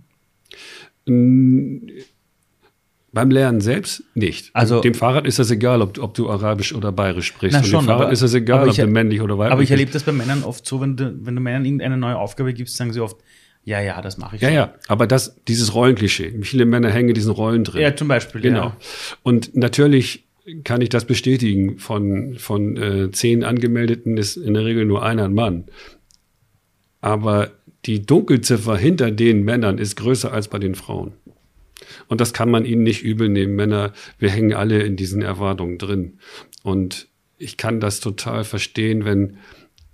Beim 3.14 3.30
Lernen 3.30 3.60
selbst 3.60 4.04
nicht. 4.14 4.52
Also 4.54 4.80
dem 4.80 4.94
Fahrrad 4.94 5.28
ist 5.28 5.40
das 5.40 5.52
egal, 5.52 5.82
ob, 5.82 5.98
ob 6.00 6.14
du 6.14 6.30
Arabisch 6.30 6.74
oder 6.74 6.92
Bayerisch 6.92 7.28
sprichst. 7.28 7.58
Na 7.60 7.64
schon, 7.64 7.82
dem 7.82 7.88
Fahrrad 7.88 8.04
aber, 8.04 8.12
ist 8.14 8.22
das 8.22 8.34
egal, 8.34 8.70
ob 8.70 8.76
du 8.76 8.88
männlich 8.88 9.22
oder 9.22 9.38
weiblich 9.38 9.54
Aber 9.54 9.64
ich 9.64 9.72
erlebe 9.72 9.92
das 9.92 10.04
bei 10.04 10.12
Männern 10.14 10.44
oft 10.44 10.66
so, 10.66 10.80
wenn 10.80 10.96
du, 10.96 11.14
wenn 11.22 11.36
du 11.36 11.42
Männern 11.42 11.66
irgendeine 11.66 11.98
neue 11.98 12.18
Aufgabe 12.18 12.54
gibst, 12.54 12.78
sagen 12.78 12.94
sie 12.94 13.02
oft, 13.02 13.18
ja, 13.64 13.80
ja, 13.80 14.02
das 14.02 14.18
mache 14.18 14.38
ich. 14.38 14.42
Ja, 14.42 14.48
schon. 14.48 14.56
ja, 14.56 14.74
aber 14.88 15.08
das, 15.08 15.36
dieses 15.48 15.76
Rollenklischee. 15.76 16.42
Viele 16.42 16.66
Männer 16.66 16.90
hängen 16.90 17.10
in 17.10 17.16
diesen 17.16 17.32
Rollen 17.32 17.64
drin. 17.64 17.82
Ja, 17.82 17.96
zum 17.96 18.08
Beispiel. 18.08 18.42
Genau. 18.42 18.68
Ja. 18.68 18.78
Und 19.24 19.56
natürlich 19.56 20.26
kann 20.64 20.82
ich 20.82 20.90
das 20.90 21.06
bestätigen. 21.06 21.78
Von, 21.78 22.36
von 22.38 22.78
äh, 22.78 23.12
zehn 23.12 23.44
Angemeldeten 23.44 24.18
ist 24.18 24.38
in 24.38 24.54
der 24.54 24.66
Regel 24.66 24.86
nur 24.86 25.04
einer 25.04 25.26
ein 25.26 25.34
Mann. 25.34 25.66
Aber 27.02 27.52
die 27.86 28.06
Dunkelziffer 28.06 28.78
hinter 28.78 29.12
den 29.12 29.44
Männern 29.44 29.78
ist 29.78 29.96
größer 29.96 30.32
als 30.32 30.48
bei 30.48 30.60
den 30.60 30.76
Frauen. 30.76 31.14
Und 32.08 32.22
das 32.22 32.34
kann 32.34 32.52
man 32.52 32.66
ihnen 32.66 32.84
nicht 32.84 33.04
übel 33.04 33.30
nehmen. 33.30 33.56
Männer, 33.56 33.94
wir 34.20 34.30
hängen 34.30 34.54
alle 34.54 34.84
in 34.84 34.96
diesen 34.96 35.22
Erwartungen 35.22 35.78
drin. 35.78 36.20
Und 36.64 37.08
ich 37.38 37.58
kann 37.58 37.80
das 37.80 38.00
total 38.00 38.44
verstehen, 38.44 39.04
wenn, 39.04 39.38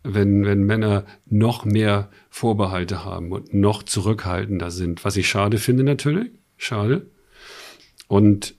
wenn, 0.03 0.45
wenn 0.45 0.63
Männer 0.63 1.05
noch 1.27 1.63
mehr 1.63 2.09
Vorbehalte 2.29 3.05
haben 3.05 3.31
und 3.31 3.53
noch 3.53 3.83
zurückhaltender 3.83 4.69
sind. 4.69 5.05
Was 5.05 5.15
ich 5.15 5.29
schade 5.29 5.57
finde 5.57 5.83
natürlich. 5.83 6.29
Schade. 6.57 7.07
Und 8.07 8.55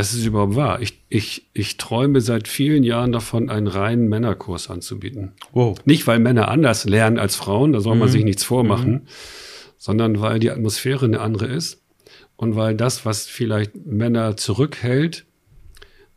das 0.00 0.14
ist 0.14 0.24
überhaupt 0.24 0.56
wahr. 0.56 0.80
Ich, 0.80 1.04
ich, 1.10 1.50
ich 1.52 1.76
träume 1.76 2.22
seit 2.22 2.48
vielen 2.48 2.84
Jahren 2.84 3.12
davon, 3.12 3.50
einen 3.50 3.66
reinen 3.66 4.08
Männerkurs 4.08 4.70
anzubieten. 4.70 5.32
Wow. 5.52 5.76
Nicht, 5.84 6.06
weil 6.06 6.18
Männer 6.20 6.48
anders 6.48 6.86
lernen 6.86 7.18
als 7.18 7.36
Frauen, 7.36 7.74
da 7.74 7.80
soll 7.80 7.96
man 7.96 8.08
mhm. 8.08 8.12
sich 8.12 8.24
nichts 8.24 8.42
vormachen, 8.42 8.92
mhm. 8.92 9.02
sondern 9.76 10.22
weil 10.22 10.38
die 10.38 10.50
Atmosphäre 10.50 11.04
eine 11.04 11.20
andere 11.20 11.48
ist 11.48 11.82
und 12.36 12.56
weil 12.56 12.74
das, 12.74 13.04
was 13.04 13.26
vielleicht 13.26 13.76
Männer 13.84 14.38
zurückhält, 14.38 15.26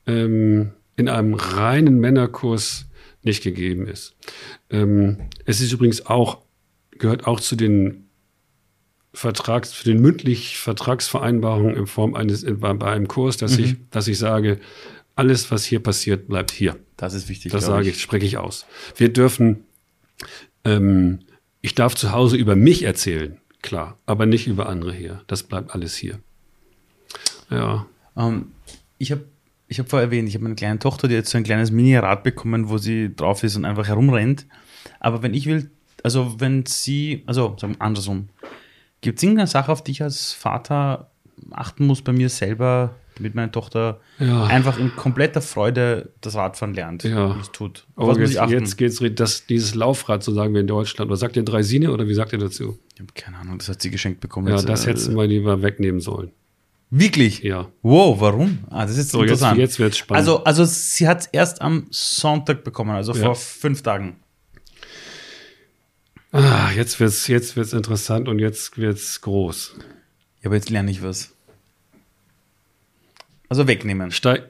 ähm, 0.07 0.71
in 0.95 1.09
einem 1.09 1.33
reinen 1.33 1.99
Männerkurs 1.99 2.85
nicht 3.21 3.43
gegeben 3.43 3.85
ist. 3.85 4.15
Ähm, 4.69 5.17
es 5.43 5.59
ist 5.59 5.73
übrigens 5.73 6.05
auch, 6.05 6.37
gehört 6.91 7.27
auch 7.27 7.41
zu 7.41 7.57
den 7.57 8.07
Vertrags, 9.13 9.73
für 9.73 9.85
den 9.85 10.01
mündlich 10.01 10.57
Vertragsvereinbarungen 10.57 11.75
in 11.75 11.87
Form 11.87 12.15
eines, 12.15 12.45
bei, 12.45 12.73
bei 12.73 12.91
einem 12.91 13.07
Kurs, 13.07 13.37
dass 13.37 13.57
mhm. 13.57 13.63
ich, 13.63 13.75
dass 13.91 14.07
ich 14.07 14.17
sage, 14.17 14.59
alles, 15.15 15.51
was 15.51 15.63
hier 15.63 15.79
passiert, 15.79 16.27
bleibt 16.27 16.51
hier. 16.51 16.75
Das 16.97 17.13
ist 17.13 17.29
wichtig. 17.29 17.51
Das 17.51 17.65
sage 17.65 17.89
ich, 17.89 18.01
spreche 18.01 18.25
ich 18.25 18.37
aus. 18.37 18.65
Wir 18.95 19.13
dürfen, 19.13 19.65
ähm, 20.65 21.19
ich 21.61 21.75
darf 21.75 21.95
zu 21.95 22.11
Hause 22.11 22.37
über 22.37 22.55
mich 22.55 22.83
erzählen 22.83 23.37
klar, 23.63 23.97
aber 24.05 24.27
nicht 24.27 24.45
über 24.45 24.69
andere 24.69 24.93
hier. 24.93 25.21
Das 25.25 25.41
bleibt 25.41 25.73
alles 25.73 25.95
hier. 25.95 26.19
Ja. 27.49 27.87
Ähm, 28.15 28.51
ich 28.99 29.11
habe 29.11 29.25
ich 29.67 29.79
hab 29.79 29.89
vorher 29.89 30.07
erwähnt, 30.07 30.29
ich 30.29 30.35
habe 30.35 30.45
eine 30.45 30.53
kleine 30.53 30.77
Tochter, 30.77 31.07
die 31.07 31.17
hat 31.17 31.25
so 31.25 31.35
ein 31.35 31.43
kleines 31.43 31.71
Mini-Rad 31.71 32.23
bekommen, 32.23 32.69
wo 32.69 32.77
sie 32.77 33.15
drauf 33.15 33.43
ist 33.43 33.55
und 33.55 33.65
einfach 33.65 33.87
herumrennt. 33.87 34.45
Aber 34.99 35.23
wenn 35.23 35.33
ich 35.33 35.47
will, 35.47 35.71
also 36.03 36.39
wenn 36.39 36.67
sie, 36.67 37.23
also 37.25 37.55
sagen 37.59 37.73
wir 37.73 37.81
andersrum, 37.81 38.29
gibt 39.03 39.19
es 39.19 39.23
irgendeine 39.23 39.47
Sache, 39.47 39.71
auf 39.71 39.83
die 39.83 39.91
ich 39.91 40.01
als 40.01 40.33
Vater 40.33 41.11
achten 41.51 41.85
muss 41.85 42.01
bei 42.01 42.13
mir 42.13 42.29
selber, 42.29 42.95
damit 43.15 43.35
meine 43.35 43.51
Tochter 43.51 43.99
ja. 44.17 44.45
einfach 44.45 44.79
in 44.79 44.95
kompletter 44.95 45.41
Freude 45.41 46.09
das 46.21 46.35
Radfahren 46.35 46.73
lernt 46.73 47.03
ja. 47.03 47.25
und 47.25 47.41
es 47.41 47.51
tut. 47.51 47.85
Auf 47.95 48.15
oh, 48.15 48.19
jetzt, 48.19 48.39
jetzt 48.49 48.77
geht's 48.77 49.03
das, 49.15 49.45
dieses 49.45 49.75
Laufrad, 49.75 50.23
so 50.23 50.33
sagen 50.33 50.53
wir 50.53 50.61
in 50.61 50.67
Deutschland. 50.67 51.11
Was 51.11 51.19
sagt 51.19 51.35
ihr 51.35 51.43
Dreisine 51.43 51.91
oder 51.91 52.07
wie 52.07 52.13
sagt 52.13 52.33
ihr 52.33 52.39
dazu? 52.39 52.79
Ich 52.95 53.01
habe 53.01 53.11
keine 53.13 53.37
Ahnung, 53.37 53.59
das 53.59 53.69
hat 53.69 53.81
sie 53.81 53.91
geschenkt 53.91 54.19
bekommen. 54.21 54.47
Ja, 54.47 54.55
jetzt, 54.55 54.67
das 54.67 54.85
äh, 54.85 54.89
hätten 54.89 55.15
wir 55.15 55.27
lieber 55.27 55.61
wegnehmen 55.61 56.01
sollen. 56.01 56.31
Wirklich? 56.89 57.41
Ja. 57.41 57.69
Wow, 57.81 58.21
warum? 58.21 58.59
Ah, 58.69 58.83
das 58.83 58.91
ist 58.91 58.97
jetzt 58.97 59.11
So, 59.11 59.21
jetzt, 59.21 59.31
interessant. 59.31 59.59
jetzt 59.59 59.79
wird 59.79 59.93
es 59.93 59.97
spannend. 59.97 60.19
also, 60.19 60.43
also 60.43 60.63
sie 60.65 61.07
hat 61.07 61.21
es 61.21 61.25
erst 61.27 61.61
am 61.61 61.87
Sonntag 61.89 62.63
bekommen, 62.63 62.91
also 62.91 63.13
Ja. 63.13 63.25
vor 63.25 63.35
fünf 63.35 63.81
Tagen. 63.81 64.17
Ah, 66.33 66.71
jetzt 66.75 66.99
wird 66.99 67.09
es 67.09 67.27
jetzt 67.27 67.55
wird's 67.55 67.73
interessant 67.73 68.27
und 68.27 68.39
jetzt 68.39 68.77
wird 68.77 68.97
es 68.97 69.21
groß. 69.21 69.75
Ja, 70.41 70.47
aber 70.47 70.55
jetzt 70.55 70.69
lerne 70.69 70.91
ich 70.91 71.01
was. 71.01 71.33
Also 73.49 73.67
wegnehmen. 73.67 74.11
Steig, 74.11 74.49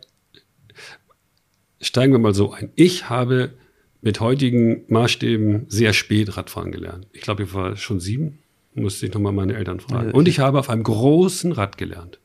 steigen 1.82 2.14
wir 2.14 2.20
mal 2.20 2.34
so 2.34 2.52
ein. 2.52 2.72
Ich 2.76 3.10
habe 3.10 3.54
mit 4.02 4.20
heutigen 4.20 4.84
Maßstäben 4.88 5.66
sehr 5.70 5.94
spät 5.94 6.36
Radfahren 6.36 6.72
gelernt. 6.72 7.08
Ich 7.14 7.22
glaube, 7.22 7.44
ich 7.44 7.54
war 7.54 7.78
schon 7.78 8.00
sieben, 8.00 8.40
musste 8.74 9.06
ich 9.06 9.14
nochmal 9.14 9.34
meine 9.34 9.56
Eltern 9.56 9.80
fragen. 9.80 10.12
Und 10.12 10.28
ich 10.28 10.40
habe 10.40 10.60
auf 10.60 10.70
einem 10.70 10.84
großen 10.84 11.52
Rad 11.52 11.78
gelernt. 11.78 12.20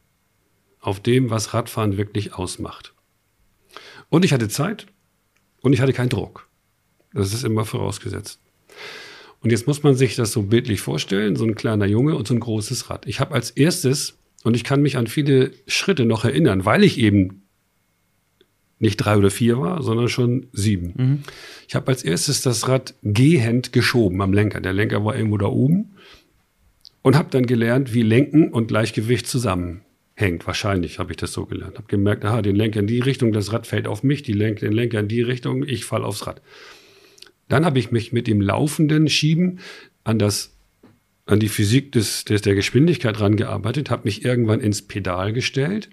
Auf 0.81 1.01
dem, 1.01 1.31
was 1.31 1.55
Radfahren 1.55 1.97
wirklich 1.97 2.35
ausmacht. 2.35 2.94
Und 4.09 4.25
ich 4.25 4.33
hatte 4.33 4.49
Zeit 4.49 4.87
und 5.61 5.73
ich 5.73 5.81
hatte 5.81 5.92
keinen 5.92 6.09
Druck. 6.09 6.49
Das 7.12 7.33
ist 7.33 7.44
immer 7.44 7.64
vorausgesetzt. 7.64 8.40
Und 9.40 9.51
jetzt 9.51 9.66
muss 9.66 9.83
man 9.83 9.94
sich 9.94 10.16
das 10.16 10.33
so 10.33 10.42
bildlich 10.42 10.81
vorstellen, 10.81 11.37
so 11.37 11.44
ein 11.44 11.55
kleiner 11.55 11.87
Junge 11.87 12.16
und 12.16 12.27
so 12.27 12.35
ein 12.35 12.40
großes 12.40 12.90
Rad. 12.90 13.07
Ich 13.07 13.20
habe 13.20 13.35
als 13.35 13.51
erstes, 13.51 14.18
und 14.42 14.55
ich 14.55 14.64
kann 14.64 14.83
mich 14.83 14.96
an 14.96 15.07
viele 15.07 15.53
Schritte 15.66 16.05
noch 16.05 16.24
erinnern, 16.24 16.64
weil 16.64 16.83
ich 16.83 16.98
eben 16.98 17.42
nicht 18.81 18.96
drei 18.96 19.16
oder 19.16 19.31
vier 19.31 19.59
war, 19.59 19.83
sondern 19.83 20.09
schon 20.09 20.46
sieben. 20.53 21.24
Ich 21.68 21.74
habe 21.74 21.88
als 21.88 22.05
erstes 22.05 22.42
das 22.42 22.68
Rad 22.68 22.94
gehend 23.03 23.72
geschoben 23.72 24.22
am 24.22 24.33
Lenker. 24.33 24.61
Der 24.61 24.72
Lenker 24.72 25.05
war 25.05 25.16
irgendwo 25.16 25.37
da 25.38 25.46
oben 25.46 25.90
und 27.03 27.16
habe 27.16 27.31
dann 27.31 27.46
gelernt, 27.46 27.92
wie 27.94 28.03
Lenken 28.03 28.53
und 28.53 28.68
Gleichgewicht 28.68 29.27
zusammenhängt. 29.27 30.46
Wahrscheinlich 30.46 30.98
habe 30.98 31.12
ich 31.12 31.16
das 31.16 31.33
so 31.33 31.46
gelernt. 31.46 31.77
Habe 31.77 31.88
gemerkt, 31.88 32.24
aha, 32.24 32.42
den 32.42 32.57
Lenker 32.57 32.81
in 32.81 32.87
die 32.87 33.01
Richtung, 33.01 33.33
das 33.33 33.53
Rad 33.53 33.66
fällt 33.66 33.88
auf 33.88 34.03
mich, 34.03 34.22
die 34.22 34.33
Lenk 34.33 34.61
den 34.61 34.72
Lenker 34.72 35.01
in 35.01 35.09
die 35.09 35.22
Richtung, 35.22 35.64
ich 35.64 35.85
falle 35.85 36.05
aufs 36.05 36.27
Rad. 36.27 36.40
Dann 37.48 37.64
habe 37.64 37.78
ich 37.78 37.90
mich 37.90 38.12
mit 38.12 38.26
dem 38.26 38.40
laufenden 38.40 39.08
Schieben 39.08 39.61
an 40.04 40.18
das 40.18 40.54
an 41.28 41.40
die 41.40 41.48
Physik 41.48 41.92
des, 41.92 42.24
des, 42.24 42.40
der 42.40 42.54
Geschwindigkeit 42.54 43.20
rangearbeitet, 43.20 43.90
habe 43.90 44.04
mich 44.04 44.24
irgendwann 44.24 44.61
ins 44.61 44.80
Pedal 44.82 45.34
gestellt, 45.34 45.90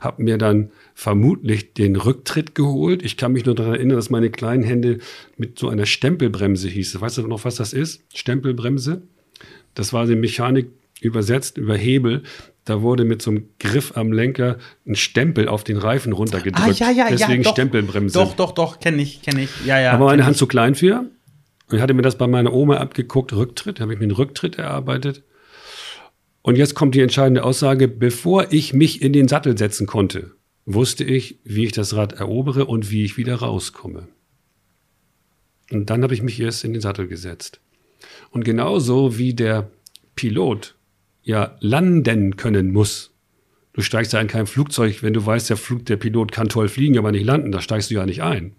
habe 0.00 0.24
mir 0.24 0.38
dann 0.38 0.72
vermutlich 0.94 1.72
den 1.72 1.94
Rücktritt 1.94 2.56
geholt. 2.56 3.04
Ich 3.04 3.16
kann 3.16 3.32
mich 3.32 3.44
nur 3.44 3.54
daran 3.54 3.74
erinnern, 3.74 3.96
dass 3.96 4.10
meine 4.10 4.30
kleinen 4.30 4.64
Hände 4.64 4.98
mit 5.36 5.58
so 5.58 5.68
einer 5.68 5.86
Stempelbremse 5.86 6.68
hieß. 6.68 7.00
Weißt 7.00 7.18
du 7.18 7.28
noch, 7.28 7.44
was 7.44 7.56
das 7.56 7.72
ist? 7.72 8.02
Stempelbremse. 8.12 9.02
Das 9.74 9.92
war 9.92 10.06
die 10.06 10.16
Mechanik 10.16 10.68
übersetzt 11.00 11.58
über 11.58 11.76
Hebel. 11.76 12.22
Da 12.64 12.80
wurde 12.80 13.04
mit 13.04 13.22
so 13.22 13.30
einem 13.30 13.48
Griff 13.58 13.96
am 13.96 14.12
Lenker 14.12 14.58
ein 14.86 14.94
Stempel 14.94 15.48
auf 15.48 15.64
den 15.64 15.78
Reifen 15.78 16.12
runtergedrückt. 16.12 16.80
Ah, 16.80 16.90
ja, 16.90 16.90
ja, 16.90 17.08
ja, 17.08 17.16
Deswegen 17.16 17.42
doch. 17.42 17.52
Stempelbremse. 17.52 18.14
Doch, 18.14 18.34
doch, 18.34 18.52
doch, 18.52 18.78
kenne 18.78 19.02
ich, 19.02 19.22
kenne 19.22 19.42
ich. 19.42 19.50
Ja, 19.66 19.80
ja. 19.80 19.92
Aber 19.92 20.06
meine 20.06 20.24
Hand 20.24 20.36
zu 20.36 20.46
klein 20.46 20.74
für. 20.74 21.00
Und 21.00 21.76
ich 21.76 21.80
hatte 21.80 21.94
mir 21.94 22.02
das 22.02 22.18
bei 22.18 22.28
meiner 22.28 22.52
Oma 22.52 22.76
abgeguckt, 22.76 23.32
Rücktritt, 23.32 23.80
habe 23.80 23.92
ich 23.92 23.98
mir 23.98 24.04
einen 24.04 24.12
Rücktritt 24.12 24.58
erarbeitet. 24.58 25.24
Und 26.42 26.56
jetzt 26.56 26.74
kommt 26.74 26.94
die 26.94 27.00
entscheidende 27.00 27.44
Aussage, 27.44 27.88
bevor 27.88 28.52
ich 28.52 28.74
mich 28.74 29.02
in 29.02 29.12
den 29.12 29.26
Sattel 29.26 29.56
setzen 29.56 29.86
konnte, 29.86 30.32
wusste 30.64 31.04
ich, 31.04 31.38
wie 31.44 31.64
ich 31.64 31.72
das 31.72 31.94
Rad 31.94 32.12
erobere 32.12 32.66
und 32.66 32.90
wie 32.90 33.04
ich 33.04 33.16
wieder 33.16 33.36
rauskomme. 33.36 34.08
Und 35.70 35.90
dann 35.90 36.02
habe 36.02 36.14
ich 36.14 36.22
mich 36.22 36.38
erst 36.38 36.64
in 36.64 36.72
den 36.72 36.82
Sattel 36.82 37.08
gesetzt. 37.08 37.60
Und 38.30 38.44
genauso 38.44 39.18
wie 39.18 39.34
der 39.34 39.70
Pilot 40.14 40.74
ja 41.22 41.56
landen 41.60 42.36
können 42.36 42.72
muss. 42.72 43.12
Du 43.72 43.80
steigst 43.80 44.12
ja 44.12 44.20
in 44.20 44.26
kein 44.28 44.46
Flugzeug, 44.46 45.02
wenn 45.02 45.14
du 45.14 45.24
weißt, 45.24 45.48
der, 45.48 45.56
Flug, 45.56 45.86
der 45.86 45.96
Pilot 45.96 46.30
kann 46.30 46.48
toll 46.48 46.68
fliegen, 46.68 46.98
aber 46.98 47.10
nicht 47.10 47.24
landen, 47.24 47.52
da 47.52 47.60
steigst 47.60 47.90
du 47.90 47.94
ja 47.94 48.04
nicht 48.04 48.22
ein. 48.22 48.52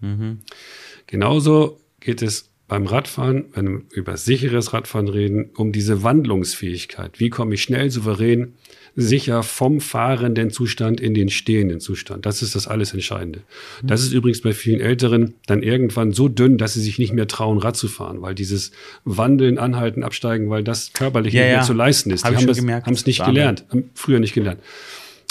Genauso 1.06 1.78
geht 2.00 2.20
es 2.22 2.50
beim 2.66 2.86
Radfahren, 2.86 3.44
wenn 3.52 3.68
wir 3.68 3.82
über 3.92 4.16
sicheres 4.16 4.72
Radfahren 4.72 5.08
reden, 5.08 5.50
um 5.54 5.70
diese 5.70 6.02
Wandlungsfähigkeit. 6.02 7.20
Wie 7.20 7.30
komme 7.30 7.54
ich 7.54 7.62
schnell, 7.62 7.90
souverän, 7.90 8.54
sicher 8.96 9.42
vom 9.42 9.80
fahrenden 9.80 10.50
Zustand 10.50 11.00
in 11.00 11.14
den 11.14 11.28
stehenden 11.28 11.80
Zustand? 11.80 12.26
Das 12.26 12.42
ist 12.42 12.54
das 12.54 12.68
alles 12.68 12.92
Entscheidende. 12.92 13.42
Das 13.82 14.02
ist 14.02 14.12
übrigens 14.12 14.40
bei 14.40 14.52
vielen 14.52 14.80
Älteren 14.80 15.34
dann 15.46 15.62
irgendwann 15.62 16.12
so 16.12 16.28
dünn, 16.28 16.58
dass 16.58 16.74
sie 16.74 16.80
sich 16.80 16.98
nicht 16.98 17.12
mehr 17.12 17.26
trauen, 17.26 17.58
Rad 17.58 17.76
zu 17.76 17.88
fahren, 17.88 18.22
weil 18.22 18.34
dieses 18.34 18.70
Wandeln, 19.04 19.58
Anhalten, 19.58 20.02
Absteigen, 20.02 20.50
weil 20.50 20.62
das 20.62 20.92
körperlich 20.92 21.34
Ja, 21.34 21.42
nicht 21.42 21.48
mehr 21.50 21.56
ja. 21.58 21.62
zu 21.62 21.72
leisten 21.72 22.10
ist. 22.10 22.24
Hab 22.24 22.36
Die 22.36 22.46
haben 22.46 22.94
es 22.94 23.06
nicht 23.06 23.24
gelernt, 23.24 23.64
haben 23.70 23.90
früher 23.94 24.20
nicht 24.20 24.34
gelernt. 24.34 24.60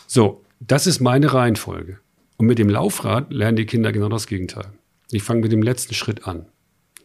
So, 0.07 0.41
das 0.59 0.87
ist 0.87 0.99
meine 0.99 1.33
Reihenfolge. 1.33 1.99
Und 2.37 2.47
mit 2.47 2.59
dem 2.59 2.69
Laufrad 2.69 3.31
lernen 3.31 3.57
die 3.57 3.65
Kinder 3.65 3.91
genau 3.91 4.09
das 4.09 4.27
Gegenteil. 4.27 4.65
Ich 5.11 5.23
fange 5.23 5.41
mit 5.41 5.51
dem 5.51 5.61
letzten 5.61 5.93
Schritt 5.93 6.27
an. 6.27 6.45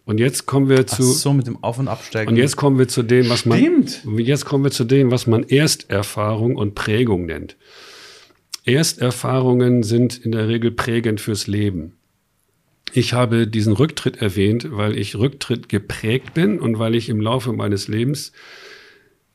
Und 0.09 0.21
jetzt 0.21 0.47
kommen 0.47 0.71
wir 0.71 0.87
Ach 0.89 0.97
zu 0.97 1.03
so, 1.03 1.35
mit 1.35 1.47
dem 1.47 1.63
Auf- 1.63 1.79
und 1.79 1.87
Absteigen. 1.87 2.31
und 2.31 2.39
jetzt 2.39 2.57
kommen 2.57 2.79
wir 2.79 2.89
zu 2.89 3.03
dem, 3.03 3.29
was 3.29 3.45
man 3.45 3.59
Stimmt. 3.59 4.05
jetzt 4.17 4.47
kommen 4.47 4.65
wir 4.65 4.71
zu 4.71 4.85
dem, 4.85 5.11
was 5.11 5.27
man 5.27 5.43
Ersterfahrung 5.43 6.57
und 6.57 6.75
Prägung 6.75 7.27
nennt. 7.27 7.59
Ersterfahrungen 8.65 9.83
sind 9.83 10.17
in 10.17 10.33
der 10.33 10.49
Regel 10.49 10.71
prägend 10.71 11.21
fürs 11.21 11.47
Leben. 11.47 11.99
Ich 12.95 13.13
habe 13.13 13.47
diesen 13.47 13.75
Rücktritt 13.75 14.23
erwähnt, 14.23 14.69
weil 14.71 14.97
ich 14.97 15.15
Rücktritt 15.15 15.69
geprägt 15.69 16.33
bin 16.33 16.59
und 16.59 16.79
weil 16.79 16.95
ich 16.95 17.11
im 17.11 17.21
Laufe 17.21 17.53
meines 17.53 17.87
Lebens 17.87 18.33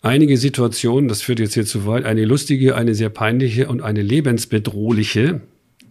einige 0.01 0.37
Situationen, 0.37 1.07
das 1.07 1.21
führt 1.21 1.39
jetzt 1.39 1.53
hier 1.53 1.67
zu 1.67 1.85
weit, 1.85 2.03
eine 2.03 2.25
lustige, 2.25 2.75
eine 2.75 2.95
sehr 2.95 3.09
peinliche 3.09 3.67
und 3.67 3.83
eine 3.83 4.01
lebensbedrohliche 4.01 5.41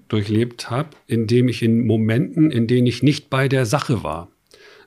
durchlebt 0.09 0.71
habe, 0.71 0.89
indem 1.07 1.47
ich 1.47 1.63
in 1.63 1.87
Momenten, 1.87 2.51
in 2.51 2.67
denen 2.67 2.89
ich 2.89 3.05
nicht 3.05 3.31
bei 3.31 3.47
der 3.47 3.65
Sache 3.65 4.03
war, 4.03 4.32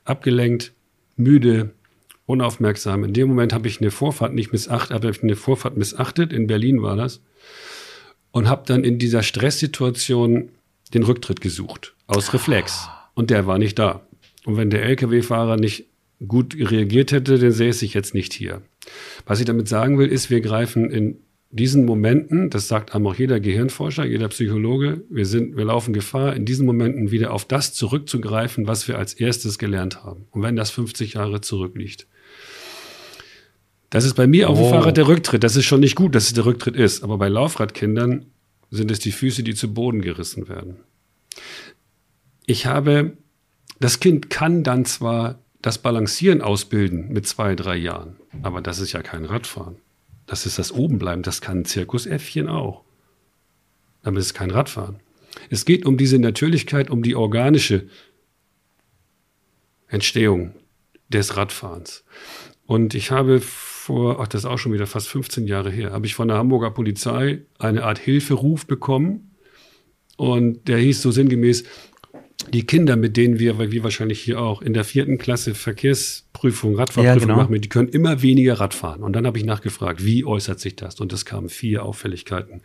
abgelenkt, 0.06 0.74
müde, 1.18 1.72
unaufmerksam. 2.26 3.04
In 3.04 3.14
dem 3.14 3.28
Moment 3.28 3.54
habe 3.54 3.68
ich 3.68 3.82
eine 3.82 3.92
Vorfahrt 3.92 4.34
nicht 4.34 4.52
missachtet, 4.52 4.94
habe 4.96 5.10
ich 5.10 5.22
eine 5.22 5.36
Vorfahrt 5.36 5.78
missachtet, 5.78 6.34
in 6.34 6.48
Berlin 6.48 6.82
war 6.82 6.96
das, 6.96 7.22
und 8.32 8.48
habe 8.48 8.64
dann 8.66 8.84
in 8.84 8.98
dieser 8.98 9.24
Stresssituation 9.24 10.50
den 10.94 11.04
Rücktritt 11.04 11.42
gesucht, 11.42 11.96
aus 12.08 12.34
Reflex. 12.34 12.88
Und 13.14 13.30
der 13.30 13.48
war 13.48 13.58
nicht 13.58 13.80
da. 13.80 14.06
Und 14.46 14.58
wenn 14.58 14.70
der 14.70 14.84
Lkw-Fahrer 14.84 15.58
nicht 15.58 15.86
gut 16.28 16.56
reagiert 16.56 17.12
hätte, 17.12 17.38
dann 17.38 17.52
säße 17.52 17.86
ich 17.86 17.94
jetzt 17.94 18.14
nicht 18.14 18.34
hier. 18.34 18.62
Was 19.26 19.40
ich 19.40 19.46
damit 19.46 19.68
sagen 19.68 19.98
will, 19.98 20.08
ist, 20.08 20.30
wir 20.30 20.42
greifen 20.42 20.90
in 20.92 21.20
diesen 21.56 21.86
Momenten, 21.86 22.50
das 22.50 22.68
sagt 22.68 22.94
einem 22.94 23.08
auch 23.08 23.16
jeder 23.16 23.40
Gehirnforscher, 23.40 24.06
jeder 24.06 24.28
Psychologe, 24.28 25.04
wir, 25.10 25.26
sind, 25.26 25.56
wir 25.56 25.64
laufen 25.64 25.94
Gefahr, 25.94 26.36
in 26.36 26.46
diesen 26.46 26.66
Momenten 26.66 27.12
wieder 27.12 27.32
auf 27.32 27.46
das 27.46 27.74
zurückzugreifen, 27.74 28.68
was 28.68 28.88
wir 28.90 28.98
als 28.98 29.14
erstes 29.14 29.58
gelernt 29.58 30.04
haben. 30.04 30.28
Und 30.32 30.42
wenn 30.42 30.58
das 30.58 30.70
50 30.72 31.14
Jahre 31.14 31.40
zurückliegt. 31.40 32.08
Das 33.90 34.04
ist 34.04 34.16
bei 34.16 34.28
mir 34.28 34.50
auf 34.50 34.58
dem 34.58 34.68
Oh. 34.68 34.70
Fahrrad 34.70 34.98
der 34.98 35.08
Rücktritt. 35.08 35.46
Das 35.46 35.56
ist 35.56 35.64
schon 35.66 35.80
nicht 35.80 35.96
gut, 35.96 36.14
dass 36.14 36.28
es 36.28 36.34
der 36.34 36.46
Rücktritt 36.46 36.76
ist. 36.76 37.04
Aber 37.04 37.18
bei 37.18 37.30
Laufradkindern 37.30 38.26
sind 38.70 38.92
es 38.92 39.00
die 39.00 39.14
Füße, 39.14 39.42
die 39.42 39.56
zu 39.56 39.74
Boden 39.74 40.02
gerissen 40.02 40.50
werden. 40.50 40.76
Ich 42.46 42.66
habe, 42.66 43.14
das 43.80 44.02
Kind 44.02 44.30
kann 44.30 44.64
dann 44.64 44.84
zwar 44.84 45.40
das 45.62 45.78
Balancieren 45.78 46.42
ausbilden 46.42 47.14
mit 47.14 47.26
zwei, 47.28 47.56
drei 47.56 47.78
Jahren, 47.78 48.18
aber 48.44 48.62
das 48.62 48.80
ist 48.80 48.92
ja 48.92 49.02
kein 49.02 49.24
Radfahren. 49.26 49.78
Das 50.26 50.46
ist 50.46 50.58
das 50.58 50.72
Obenbleiben. 50.72 51.24
Das 51.24 51.42
kann 51.42 51.60
ein 51.60 51.66
Zirkusäffchen 51.66 52.48
auch. 52.50 52.84
Es 54.04 54.14
ist 54.18 54.34
kein 54.34 54.52
Radfahren. 54.52 55.00
Es 55.50 55.66
geht 55.66 55.86
um 55.86 55.98
diese 55.98 56.20
Natürlichkeit, 56.20 56.90
um 56.90 57.04
die 57.04 57.16
organische 57.16 57.88
Entstehung 59.88 60.54
des 61.10 61.38
Radfahrens. 61.38 62.04
Und 62.66 62.94
ich 62.96 63.12
habe 63.12 63.42
vor, 63.42 64.20
ach, 64.20 64.28
das 64.28 64.42
ist 64.42 64.46
auch 64.46 64.58
schon 64.58 64.74
wieder 64.74 64.88
fast 64.88 65.08
15 65.08 65.48
Jahre 65.48 65.70
her, 65.70 65.92
habe 65.92 66.06
ich 66.06 66.16
von 66.16 66.28
der 66.28 66.38
Hamburger 66.38 66.72
Polizei 66.72 67.44
eine 67.60 67.84
Art 67.84 68.00
Hilferuf 68.00 68.66
bekommen. 68.66 69.36
Und 70.18 70.68
der 70.68 70.78
hieß 70.78 71.02
so 71.02 71.12
sinngemäß, 71.12 71.66
die 72.52 72.66
Kinder, 72.66 72.96
mit 72.96 73.18
denen 73.18 73.40
wir, 73.40 73.58
weil 73.58 73.72
wir 73.72 73.84
wahrscheinlich 73.84 74.22
hier 74.22 74.40
auch 74.40 74.62
in 74.62 74.74
der 74.74 74.84
vierten 74.84 75.18
Klasse 75.18 75.56
Verkehrsprüfung, 75.56 76.76
Radfahrprüfung 76.76 77.06
Ja, 77.06 77.16
genau. 77.20 77.36
machen, 77.38 77.60
die 77.62 77.70
können 77.70 77.88
immer 77.90 78.22
weniger 78.22 78.60
Radfahren. 78.60 79.04
Und 79.04 79.14
dann 79.14 79.26
habe 79.26 79.38
ich 79.38 79.46
nachgefragt, 79.46 80.06
wie 80.06 80.26
äußert 80.26 80.60
sich 80.60 80.76
das? 80.76 81.00
Und 81.00 81.12
es 81.14 81.26
kamen 81.26 81.50
vier 81.50 81.84
Auffälligkeiten. 81.84 82.62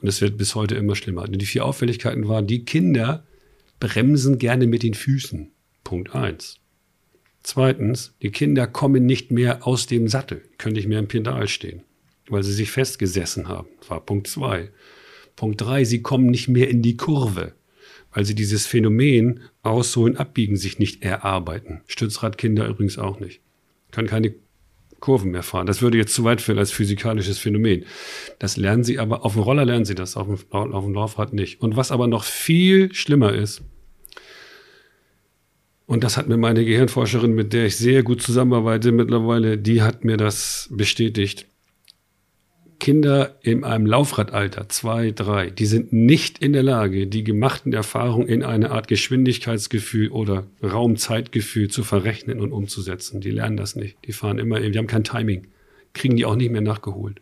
Und 0.00 0.08
es 0.08 0.20
wird 0.20 0.36
bis 0.36 0.54
heute 0.54 0.74
immer 0.74 0.96
schlimmer. 0.96 1.22
Und 1.22 1.32
die 1.32 1.46
vier 1.46 1.64
Auffälligkeiten 1.64 2.28
waren, 2.28 2.46
die 2.46 2.64
Kinder 2.64 3.24
bremsen 3.80 4.38
gerne 4.38 4.66
mit 4.66 4.82
den 4.82 4.94
Füßen. 4.94 5.50
Punkt 5.84 6.14
eins. 6.14 6.58
Zweitens, 7.42 8.14
die 8.22 8.30
Kinder 8.30 8.66
kommen 8.66 9.04
nicht 9.06 9.32
mehr 9.32 9.66
aus 9.66 9.86
dem 9.86 10.08
Sattel, 10.08 10.42
können 10.58 10.76
nicht 10.76 10.86
mehr 10.86 11.00
im 11.00 11.08
Pedal 11.08 11.48
stehen, 11.48 11.82
weil 12.28 12.44
sie 12.44 12.52
sich 12.52 12.70
festgesessen 12.70 13.48
haben. 13.48 13.66
Das 13.80 13.90
war 13.90 14.00
Punkt 14.00 14.28
zwei. 14.28 14.70
Punkt 15.34 15.60
drei, 15.60 15.84
sie 15.84 16.02
kommen 16.02 16.26
nicht 16.26 16.48
mehr 16.48 16.68
in 16.68 16.82
die 16.82 16.96
Kurve, 16.96 17.54
weil 18.12 18.24
sie 18.24 18.34
dieses 18.34 18.66
Phänomen 18.66 19.40
Ausholen, 19.62 20.16
Abbiegen 20.16 20.56
sich 20.56 20.78
nicht 20.78 21.02
erarbeiten. 21.02 21.80
Stützradkinder 21.86 22.66
übrigens 22.68 22.98
auch 22.98 23.20
nicht. 23.20 23.40
Können 23.90 24.08
keine 24.08 24.34
Kurven 25.00 25.32
mehr 25.32 25.42
fahren. 25.42 25.66
Das 25.66 25.82
würde 25.82 25.98
jetzt 25.98 26.14
zu 26.14 26.24
weit 26.24 26.40
führen 26.40 26.58
als 26.58 26.70
physikalisches 26.70 27.38
Phänomen. 27.38 27.84
Das 28.38 28.56
lernen 28.56 28.84
sie 28.84 28.98
aber, 28.98 29.24
auf 29.24 29.34
dem 29.34 29.42
Roller 29.42 29.64
lernen 29.64 29.84
sie 29.84 29.94
das, 29.94 30.16
auf 30.16 30.26
dem, 30.26 30.38
auf 30.50 30.84
dem 30.84 30.94
Laufrad 30.94 31.32
nicht. 31.32 31.60
Und 31.60 31.76
was 31.76 31.90
aber 31.90 32.06
noch 32.06 32.24
viel 32.24 32.94
schlimmer 32.94 33.34
ist, 33.34 33.62
und 35.86 36.04
das 36.04 36.16
hat 36.16 36.28
mir 36.28 36.38
meine 36.38 36.64
Gehirnforscherin, 36.64 37.34
mit 37.34 37.52
der 37.52 37.66
ich 37.66 37.76
sehr 37.76 38.02
gut 38.02 38.22
zusammenarbeite 38.22 38.92
mittlerweile, 38.92 39.58
die 39.58 39.82
hat 39.82 40.04
mir 40.04 40.16
das 40.16 40.70
bestätigt. 40.72 41.46
Kinder 42.82 43.36
in 43.42 43.62
einem 43.62 43.86
Laufradalter, 43.86 44.68
zwei, 44.68 45.12
drei, 45.12 45.50
die 45.50 45.66
sind 45.66 45.92
nicht 45.92 46.40
in 46.40 46.52
der 46.52 46.64
Lage, 46.64 47.06
die 47.06 47.22
gemachten 47.22 47.72
Erfahrungen 47.72 48.26
in 48.26 48.42
eine 48.42 48.72
Art 48.72 48.88
Geschwindigkeitsgefühl 48.88 50.08
oder 50.08 50.48
Raumzeitgefühl 50.64 51.68
zu 51.68 51.84
verrechnen 51.84 52.40
und 52.40 52.50
umzusetzen. 52.50 53.20
Die 53.20 53.30
lernen 53.30 53.56
das 53.56 53.76
nicht. 53.76 53.98
Die 54.04 54.12
fahren 54.12 54.40
immer, 54.40 54.58
die 54.58 54.76
haben 54.76 54.88
kein 54.88 55.04
Timing. 55.04 55.46
Kriegen 55.92 56.16
die 56.16 56.24
auch 56.24 56.34
nicht 56.34 56.50
mehr 56.50 56.60
nachgeholt. 56.60 57.20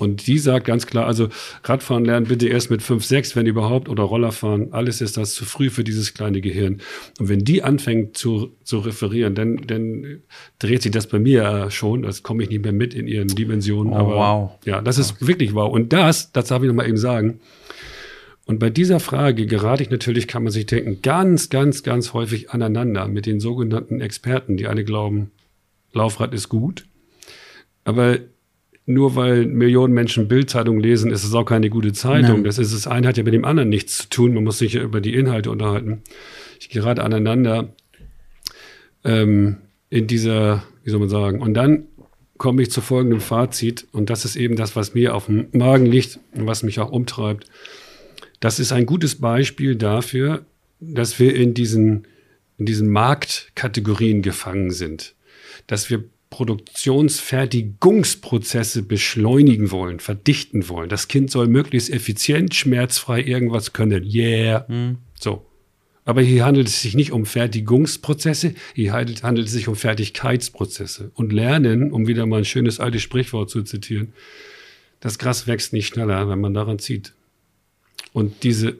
Und 0.00 0.26
die 0.26 0.38
sagt 0.38 0.66
ganz 0.66 0.86
klar, 0.86 1.06
also 1.06 1.28
Radfahren 1.62 2.04
lernen 2.04 2.26
bitte 2.26 2.48
erst 2.48 2.70
mit 2.70 2.82
5, 2.82 3.04
6, 3.04 3.36
wenn 3.36 3.46
überhaupt, 3.46 3.88
oder 3.88 4.02
Rollerfahren. 4.02 4.72
Alles 4.72 5.00
ist 5.00 5.16
das 5.16 5.34
zu 5.34 5.44
früh 5.44 5.70
für 5.70 5.84
dieses 5.84 6.14
kleine 6.14 6.40
Gehirn. 6.40 6.80
Und 7.18 7.28
wenn 7.28 7.40
die 7.40 7.62
anfängt 7.62 8.16
zu, 8.16 8.56
zu 8.64 8.78
referieren, 8.78 9.34
dann, 9.34 9.58
dann 9.66 10.22
dreht 10.58 10.82
sich 10.82 10.90
das 10.90 11.06
bei 11.06 11.18
mir 11.18 11.70
schon. 11.70 12.02
Das 12.02 12.22
komme 12.22 12.42
ich 12.42 12.48
nicht 12.48 12.64
mehr 12.64 12.72
mit 12.72 12.94
in 12.94 13.06
ihren 13.06 13.28
Dimensionen. 13.28 13.92
Oh, 13.92 13.96
Aber 13.96 14.14
wow. 14.16 14.50
ja, 14.64 14.80
das 14.80 14.98
ist 14.98 15.12
okay. 15.12 15.28
wirklich 15.28 15.54
wow. 15.54 15.72
Und 15.72 15.92
das, 15.92 16.32
das 16.32 16.48
darf 16.48 16.62
ich 16.62 16.68
nochmal 16.68 16.88
eben 16.88 16.96
sagen. 16.96 17.40
Und 18.46 18.58
bei 18.58 18.70
dieser 18.70 19.00
Frage 19.00 19.46
gerate 19.46 19.82
ich 19.82 19.90
natürlich, 19.90 20.28
kann 20.28 20.42
man 20.42 20.52
sich 20.52 20.66
denken, 20.66 21.00
ganz, 21.02 21.48
ganz, 21.48 21.82
ganz 21.82 22.12
häufig 22.12 22.50
aneinander 22.50 23.08
mit 23.08 23.26
den 23.26 23.40
sogenannten 23.40 24.00
Experten, 24.00 24.56
die 24.56 24.66
alle 24.66 24.84
glauben, 24.84 25.30
Laufrad 25.92 26.34
ist 26.34 26.48
gut. 26.48 26.84
Aber 27.84 28.18
nur 28.86 29.16
weil 29.16 29.46
Millionen 29.46 29.94
Menschen 29.94 30.28
Bildzeitung 30.28 30.78
lesen, 30.78 31.10
ist 31.10 31.24
es 31.24 31.34
auch 31.34 31.44
keine 31.44 31.70
gute 31.70 31.92
Zeitung. 31.92 32.36
Nein. 32.36 32.44
Das 32.44 32.58
ist 32.58 32.74
das 32.74 32.86
eine 32.86 33.08
hat 33.08 33.16
ja 33.16 33.22
mit 33.22 33.32
dem 33.32 33.44
anderen 33.44 33.68
nichts 33.68 33.98
zu 33.98 34.08
tun. 34.10 34.34
Man 34.34 34.44
muss 34.44 34.58
sich 34.58 34.74
ja 34.74 34.82
über 34.82 35.00
die 35.00 35.14
Inhalte 35.14 35.50
unterhalten. 35.50 36.02
Ich 36.60 36.68
gerate 36.68 37.02
aneinander 37.02 37.74
ähm, 39.04 39.58
in 39.88 40.06
dieser, 40.06 40.64
wie 40.82 40.90
soll 40.90 41.00
man 41.00 41.08
sagen, 41.08 41.40
und 41.40 41.54
dann 41.54 41.84
komme 42.36 42.62
ich 42.62 42.70
zu 42.70 42.80
folgendem 42.80 43.20
Fazit, 43.20 43.86
und 43.92 44.10
das 44.10 44.24
ist 44.24 44.36
eben 44.36 44.56
das, 44.56 44.76
was 44.76 44.92
mir 44.92 45.14
auf 45.14 45.26
dem 45.26 45.46
Magen 45.52 45.86
liegt 45.86 46.18
und 46.32 46.46
was 46.46 46.62
mich 46.62 46.80
auch 46.80 46.90
umtreibt. 46.90 47.46
Das 48.40 48.58
ist 48.58 48.72
ein 48.72 48.86
gutes 48.86 49.14
Beispiel 49.14 49.76
dafür, 49.76 50.44
dass 50.80 51.18
wir 51.18 51.34
in 51.34 51.54
diesen, 51.54 52.06
in 52.58 52.66
diesen 52.66 52.90
Marktkategorien 52.90 54.20
gefangen 54.20 54.70
sind. 54.70 55.14
Dass 55.66 55.88
wir 55.88 56.04
Produktionsfertigungsprozesse 56.34 58.82
beschleunigen 58.82 59.70
wollen, 59.70 60.00
verdichten 60.00 60.68
wollen. 60.68 60.88
Das 60.88 61.06
Kind 61.06 61.30
soll 61.30 61.46
möglichst 61.46 61.90
effizient, 61.90 62.56
schmerzfrei 62.56 63.22
irgendwas 63.22 63.72
können. 63.72 64.04
Yeah. 64.04 64.66
Mhm. 64.66 64.96
So. 65.20 65.46
Aber 66.04 66.22
hier 66.22 66.44
handelt 66.44 66.66
es 66.66 66.82
sich 66.82 66.96
nicht 66.96 67.12
um 67.12 67.24
Fertigungsprozesse, 67.24 68.54
hier 68.74 68.92
handelt, 68.92 69.22
handelt 69.22 69.46
es 69.46 69.52
sich 69.52 69.68
um 69.68 69.76
Fertigkeitsprozesse. 69.76 71.12
Und 71.14 71.32
Lernen, 71.32 71.92
um 71.92 72.08
wieder 72.08 72.26
mal 72.26 72.38
ein 72.38 72.44
schönes 72.44 72.80
altes 72.80 73.02
Sprichwort 73.02 73.48
zu 73.48 73.62
zitieren, 73.62 74.12
das 74.98 75.20
Gras 75.20 75.46
wächst 75.46 75.72
nicht 75.72 75.86
schneller, 75.86 76.28
wenn 76.28 76.40
man 76.40 76.52
daran 76.52 76.80
zieht. 76.80 77.12
Und 78.12 78.42
diese 78.42 78.76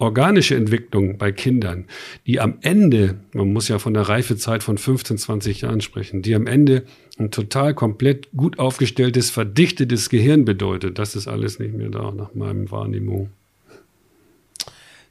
organische 0.00 0.56
Entwicklung 0.56 1.18
bei 1.18 1.30
Kindern, 1.30 1.84
die 2.26 2.40
am 2.40 2.58
Ende, 2.62 3.20
man 3.32 3.52
muss 3.52 3.68
ja 3.68 3.78
von 3.78 3.94
der 3.94 4.04
Reifezeit 4.04 4.62
von 4.62 4.78
15, 4.78 5.18
20 5.18 5.60
Jahren 5.60 5.80
sprechen, 5.80 6.22
die 6.22 6.34
am 6.34 6.46
Ende 6.46 6.84
ein 7.18 7.30
total 7.30 7.74
komplett 7.74 8.28
gut 8.34 8.58
aufgestelltes, 8.58 9.30
verdichtetes 9.30 10.08
Gehirn 10.08 10.44
bedeutet, 10.44 10.98
das 10.98 11.14
ist 11.14 11.28
alles 11.28 11.58
nicht 11.58 11.74
mehr 11.74 11.90
da 11.90 12.10
nach 12.12 12.34
meinem 12.34 12.70
Wahrnehmung. 12.70 13.30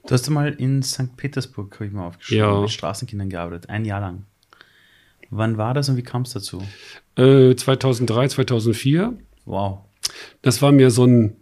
Du 0.08 0.14
hast 0.14 0.28
mal 0.30 0.54
in 0.54 0.82
St. 0.82 1.16
Petersburg, 1.18 1.76
habe 1.76 1.86
ich 1.86 1.92
mal 1.92 2.08
aufgeschrieben, 2.08 2.44
ja. 2.44 2.62
mit 2.62 2.72
Straßenkindern 2.72 3.30
gearbeitet, 3.30 3.70
ein 3.70 3.86
Jahr 3.86 4.02
lang. 4.02 4.24
Wann 5.30 5.58
war 5.58 5.76
das 5.76 5.90
und 5.90 5.98
wie 5.98 6.04
kam 6.04 6.24
es 6.24 6.32
dazu? 6.32 6.64
Äh, 7.16 7.56
2003, 7.56 8.30
2004. 8.30 9.14
Wow. 9.46 9.82
Das 10.42 10.64
war 10.64 10.72
mir 10.72 10.90
so 10.90 11.06
ein, 11.06 11.36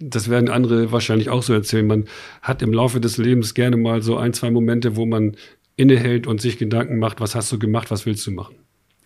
das 0.00 0.30
werden 0.30 0.48
andere 0.48 0.90
wahrscheinlich 0.92 1.28
auch 1.28 1.42
so 1.42 1.52
erzählen. 1.52 1.86
Man 1.86 2.06
hat 2.42 2.62
im 2.62 2.72
Laufe 2.72 3.00
des 3.00 3.18
Lebens 3.18 3.54
gerne 3.54 3.76
mal 3.76 4.02
so 4.02 4.16
ein, 4.16 4.32
zwei 4.32 4.50
Momente, 4.50 4.96
wo 4.96 5.04
man 5.06 5.36
innehält 5.76 6.26
und 6.26 6.40
sich 6.40 6.58
Gedanken 6.58 6.98
macht, 6.98 7.20
was 7.20 7.34
hast 7.34 7.52
du 7.52 7.58
gemacht, 7.58 7.90
was 7.90 8.06
willst 8.06 8.26
du 8.26 8.30
machen? 8.32 8.56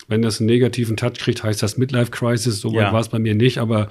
Wenn 0.07 0.23
das 0.23 0.41
einen 0.41 0.47
negativen 0.47 0.97
Touch 0.97 1.15
kriegt, 1.15 1.43
heißt 1.43 1.63
das 1.63 1.77
Midlife 1.77 2.11
Crisis. 2.11 2.61
So 2.61 2.73
ja. 2.73 2.93
war 2.93 3.01
es 3.01 3.09
bei 3.09 3.19
mir 3.19 3.35
nicht, 3.35 3.59
aber 3.59 3.89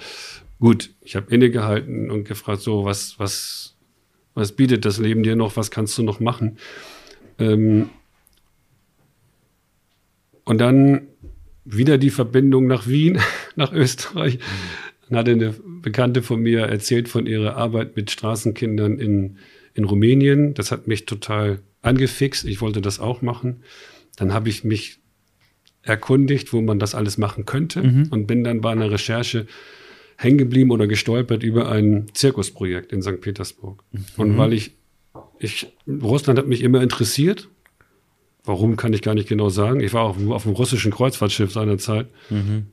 gut, 0.59 0.91
ich 1.01 1.15
habe 1.15 1.33
innegehalten 1.33 2.09
und 2.09 2.25
gefragt, 2.25 2.61
so, 2.61 2.85
was, 2.85 3.19
was, 3.19 3.75
was 4.33 4.53
bietet 4.53 4.85
das 4.85 4.97
Leben 4.97 5.23
dir 5.23 5.35
noch, 5.35 5.57
was 5.57 5.71
kannst 5.71 5.97
du 5.97 6.03
noch 6.03 6.19
machen? 6.19 6.57
Ähm 7.37 7.89
und 10.45 10.57
dann 10.59 11.07
wieder 11.65 11.97
die 11.97 12.09
Verbindung 12.09 12.67
nach 12.67 12.87
Wien, 12.87 13.19
nach 13.55 13.73
Österreich. 13.73 14.35
Mhm 14.35 14.82
dann 15.14 15.20
hatte 15.20 15.32
eine 15.32 15.53
Bekannte 15.82 16.24
von 16.24 16.41
mir 16.41 16.61
erzählt 16.61 17.07
von 17.07 17.28
ihrer 17.28 17.55
Arbeit 17.55 17.95
mit 17.95 18.09
Straßenkindern 18.09 18.97
in, 18.97 19.38
in 19.76 19.84
Rumänien. 19.84 20.55
Das 20.55 20.72
hat 20.72 20.88
mich 20.88 21.05
total 21.05 21.59
angefixt. 21.84 22.45
Ich 22.45 22.61
wollte 22.61 22.82
das 22.82 22.99
auch 22.99 23.22
machen. 23.22 23.64
Dann 24.16 24.34
habe 24.34 24.49
ich 24.49 24.64
mich 24.64 24.99
erkundigt, 25.84 26.51
wo 26.51 26.61
man 26.61 26.80
das 26.80 26.95
alles 26.95 27.18
machen 27.18 27.45
könnte 27.45 27.84
mhm. 27.84 28.07
und 28.09 28.26
bin 28.26 28.43
dann 28.43 28.61
bei 28.61 28.72
einer 28.72 28.89
Recherche 28.89 29.45
hängen 30.18 30.38
geblieben 30.38 30.72
oder 30.72 30.88
gestolpert 30.88 31.43
über 31.43 31.70
ein 31.70 32.07
Zirkusprojekt 32.14 32.91
in 32.91 33.01
St. 33.01 33.22
Petersburg. 33.22 33.84
Mhm. 33.91 34.05
Und 34.18 34.38
weil 34.38 34.53
ich, 34.53 34.72
ich, 35.38 35.68
Russland 35.88 36.39
hat 36.39 36.47
mich 36.47 36.61
immer 36.61 36.82
interessiert. 36.82 37.49
Warum 38.45 38.78
kann 38.78 38.93
ich 38.93 39.01
gar 39.01 39.14
nicht 39.14 39.30
genau 39.30 39.49
sagen. 39.49 39.80
Ich 39.80 39.93
war 39.93 40.03
auch 40.03 40.18
auf 40.30 40.43
dem 40.43 40.53
russischen 40.53 40.91
Kreuzfahrtschiff 40.91 41.51
seinerzeit. 41.51 42.07
Mhm. 42.30 42.68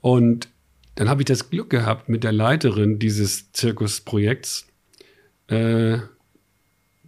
Und 0.00 0.51
dann 0.94 1.08
habe 1.08 1.22
ich 1.22 1.26
das 1.26 1.50
Glück 1.50 1.70
gehabt, 1.70 2.08
mit 2.08 2.24
der 2.24 2.32
Leiterin 2.32 2.98
dieses 2.98 3.52
Zirkusprojekts 3.52 4.66
äh, 5.48 5.98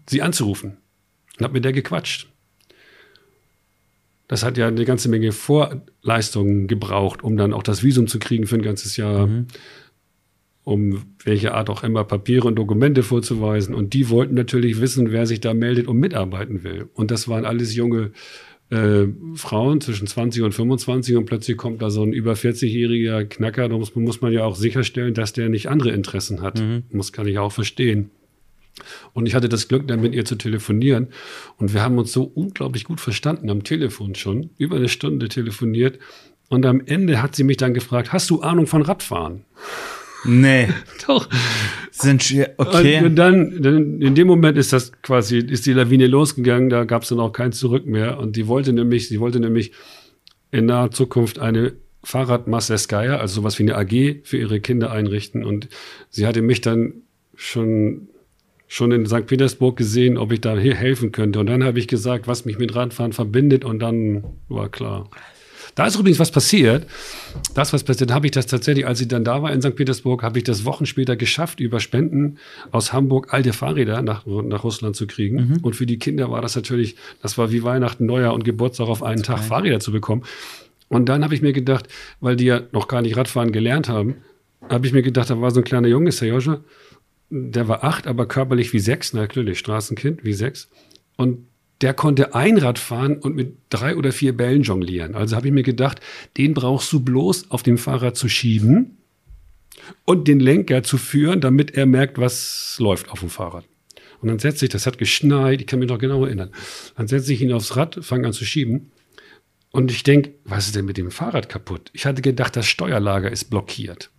sie 0.09 0.23
anzurufen 0.23 0.79
und 1.39 1.45
habe 1.45 1.55
mit 1.55 1.65
der 1.65 1.73
gequatscht. 1.73 2.29
Das 4.27 4.43
hat 4.43 4.57
ja 4.57 4.69
eine 4.69 4.85
ganze 4.85 5.09
Menge 5.09 5.33
Vorleistungen 5.33 6.67
gebraucht, 6.67 7.23
um 7.23 7.37
dann 7.37 7.53
auch 7.53 7.63
das 7.63 7.83
Visum 7.83 8.07
zu 8.07 8.19
kriegen 8.19 8.47
für 8.47 8.57
ein 8.57 8.63
ganzes 8.63 8.97
Jahr, 8.97 9.27
mhm. 9.27 9.47
um 10.65 11.05
welche 11.23 11.53
Art 11.53 11.69
auch 11.69 11.85
immer 11.85 12.05
Papiere 12.05 12.49
und 12.49 12.57
Dokumente 12.57 13.03
vorzuweisen. 13.03 13.75
Und 13.75 13.93
die 13.93 14.09
wollten 14.09 14.35
natürlich 14.35 14.81
wissen, 14.81 15.13
wer 15.13 15.27
sich 15.27 15.41
da 15.41 15.53
meldet 15.53 15.89
und 15.89 15.99
mitarbeiten 15.99 16.65
will. 16.65 16.89
Und 16.95 17.11
das 17.11 17.29
waren 17.29 17.45
alles 17.45 17.75
junge 17.75 18.13
äh, 18.71 19.07
Frauen 19.35 19.81
zwischen 19.81 20.07
20 20.07 20.43
und 20.43 20.53
25 20.53 21.17
und 21.17 21.27
plötzlich 21.27 21.57
kommt 21.57 21.83
da 21.83 21.91
so 21.91 22.03
ein 22.03 22.13
über 22.13 22.33
40-jähriger 22.33 23.25
Knacker, 23.25 23.69
da 23.69 23.77
muss, 23.77 23.95
muss, 23.95 24.21
man 24.21 24.33
ja 24.33 24.45
auch 24.45 24.57
sicherstellen, 24.57 25.15
dass 25.15 25.33
der 25.33 25.49
nicht 25.49 25.69
andere 25.69 25.91
Interessen 25.91 26.43
hat. 26.43 26.61
Mhm. 26.61 26.85
Das 26.93 27.13
kann 27.13 27.27
ich 27.27 27.39
auch 27.39 27.53
verstehen. 27.53 28.11
Und 29.13 29.27
ich 29.27 29.35
hatte 29.35 29.49
das 29.49 29.69
Glück, 29.69 29.87
dann 29.87 30.01
mit 30.01 30.15
ihr 30.15 30.25
zu 30.25 30.35
telefonieren. 30.35 31.09
Und 31.59 31.75
wir 31.75 31.83
haben 31.83 31.99
uns 31.99 32.13
so 32.13 32.25
unglaublich 32.25 32.85
gut 32.85 33.01
verstanden 33.01 33.49
am 33.51 33.63
Telefon 33.63 34.15
schon, 34.15 34.51
über 34.59 34.77
eine 34.77 34.89
Stunde 34.89 35.29
telefoniert. 35.29 35.99
Und 36.49 36.67
am 36.67 36.81
Ende 36.85 37.23
hat 37.23 37.37
sie 37.37 37.45
mich 37.45 37.57
dann 37.57 37.75
gefragt, 37.75 38.13
hast 38.13 38.31
du 38.31 38.41
Ahnung 38.41 38.67
von 38.67 38.83
Radfahren? 38.83 39.45
Nee. 40.25 40.69
Doch. 41.07 41.29
Sind 41.91 42.23
okay. 42.57 43.05
Und 43.05 43.17
dann, 43.17 43.63
dann, 43.63 44.01
in 44.01 44.15
dem 44.15 44.27
Moment 44.27 44.59
ist 44.59 44.73
das 44.73 44.93
quasi, 45.03 45.39
ist 45.39 45.67
die 45.67 45.73
Lawine 45.73 46.07
losgegangen, 46.07 46.69
da 46.69 46.85
gab 46.85 47.03
es 47.03 47.11
dann 47.11 47.21
auch 47.21 47.33
kein 47.33 47.53
Zurück 47.53 47.87
mehr. 47.87 48.19
Und 48.19 48.37
die 48.37 48.49
wollte 48.49 48.73
nämlich, 48.73 49.09
sie 49.09 49.21
wollte 49.21 49.39
nämlich 49.39 49.73
in 50.51 50.67
naher 50.67 50.91
Zukunft 50.91 51.39
eine 51.39 51.75
Fahrradmasseskaya, 52.03 53.19
also 53.19 53.37
sowas 53.41 53.59
wie 53.59 53.65
eine 53.65 53.77
AG 53.77 54.23
für 54.25 54.37
ihre 54.37 54.61
Kinder 54.61 54.91
einrichten. 54.91 55.45
Und 55.45 55.69
sie 56.11 56.27
hatte 56.27 56.43
mich 56.43 56.61
dann 56.61 57.03
schon, 57.35 58.09
schon 58.67 58.93
in 58.93 59.07
St. 59.07 59.27
Petersburg 59.27 59.77
gesehen, 59.77 60.19
ob 60.19 60.33
ich 60.33 60.41
da 60.41 60.57
hier 60.57 60.75
helfen 60.75 61.13
könnte. 61.13 61.39
Und 61.39 61.47
dann 61.47 61.65
habe 61.65 61.79
ich 61.79 61.89
gesagt, 61.89 62.27
was 62.27 62.45
mich 62.45 62.59
mit 62.59 62.75
Radfahren 62.75 63.13
verbindet. 63.13 63.65
Und 63.65 63.79
dann 63.79 64.25
war 64.49 64.69
klar. 64.69 65.11
Da 65.75 65.87
ist 65.87 65.97
übrigens 65.97 66.19
was 66.19 66.31
passiert. 66.31 66.87
Das, 67.55 67.73
was 67.73 67.83
passiert, 67.83 68.13
habe 68.13 68.27
ich 68.27 68.33
das 68.33 68.47
tatsächlich, 68.47 68.87
als 68.87 69.01
ich 69.01 69.09
dann 69.09 69.25
da 69.25 69.43
war 69.43 69.53
in 69.53 69.61
St. 69.61 69.75
Petersburg, 69.75 70.23
habe 70.23 70.39
ich 70.39 70.45
das 70.45 70.65
Wochen 70.65 70.87
später 70.87 71.17
geschafft, 71.17 71.61
über 71.61 71.81
Spenden 71.81 72.39
aus 72.71 72.93
Hamburg 72.93 73.33
alte 73.33 73.53
Fahrräder 73.53 74.03
nach, 74.03 74.25
nach 74.27 74.65
Russland 74.65 74.95
zu 74.97 75.07
kriegen. 75.07 75.49
Mhm. 75.49 75.57
Und 75.63 75.75
für 75.75 75.87
die 75.87 75.99
Kinder 75.99 76.31
war 76.31 76.43
das 76.43 76.55
natürlich, 76.55 76.97
das 77.23 77.39
war 77.39 77.51
wie 77.51 77.63
Weihnachten, 77.63 78.07
Neujahr 78.07 78.35
und 78.35 78.45
Geburtstag 78.45 78.89
auf 78.89 79.03
einen 79.03 79.23
Tag 79.23 79.41
Fahrräder 79.41 79.81
zu 79.81 79.91
bekommen. 79.91 80.23
Und 80.89 81.09
dann 81.09 81.25
habe 81.25 81.35
ich 81.35 81.43
mir 81.43 81.53
gedacht, 81.53 81.89
weil 82.21 82.37
die 82.37 82.45
ja 82.45 82.63
noch 82.73 82.87
gar 82.89 83.03
nicht 83.03 83.17
Radfahren 83.17 83.51
gelernt 83.51 83.89
haben, 83.89 84.17
habe 84.69 84.87
ich 84.87 84.93
mir 84.93 85.03
gedacht, 85.03 85.31
da 85.31 85.41
war 85.41 85.51
so 85.51 85.61
ein 85.61 85.65
kleiner 85.65 85.89
Junge, 85.89 86.13
Serjoja, 86.13 86.61
der 87.31 87.69
war 87.69 87.85
acht, 87.85 88.07
aber 88.07 88.27
körperlich 88.27 88.73
wie 88.73 88.79
sechs, 88.79 89.13
natürlich, 89.13 89.59
Straßenkind 89.59 90.25
wie 90.25 90.33
sechs. 90.35 90.69
Und 91.17 91.47
der 91.81 91.95
konnte 91.95 92.35
Einrad 92.35 92.79
fahren 92.79 93.17
und 93.17 93.35
mit 93.35 93.57
drei 93.69 93.97
oder 93.97 94.13
vier 94.13 94.37
Bällen 94.37 94.63
jonglieren. 94.63 95.15
Also 95.15 95.37
habe 95.37 95.49
ich 95.49 95.53
mir 95.53 95.63
gedacht, 95.63 96.01
den 96.37 96.55
brauchst 96.55 96.93
du 96.93 97.01
bloß 97.01 97.51
auf 97.51 97.63
dem 97.63 97.79
Fahrrad 97.79 98.17
zu 98.17 98.29
schieben 98.29 98.99
und 100.05 100.29
den 100.29 100.41
Lenker 100.41 100.83
zu 100.83 100.99
führen, 100.99 101.41
damit 101.41 101.73
er 101.73 101.87
merkt, 101.87 102.19
was 102.19 102.77
läuft 102.79 103.11
auf 103.11 103.21
dem 103.21 103.31
Fahrrad. 103.31 103.65
Und 104.21 104.29
dann 104.29 104.39
setze 104.39 104.65
ich, 104.65 104.71
das 104.71 104.87
hat 104.87 104.99
geschneit, 104.99 105.61
ich 105.61 105.67
kann 105.67 105.81
mich 105.81 105.89
noch 105.89 105.99
genau 105.99 106.25
erinnern. 106.25 106.51
Dann 106.97 107.09
setze 107.09 107.33
ich 107.33 107.43
ihn 107.43 107.53
aufs 107.53 107.77
Rad, 107.77 107.99
fange 108.03 108.27
an 108.27 108.33
zu 108.33 108.45
schieben. 108.45 108.91
Und 109.71 109.91
ich 109.91 110.05
denke, 110.05 110.35
was 110.45 110.67
ist 110.67 110.77
denn 110.77 110.85
mit 110.85 110.97
dem 110.97 111.11
Fahrrad 111.11 111.49
kaputt? 111.49 111.91
Ich 111.93 112.07
hatte 112.07 112.23
gedacht, 112.23 112.57
das 112.57 112.67
Steuerlager 112.67 113.31
ist 113.31 113.51
blockiert. 113.51 114.11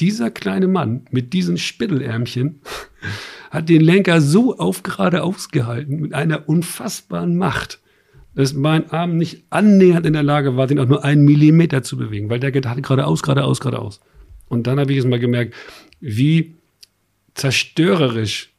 Dieser 0.00 0.30
kleine 0.30 0.68
Mann 0.68 1.06
mit 1.10 1.32
diesen 1.32 1.56
Spittelärmchen 1.56 2.60
hat 3.50 3.68
den 3.68 3.80
Lenker 3.80 4.20
so 4.20 4.58
auf 4.58 4.82
gerade 4.82 5.22
ausgehalten 5.22 6.00
mit 6.00 6.14
einer 6.14 6.48
unfassbaren 6.48 7.36
Macht, 7.36 7.80
dass 8.34 8.52
mein 8.52 8.90
Arm 8.90 9.16
nicht 9.16 9.44
annähernd 9.50 10.04
in 10.04 10.12
der 10.12 10.22
Lage 10.22 10.56
war, 10.56 10.66
den 10.66 10.78
auch 10.78 10.86
nur 10.86 11.04
einen 11.04 11.24
Millimeter 11.24 11.82
zu 11.82 11.96
bewegen, 11.96 12.28
weil 12.28 12.40
der 12.40 12.52
hatte 12.52 12.82
geradeaus, 12.82 13.22
geradeaus, 13.22 13.60
geradeaus. 13.60 14.00
Und 14.48 14.66
dann 14.66 14.78
habe 14.78 14.92
ich 14.92 14.98
es 14.98 15.06
mal 15.06 15.18
gemerkt, 15.18 15.54
wie 16.00 16.54
zerstörerisch 17.34 18.52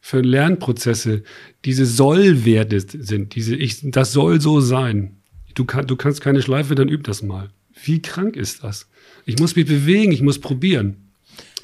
für 0.00 0.20
Lernprozesse 0.20 1.22
diese 1.64 1.86
Sollwerte 1.86 2.80
sind. 2.80 3.34
Diese 3.34 3.56
ich, 3.56 3.90
das 3.90 4.12
soll 4.12 4.40
so 4.40 4.60
sein. 4.60 5.16
Du, 5.54 5.64
kann, 5.64 5.86
du 5.86 5.96
kannst 5.96 6.20
keine 6.20 6.40
Schleife, 6.40 6.74
dann 6.74 6.88
üb 6.88 7.04
das 7.04 7.22
mal. 7.22 7.50
Wie 7.84 8.00
krank 8.00 8.36
ist 8.36 8.64
das? 8.64 8.88
Ich 9.28 9.38
muss 9.38 9.54
mich 9.54 9.66
bewegen, 9.66 10.10
ich 10.10 10.22
muss 10.22 10.38
probieren. 10.38 10.96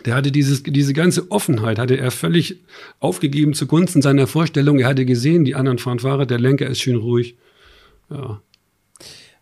Der 0.05 0.15
hatte 0.15 0.31
dieses, 0.31 0.63
diese 0.65 0.93
ganze 0.93 1.31
Offenheit, 1.31 1.79
hatte 1.79 1.97
er 1.97 2.11
völlig 2.11 2.61
aufgegeben 3.01 3.55
zugunsten 3.55 4.03
seiner 4.03 4.27
Vorstellung. 4.27 4.79
Er 4.79 4.89
hatte 4.89 5.07
gesehen, 5.07 5.47
die 5.47 5.55
anderen 5.55 5.79
fahren 5.79 5.99
Fahrrad, 5.99 6.31
der 6.31 6.39
Lenker 6.39 6.67
ist 6.67 6.81
schön 6.81 6.97
ruhig. 6.97 7.37
Ja. 8.11 8.43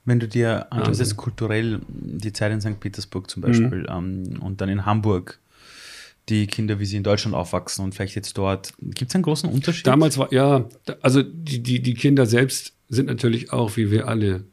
Wenn 0.04 0.20
du 0.20 0.28
dir 0.28 0.72
anschaust, 0.72 1.00
also. 1.00 1.16
kulturell 1.16 1.80
die 1.88 2.32
Zeit 2.32 2.52
in 2.52 2.60
St. 2.60 2.78
Petersburg 2.78 3.28
zum 3.28 3.42
Beispiel 3.42 3.86
mhm. 3.90 4.26
ähm, 4.36 4.40
und 4.40 4.60
dann 4.60 4.68
in 4.68 4.86
Hamburg, 4.86 5.40
die 6.28 6.46
Kinder, 6.46 6.78
wie 6.78 6.86
sie 6.86 6.98
in 6.98 7.02
Deutschland 7.02 7.34
aufwachsen 7.34 7.84
und 7.84 7.92
vielleicht 7.92 8.14
jetzt 8.14 8.38
dort, 8.38 8.72
gibt 8.78 9.10
es 9.10 9.16
einen 9.16 9.24
großen 9.24 9.50
Unterschied? 9.50 9.84
Damals 9.88 10.16
war, 10.16 10.32
ja, 10.32 10.68
also 11.00 11.24
die, 11.24 11.60
die, 11.60 11.82
die 11.82 11.94
Kinder 11.94 12.26
selbst 12.26 12.72
sind 12.88 13.06
natürlich 13.06 13.52
auch, 13.52 13.76
wie 13.76 13.90
wir 13.90 14.06
alle, 14.06 14.44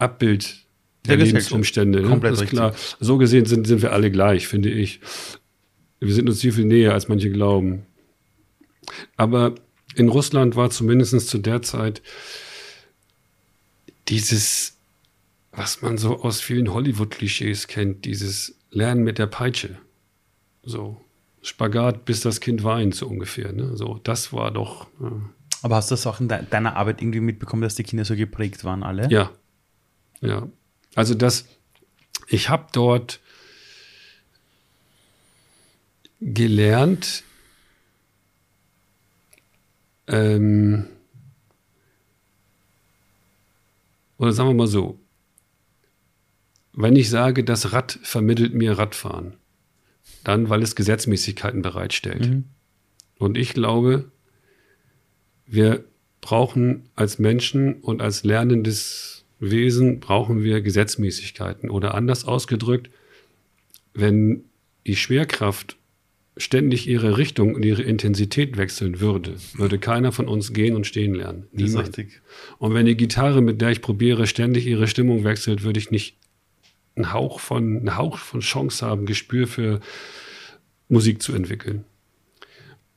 Abbild 0.00 0.64
der, 1.06 1.16
der 1.16 1.26
Lebensumstände. 1.26 2.02
Ne? 2.02 2.08
Komplett 2.08 2.34
ist 2.34 2.46
klar. 2.46 2.74
So 2.98 3.18
gesehen 3.18 3.46
sind, 3.46 3.66
sind 3.66 3.82
wir 3.82 3.92
alle 3.92 4.10
gleich, 4.10 4.46
finde 4.46 4.70
ich. 4.70 5.00
Wir 6.00 6.14
sind 6.14 6.28
uns 6.28 6.40
viel, 6.40 6.52
viel 6.52 6.64
näher, 6.64 6.94
als 6.94 7.08
manche 7.08 7.30
glauben. 7.30 7.86
Aber 9.16 9.54
in 9.94 10.08
Russland 10.08 10.56
war 10.56 10.70
zumindest 10.70 11.28
zu 11.28 11.38
der 11.38 11.62
Zeit 11.62 12.02
dieses, 14.08 14.76
was 15.52 15.82
man 15.82 15.98
so 15.98 16.22
aus 16.22 16.40
vielen 16.40 16.72
Hollywood-Klischees 16.72 17.66
kennt, 17.66 18.04
dieses 18.04 18.56
Lernen 18.70 19.04
mit 19.04 19.18
der 19.18 19.26
Peitsche. 19.26 19.78
So 20.62 21.00
Spagat, 21.42 22.04
bis 22.04 22.20
das 22.20 22.40
Kind 22.40 22.64
weint, 22.64 22.94
so 22.94 23.06
ungefähr. 23.06 23.52
Ne? 23.52 23.76
So, 23.76 23.98
das 24.02 24.32
war 24.32 24.50
doch. 24.50 24.88
Ja. 25.00 25.12
Aber 25.62 25.76
hast 25.76 25.90
du 25.90 25.94
das 25.94 26.06
auch 26.06 26.20
in 26.20 26.28
de 26.28 26.38
deiner 26.48 26.76
Arbeit 26.76 27.00
irgendwie 27.00 27.20
mitbekommen, 27.20 27.62
dass 27.62 27.74
die 27.74 27.82
Kinder 27.82 28.04
so 28.04 28.14
geprägt 28.16 28.64
waren, 28.64 28.82
alle? 28.82 29.08
Ja. 29.10 29.30
Ja. 30.20 30.48
Also 30.94 31.14
das, 31.14 31.46
ich 32.28 32.48
habe 32.48 32.66
dort 32.72 33.20
gelernt, 36.20 37.22
ähm, 40.08 40.86
oder 44.18 44.32
sagen 44.32 44.50
wir 44.50 44.54
mal 44.54 44.66
so, 44.66 44.98
wenn 46.72 46.96
ich 46.96 47.10
sage, 47.10 47.42
das 47.44 47.72
Rad 47.72 47.98
vermittelt 48.02 48.54
mir 48.54 48.78
Radfahren, 48.78 49.36
dann 50.24 50.48
weil 50.48 50.62
es 50.62 50.76
Gesetzmäßigkeiten 50.76 51.62
bereitstellt. 51.62 52.28
Mhm. 52.28 52.44
Und 53.18 53.36
ich 53.36 53.54
glaube, 53.54 54.10
wir 55.46 55.84
brauchen 56.20 56.88
als 56.94 57.18
Menschen 57.18 57.80
und 57.80 58.02
als 58.02 58.24
lernendes 58.24 59.19
Wesen 59.40 60.00
brauchen 60.00 60.42
wir 60.44 60.60
Gesetzmäßigkeiten. 60.60 61.70
Oder 61.70 61.94
anders 61.94 62.24
ausgedrückt, 62.24 62.90
wenn 63.94 64.44
die 64.86 64.96
Schwerkraft 64.96 65.76
ständig 66.36 66.86
ihre 66.88 67.18
Richtung 67.18 67.54
und 67.54 67.64
ihre 67.64 67.82
Intensität 67.82 68.56
wechseln 68.56 69.00
würde, 69.00 69.36
würde 69.54 69.78
keiner 69.78 70.12
von 70.12 70.28
uns 70.28 70.52
gehen 70.52 70.76
und 70.76 70.86
stehen 70.86 71.14
lernen. 71.14 71.46
Niemand. 71.52 71.96
Und 72.58 72.74
wenn 72.74 72.86
die 72.86 72.96
Gitarre, 72.96 73.42
mit 73.42 73.60
der 73.60 73.70
ich 73.70 73.82
probiere, 73.82 74.26
ständig 74.26 74.66
ihre 74.66 74.86
Stimmung 74.86 75.24
wechselt, 75.24 75.64
würde 75.64 75.80
ich 75.80 75.90
nicht 75.90 76.16
einen 76.96 77.12
Hauch 77.12 77.40
von, 77.40 77.78
einen 77.78 77.96
Hauch 77.96 78.18
von 78.18 78.40
Chance 78.40 78.86
haben, 78.86 79.06
Gespür 79.06 79.46
für 79.46 79.80
Musik 80.88 81.22
zu 81.22 81.32
entwickeln. 81.34 81.84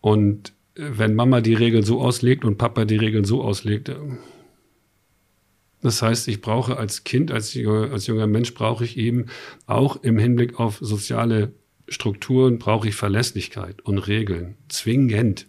Und 0.01 0.53
wenn 0.75 1.15
Mama 1.15 1.41
die 1.41 1.53
Regeln 1.53 1.83
so 1.83 2.01
auslegt 2.01 2.45
und 2.45 2.57
Papa 2.57 2.85
die 2.85 2.97
Regeln 2.97 3.25
so 3.25 3.43
auslegt, 3.43 3.89
äh, 3.89 3.95
das 5.83 6.01
heißt, 6.01 6.27
ich 6.29 6.41
brauche 6.41 6.77
als 6.77 7.03
Kind, 7.03 7.31
als, 7.31 7.57
als 7.57 8.07
junger 8.07 8.27
Mensch, 8.27 8.53
brauche 8.53 8.85
ich 8.85 8.97
eben 8.97 9.27
auch 9.65 10.01
im 10.03 10.17
Hinblick 10.17 10.59
auf 10.59 10.77
soziale 10.79 11.53
Strukturen, 11.89 12.57
brauche 12.57 12.87
ich 12.87 12.95
Verlässlichkeit 12.95 13.81
und 13.81 13.99
Regeln, 13.99 14.55
zwingend. 14.69 15.47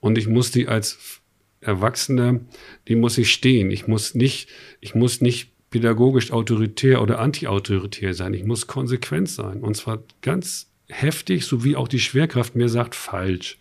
Und 0.00 0.18
ich 0.18 0.26
muss 0.26 0.50
die 0.50 0.68
als 0.68 1.20
Erwachsener, 1.60 2.40
die 2.88 2.96
muss 2.96 3.16
ich 3.16 3.32
stehen. 3.32 3.70
Ich 3.70 3.86
muss 3.86 4.14
nicht, 4.14 4.48
ich 4.80 4.94
muss 4.94 5.20
nicht 5.20 5.52
pädagogisch 5.70 6.30
autoritär 6.30 7.00
oder 7.00 7.18
antiautoritär 7.18 8.14
sein. 8.14 8.34
Ich 8.34 8.44
muss 8.44 8.66
konsequent 8.66 9.28
sein. 9.28 9.62
Und 9.62 9.76
zwar 9.76 10.02
ganz 10.20 10.70
heftig, 10.88 11.46
so 11.46 11.64
wie 11.64 11.76
auch 11.76 11.88
die 11.88 12.00
Schwerkraft 12.00 12.54
mir 12.54 12.68
sagt, 12.68 12.94
falsch. 12.94 13.58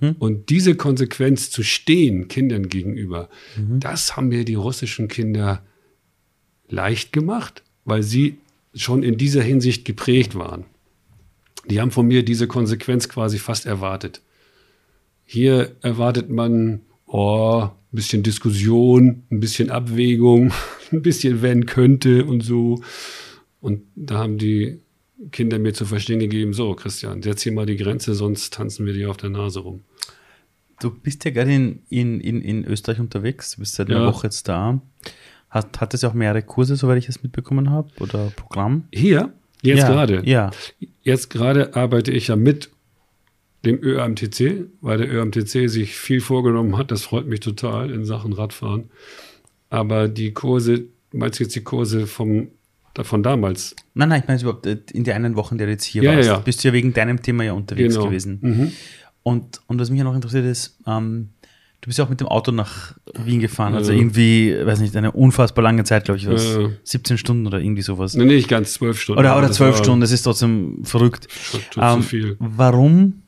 Mhm. 0.00 0.16
Und 0.18 0.50
diese 0.50 0.74
Konsequenz 0.74 1.50
zu 1.50 1.62
stehen, 1.62 2.28
Kindern 2.28 2.68
gegenüber, 2.68 3.28
mhm. 3.56 3.80
das 3.80 4.16
haben 4.16 4.28
mir 4.28 4.44
die 4.44 4.54
russischen 4.54 5.08
Kinder 5.08 5.62
leicht 6.68 7.12
gemacht, 7.12 7.62
weil 7.84 8.02
sie 8.02 8.38
schon 8.74 9.02
in 9.02 9.16
dieser 9.16 9.42
Hinsicht 9.42 9.84
geprägt 9.84 10.34
waren. 10.34 10.64
Die 11.68 11.80
haben 11.80 11.90
von 11.90 12.06
mir 12.06 12.24
diese 12.24 12.46
Konsequenz 12.46 13.08
quasi 13.08 13.38
fast 13.38 13.66
erwartet. 13.66 14.22
Hier 15.24 15.76
erwartet 15.82 16.30
man, 16.30 16.80
oh, 17.06 17.68
ein 17.92 17.96
bisschen 17.96 18.22
Diskussion, 18.22 19.24
ein 19.30 19.40
bisschen 19.40 19.70
Abwägung, 19.70 20.52
ein 20.92 21.02
bisschen 21.02 21.42
wenn 21.42 21.66
könnte 21.66 22.24
und 22.24 22.42
so. 22.42 22.82
Und 23.60 23.82
da 23.96 24.18
haben 24.18 24.38
die 24.38 24.80
Kinder 25.32 25.58
mir 25.58 25.74
zu 25.74 25.84
verstehen 25.84 26.20
gegeben, 26.20 26.52
so 26.52 26.74
Christian, 26.74 27.22
setz 27.22 27.42
hier 27.42 27.52
mal 27.52 27.66
die 27.66 27.76
Grenze, 27.76 28.14
sonst 28.14 28.54
tanzen 28.54 28.86
wir 28.86 28.92
dir 28.92 29.10
auf 29.10 29.16
der 29.16 29.30
Nase 29.30 29.60
rum. 29.60 29.82
Du 30.80 30.90
bist 30.90 31.24
ja 31.24 31.30
gerade 31.30 31.52
in, 31.52 31.82
in, 31.88 32.20
in, 32.20 32.40
in 32.42 32.64
Österreich 32.64 33.00
unterwegs, 33.00 33.52
du 33.52 33.60
bist 33.60 33.74
seit 33.74 33.90
einer 33.90 34.00
ja. 34.00 34.06
Woche 34.06 34.26
jetzt 34.26 34.48
da. 34.48 34.80
Hat, 35.50 35.80
hat 35.80 35.94
es 35.94 36.02
ja 36.02 36.10
auch 36.10 36.14
mehrere 36.14 36.42
Kurse, 36.42 36.76
soweit 36.76 36.98
ich 36.98 37.08
es 37.08 37.22
mitbekommen 37.22 37.70
habe, 37.70 37.88
oder 38.00 38.30
Programm? 38.36 38.84
Hier? 38.92 39.32
Jetzt 39.62 39.80
ja, 39.80 39.88
gerade? 39.88 40.22
Ja. 40.24 40.50
Jetzt 41.02 41.30
gerade 41.30 41.74
arbeite 41.74 42.12
ich 42.12 42.28
ja 42.28 42.36
mit 42.36 42.70
dem 43.64 43.82
ÖAMTC, 43.82 44.66
weil 44.80 44.98
der 44.98 45.12
ÖAMTC 45.12 45.68
sich 45.68 45.96
viel 45.96 46.20
vorgenommen 46.20 46.76
hat. 46.76 46.90
Das 46.90 47.02
freut 47.02 47.26
mich 47.26 47.40
total 47.40 47.90
in 47.90 48.04
Sachen 48.04 48.32
Radfahren. 48.32 48.90
Aber 49.70 50.08
die 50.08 50.32
Kurse, 50.32 50.84
meinst 51.12 51.40
du 51.40 51.44
jetzt 51.44 51.56
die 51.56 51.64
Kurse 51.64 52.06
vom 52.06 52.48
von 53.04 53.22
damals. 53.22 53.76
Nein, 53.94 54.08
nein, 54.08 54.22
ich 54.22 54.28
meine 54.28 54.40
überhaupt 54.40 54.66
äh, 54.66 54.78
in 54.92 55.04
den 55.04 55.14
einen 55.14 55.36
Wochen, 55.36 55.56
der 55.56 55.68
du 55.68 55.72
jetzt 55.72 55.84
hier 55.84 56.02
ja, 56.02 56.16
warst, 56.16 56.26
ja, 56.26 56.34
ja. 56.34 56.40
bist 56.40 56.64
du 56.64 56.68
ja 56.68 56.74
wegen 56.74 56.92
deinem 56.92 57.22
Thema 57.22 57.44
ja 57.44 57.52
unterwegs 57.52 57.94
genau. 57.94 58.06
gewesen. 58.06 58.38
Mhm. 58.40 58.72
Und, 59.28 59.60
und 59.66 59.78
was 59.78 59.90
mich 59.90 59.98
ja 59.98 60.04
noch 60.04 60.14
interessiert 60.14 60.46
ist, 60.46 60.78
ähm, 60.86 61.28
du 61.82 61.86
bist 61.86 61.98
ja 61.98 62.06
auch 62.06 62.08
mit 62.08 62.20
dem 62.20 62.28
Auto 62.28 62.50
nach 62.50 62.94
Wien 63.14 63.40
gefahren, 63.40 63.74
also 63.74 63.92
irgendwie, 63.92 64.56
weiß 64.64 64.80
nicht, 64.80 64.96
eine 64.96 65.12
unfassbar 65.12 65.62
lange 65.62 65.84
Zeit, 65.84 66.06
glaube 66.06 66.16
ich, 66.16 66.26
was, 66.26 66.56
äh, 66.56 66.70
17 66.82 67.18
Stunden 67.18 67.46
oder 67.46 67.60
irgendwie 67.60 67.82
sowas. 67.82 68.14
Nee, 68.14 68.24
nicht 68.24 68.48
ganz, 68.48 68.72
12 68.72 68.98
Stunden. 68.98 69.20
Oder, 69.20 69.36
oder 69.36 69.52
12 69.52 69.76
Stunden, 69.76 70.00
das 70.00 70.12
ist 70.12 70.22
trotzdem 70.22 70.82
verrückt. 70.82 71.28
Ähm, 71.76 72.00
zu 72.00 72.08
viel. 72.08 72.36
Warum 72.38 73.22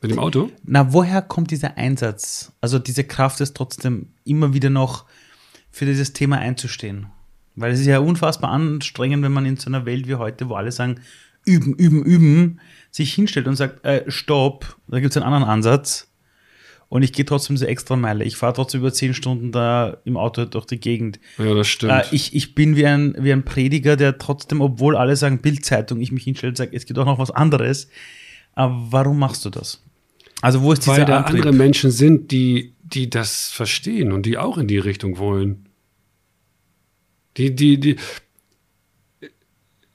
mit 0.00 0.12
dem 0.12 0.20
Auto? 0.20 0.50
Na, 0.62 0.92
woher 0.92 1.20
kommt 1.20 1.50
dieser 1.50 1.76
Einsatz? 1.76 2.52
Also 2.60 2.78
diese 2.78 3.02
Kraft 3.02 3.40
ist 3.40 3.56
trotzdem 3.56 4.10
immer 4.24 4.54
wieder 4.54 4.70
noch 4.70 5.06
für 5.72 5.86
dieses 5.86 6.12
Thema 6.12 6.38
einzustehen. 6.38 7.06
Weil 7.56 7.72
es 7.72 7.80
ist 7.80 7.86
ja 7.86 7.98
unfassbar 7.98 8.50
anstrengend, 8.50 9.24
wenn 9.24 9.32
man 9.32 9.44
in 9.44 9.56
so 9.56 9.70
einer 9.70 9.86
Welt 9.86 10.06
wie 10.06 10.14
heute, 10.14 10.48
wo 10.48 10.54
alle 10.54 10.70
sagen, 10.70 11.00
üben, 11.46 11.74
üben, 11.74 12.02
üben, 12.04 12.60
sich 12.94 13.12
hinstellt 13.12 13.48
und 13.48 13.56
sagt, 13.56 13.84
äh, 13.84 14.08
stopp, 14.08 14.76
da 14.86 15.00
gibt 15.00 15.10
es 15.10 15.16
einen 15.16 15.26
anderen 15.26 15.42
Ansatz. 15.42 16.12
Und 16.88 17.02
ich 17.02 17.12
gehe 17.12 17.24
trotzdem 17.24 17.56
diese 17.56 17.66
extra 17.66 17.96
Meile. 17.96 18.24
Ich 18.24 18.36
fahre 18.36 18.52
trotzdem 18.52 18.82
über 18.82 18.92
zehn 18.92 19.14
Stunden 19.14 19.50
da 19.50 19.96
im 20.04 20.16
Auto 20.16 20.44
durch 20.44 20.66
die 20.66 20.78
Gegend. 20.78 21.18
Ja, 21.38 21.54
das 21.54 21.66
stimmt. 21.66 21.92
Äh, 21.92 22.04
ich, 22.12 22.36
ich 22.36 22.54
bin 22.54 22.76
wie 22.76 22.86
ein, 22.86 23.16
wie 23.18 23.32
ein 23.32 23.44
Prediger, 23.44 23.96
der 23.96 24.18
trotzdem, 24.18 24.60
obwohl 24.60 24.96
alle 24.96 25.16
sagen 25.16 25.40
Bildzeitung, 25.40 26.00
ich 26.00 26.12
mich 26.12 26.22
hinstelle 26.22 26.50
und 26.50 26.56
sage, 26.56 26.70
es 26.72 26.86
gibt 26.86 26.96
auch 27.00 27.04
noch 27.04 27.18
was 27.18 27.32
anderes. 27.32 27.88
Aber 28.52 28.80
warum 28.90 29.18
machst 29.18 29.44
du 29.44 29.50
das? 29.50 29.82
Also 30.40 30.62
wo 30.62 30.70
ist 30.70 30.86
weil 30.86 30.94
dieser 30.94 31.06
da 31.06 31.18
Antrieb? 31.18 31.40
andere 31.40 31.52
Menschen 31.52 31.90
sind, 31.90 32.30
die, 32.30 32.74
die 32.84 33.10
das 33.10 33.48
verstehen 33.48 34.12
und 34.12 34.24
die 34.24 34.38
auch 34.38 34.56
in 34.56 34.68
die 34.68 34.78
Richtung 34.78 35.18
wollen. 35.18 35.68
Die, 37.38 37.56
die, 37.56 37.80
die, 37.80 37.96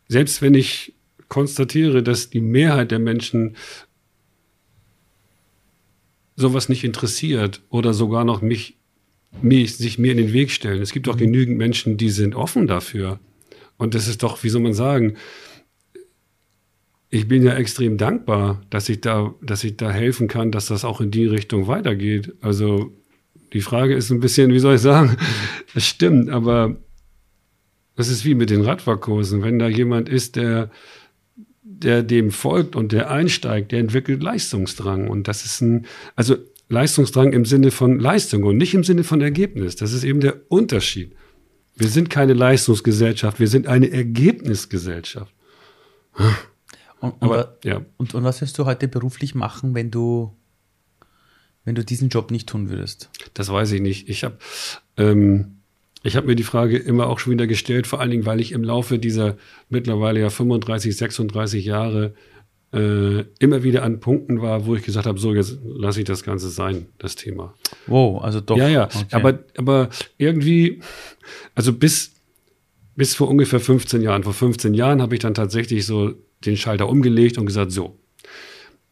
selbst 0.09 0.41
wenn 0.41 0.53
ich 0.53 0.95
konstatiere, 1.29 2.03
dass 2.03 2.29
die 2.29 2.41
Mehrheit 2.41 2.91
der 2.91 2.99
Menschen 2.99 3.55
sowas 6.35 6.69
nicht 6.69 6.83
interessiert 6.83 7.61
oder 7.69 7.93
sogar 7.93 8.25
noch 8.25 8.41
mich, 8.41 8.77
mich, 9.41 9.77
sich 9.77 9.99
mir 9.99 10.11
in 10.11 10.17
den 10.17 10.33
Weg 10.33 10.51
stellen. 10.51 10.81
Es 10.81 10.91
gibt 10.91 11.07
auch 11.07 11.17
genügend 11.17 11.57
Menschen, 11.57 11.97
die 11.97 12.09
sind 12.09 12.35
offen 12.35 12.67
dafür. 12.67 13.19
Und 13.77 13.93
das 13.93 14.07
ist 14.07 14.23
doch, 14.23 14.43
wie 14.43 14.49
soll 14.49 14.61
man 14.61 14.73
sagen, 14.73 15.15
ich 17.09 17.27
bin 17.27 17.43
ja 17.43 17.55
extrem 17.55 17.97
dankbar, 17.97 18.61
dass 18.69 18.87
ich 18.89 19.01
da, 19.01 19.33
dass 19.41 19.63
ich 19.63 19.77
da 19.77 19.91
helfen 19.91 20.27
kann, 20.27 20.51
dass 20.51 20.67
das 20.67 20.85
auch 20.85 21.01
in 21.01 21.11
die 21.11 21.25
Richtung 21.25 21.67
weitergeht. 21.67 22.33
Also 22.41 22.93
die 23.53 23.61
Frage 23.61 23.95
ist 23.95 24.11
ein 24.11 24.19
bisschen, 24.19 24.53
wie 24.53 24.59
soll 24.59 24.75
ich 24.75 24.81
sagen, 24.81 25.17
das 25.73 25.85
stimmt, 25.85 26.29
aber 26.29 26.77
das 27.95 28.09
ist 28.09 28.25
wie 28.25 28.35
mit 28.35 28.49
den 28.49 28.61
Radfahrkursen. 28.61 29.41
Wenn 29.41 29.59
da 29.59 29.67
jemand 29.67 30.07
ist, 30.07 30.35
der, 30.35 30.69
der 31.71 32.01
dem 32.03 32.31
folgt 32.31 32.75
und 32.75 32.91
der 32.91 33.11
einsteigt, 33.11 33.71
der 33.71 33.79
entwickelt 33.79 34.23
Leistungsdrang. 34.23 35.07
Und 35.07 35.27
das 35.27 35.45
ist 35.45 35.61
ein, 35.61 35.85
also 36.15 36.35
Leistungsdrang 36.67 37.31
im 37.33 37.45
Sinne 37.45 37.71
von 37.71 37.99
Leistung 37.99 38.43
und 38.43 38.57
nicht 38.57 38.73
im 38.73 38.83
Sinne 38.83 39.03
von 39.03 39.21
Ergebnis. 39.21 39.75
Das 39.75 39.93
ist 39.93 40.03
eben 40.03 40.19
der 40.19 40.35
Unterschied. 40.49 41.15
Wir 41.75 41.87
sind 41.87 42.09
keine 42.09 42.33
Leistungsgesellschaft, 42.33 43.39
wir 43.39 43.47
sind 43.47 43.67
eine 43.67 43.89
Ergebnisgesellschaft. 43.89 45.33
Und, 46.99 47.13
und, 47.13 47.23
Aber 47.23 47.57
ja, 47.63 47.85
und, 47.97 48.13
und 48.13 48.23
was 48.23 48.41
wirst 48.41 48.57
du 48.57 48.65
heute 48.65 48.87
beruflich 48.87 49.35
machen, 49.35 49.73
wenn 49.75 49.89
du, 49.89 50.35
wenn 51.63 51.75
du 51.75 51.85
diesen 51.85 52.09
Job 52.09 52.31
nicht 52.31 52.49
tun 52.49 52.69
würdest? 52.69 53.09
das 53.35 53.49
weiß 53.49 53.71
ich 53.71 53.81
nicht. 53.81 54.09
Ich 54.09 54.23
habe 54.23 54.37
ähm, 54.97 55.58
ich 56.03 56.15
hab 56.15 56.25
mir 56.25 56.35
die 56.35 56.43
Frage 56.43 56.77
immer 56.77 57.07
auch 57.07 57.19
schon 57.19 57.33
wieder 57.33 57.47
gestellt, 57.47 57.87
vor 57.87 57.99
allen 57.99 58.11
Dingen, 58.11 58.25
weil 58.25 58.39
ich 58.39 58.51
im 58.51 58.63
Laufe 58.63 58.99
dieser 58.99 59.37
mittlerweile 59.69 60.21
ja 60.21 60.29
35, 60.29 60.95
36 60.95 61.65
Jahre 61.65 62.13
äh, 62.71 63.23
immer 63.39 63.63
wieder 63.63 63.83
an 63.83 63.99
Punkten 63.99 64.41
war, 64.41 64.65
wo 64.65 64.75
ich 64.75 64.83
gesagt 64.83 65.07
habe, 65.07 65.19
so 65.19 65.33
jetzt 65.33 65.57
lasse 65.63 65.99
ich 65.99 66.05
das 66.05 66.23
Ganze 66.23 66.49
sein, 66.49 66.87
das 66.99 67.15
Thema. 67.15 67.53
Wow, 67.87 68.23
also 68.23 68.39
doch. 68.41 68.57
Ja, 68.57 68.67
ja, 68.67 68.85
okay. 68.85 69.05
aber, 69.11 69.39
aber 69.57 69.89
irgendwie, 70.17 70.81
also 71.55 71.73
bis, 71.73 72.11
bis 72.95 73.15
vor 73.15 73.27
ungefähr 73.27 73.59
15 73.59 74.01
Jahren, 74.01 74.23
vor 74.23 74.33
15 74.33 74.73
Jahren 74.73 75.01
habe 75.01 75.15
ich 75.15 75.21
dann 75.21 75.33
tatsächlich 75.33 75.85
so 75.85 76.13
den 76.45 76.57
Schalter 76.57 76.87
umgelegt 76.87 77.37
und 77.37 77.45
gesagt, 77.45 77.71
so, 77.71 77.97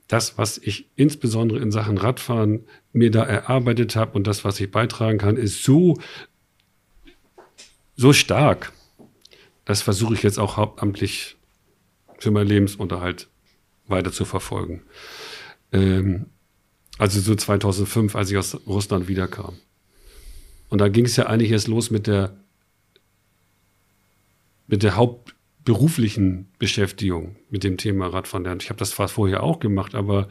das, 0.07 0.37
was 0.37 0.57
ich 0.57 0.89
insbesondere 0.95 1.59
in 1.59 1.71
Sachen 1.71 1.97
Radfahren 1.97 2.65
mir 2.93 3.11
da 3.11 3.23
erarbeitet 3.23 3.95
habe 3.95 4.13
und 4.17 4.25
das, 4.25 4.43
was 4.43 4.59
ich 4.59 4.71
beitragen 4.71 5.17
kann, 5.17 5.37
ist 5.37 5.63
so, 5.63 5.97
so 7.97 8.13
stark. 8.13 8.71
Das 9.65 9.81
versuche 9.81 10.13
ich 10.13 10.23
jetzt 10.23 10.39
auch 10.39 10.55
hauptamtlich 10.55 11.35
für 12.19 12.31
meinen 12.31 12.47
Lebensunterhalt 12.47 13.27
weiter 13.87 14.13
zu 14.13 14.23
verfolgen. 14.23 14.83
Ähm, 15.73 16.27
also 16.97 17.19
so 17.19 17.35
2005, 17.35 18.15
als 18.15 18.31
ich 18.31 18.37
aus 18.37 18.57
Russland 18.65 19.07
wiederkam. 19.07 19.57
Und 20.69 20.79
da 20.79 20.87
ging 20.87 21.05
es 21.05 21.15
ja 21.15 21.27
eigentlich 21.27 21.51
erst 21.51 21.67
los 21.67 21.91
mit 21.91 22.07
der, 22.07 22.37
mit 24.67 24.83
der 24.83 24.95
hauptberuflichen 24.95 26.49
Beschäftigung 26.59 27.35
mit 27.49 27.63
dem 27.63 27.77
Thema 27.77 28.07
Radfahren. 28.07 28.59
Ich 28.59 28.69
habe 28.69 28.79
das 28.79 28.91
zwar 28.91 29.07
vorher 29.07 29.43
auch 29.43 29.59
gemacht, 29.59 29.95
aber 29.95 30.27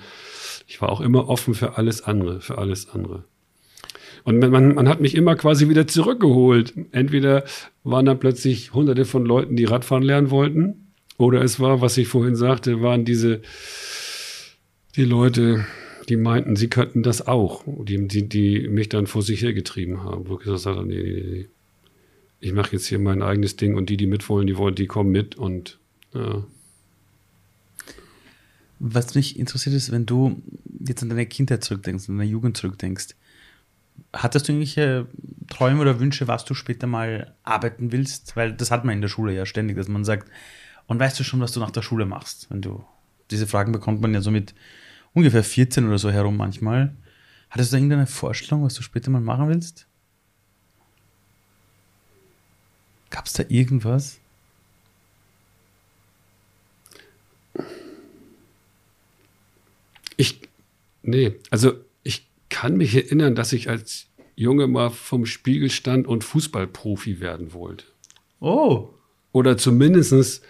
ich 0.67 0.81
war 0.81 0.91
auch 0.91 1.01
immer 1.01 1.29
offen 1.29 1.55
für 1.55 1.77
alles 1.77 2.03
andere, 2.03 2.41
für 2.41 2.59
alles 2.59 2.89
andere. 2.89 3.25
Und 4.27 4.41
man, 4.41 4.75
man, 4.75 4.89
hat 4.89 5.01
mich 5.01 5.15
immer 5.15 5.37
quasi 5.37 5.69
wieder 5.69 5.87
zurückgeholt. 5.87 6.75
Entweder 6.91 7.45
waren 7.85 8.07
da 8.07 8.15
plötzlich 8.15 8.75
hunderte 8.75 9.05
von 9.05 9.25
Leuten, 9.25 9.55
die 9.55 9.67
Radfahren 9.67 10.03
lernen 10.03 10.31
wollten, 10.31 10.89
oder 11.17 11.43
es 11.43 11.61
war, 11.61 11.81
was 11.81 11.97
ich 11.97 12.09
vorhin 12.09 12.35
sagte, 12.35 12.83
waren 12.83 13.05
diese 13.05 13.41
die 14.97 15.05
Leute, 15.05 15.65
die 16.09 16.17
meinten, 16.17 16.57
sie 16.57 16.67
könnten 16.67 17.05
das 17.05 17.25
auch, 17.29 17.63
die, 17.67 18.09
die, 18.09 18.29
die 18.29 18.69
mich 18.69 18.89
dann 18.89 19.07
vor 19.07 19.23
sich 19.23 19.43
hergetrieben 19.43 20.03
haben, 20.03 20.29
wo 20.29 20.39
ich 20.39 20.45
gesagt 20.45 20.77
habe, 20.77 20.87
nee, 20.87 21.03
nee, 21.03 21.25
nee. 21.31 21.49
Ich 22.41 22.53
mache 22.53 22.73
jetzt 22.73 22.87
hier 22.87 22.99
mein 22.99 23.23
eigenes 23.23 23.55
Ding 23.55 23.77
und 23.77 23.91
die, 23.91 23.97
die 23.97 24.09
mitwollen, 24.09 24.49
die 24.49 24.57
wollen, 24.57 24.75
die 24.75 24.87
kommen 24.87 25.13
mit 25.13 25.37
und 25.37 25.79
ja. 26.13 26.45
Was 28.81 29.15
mich 29.15 29.39
interessiert 29.39 29.77
ist, 29.77 29.93
wenn 29.93 30.05
du 30.05 30.43
jetzt 30.87 31.03
an 31.03 31.11
deine 31.11 31.27
Kindheit 31.27 31.63
zurückdenkst, 31.63 32.09
an 32.09 32.19
deine 32.19 32.29
Jugend 32.29 32.57
zurückdenkst, 32.57 33.15
hattest 34.13 34.49
du 34.49 34.53
irgendwelche 34.53 35.07
Träume 35.49 35.81
oder 35.81 36.01
Wünsche, 36.01 36.29
was 36.29 36.45
du 36.45 36.55
später 36.55 36.87
mal 36.87 37.35
arbeiten 37.43 37.93
willst? 37.93 38.37
Weil 38.37 38.53
das 38.53 38.71
hat 38.71 38.85
man 38.85 38.95
in 38.95 39.01
der 39.01 39.09
Schule 39.09 39.35
ja 39.35 39.47
ständig, 39.47 39.77
dass 39.77 39.89
man 39.89 40.05
sagt, 40.05 40.31
und 40.87 41.01
weißt 41.01 41.19
du 41.19 41.25
schon, 41.25 41.41
was 41.41 41.53
du 41.53 41.61
nach 41.61 41.71
der 41.71 41.83
Schule 41.83 42.07
machst? 42.07 42.51
Wenn 42.51 42.63
du 42.63 42.85
diese 43.31 43.47
Fragen 43.47 43.73
bekommt 43.73 44.01
man 44.01 44.15
ja 44.15 44.21
so 44.21 44.31
mit 44.31 44.55
ungefähr 45.15 45.43
14 45.43 45.87
oder 45.87 45.99
so 45.99 46.11
herum 46.11 46.37
manchmal. 46.37 46.95
Hattest 47.51 47.73
du 47.73 47.77
da 47.77 47.79
irgendeine 47.79 48.07
Vorstellung, 48.07 48.65
was 48.65 48.75
du 48.75 48.83
später 48.83 49.11
mal 49.11 49.21
machen 49.21 49.49
willst? 49.49 49.87
Gab 53.11 53.27
es 53.27 53.33
da 53.33 53.45
irgendwas? 53.49 54.19
Ich, 60.17 60.49
nee, 61.03 61.37
also 61.51 61.86
kann 62.49 62.77
mich 62.77 62.95
erinnern, 62.95 63.35
dass 63.35 63.53
ich 63.53 63.69
als 63.69 64.09
Junge 64.35 64.67
mal 64.67 64.91
vom 64.91 65.27
Spiegel 65.27 65.71
stand 65.71 66.07
und 66.07 66.25
Fußballprofi 66.25 67.21
werden 67.21 67.53
wollte. 67.53 67.87
Oh, 68.41 68.91
Oder 69.33 69.57
zumindest 69.57 70.45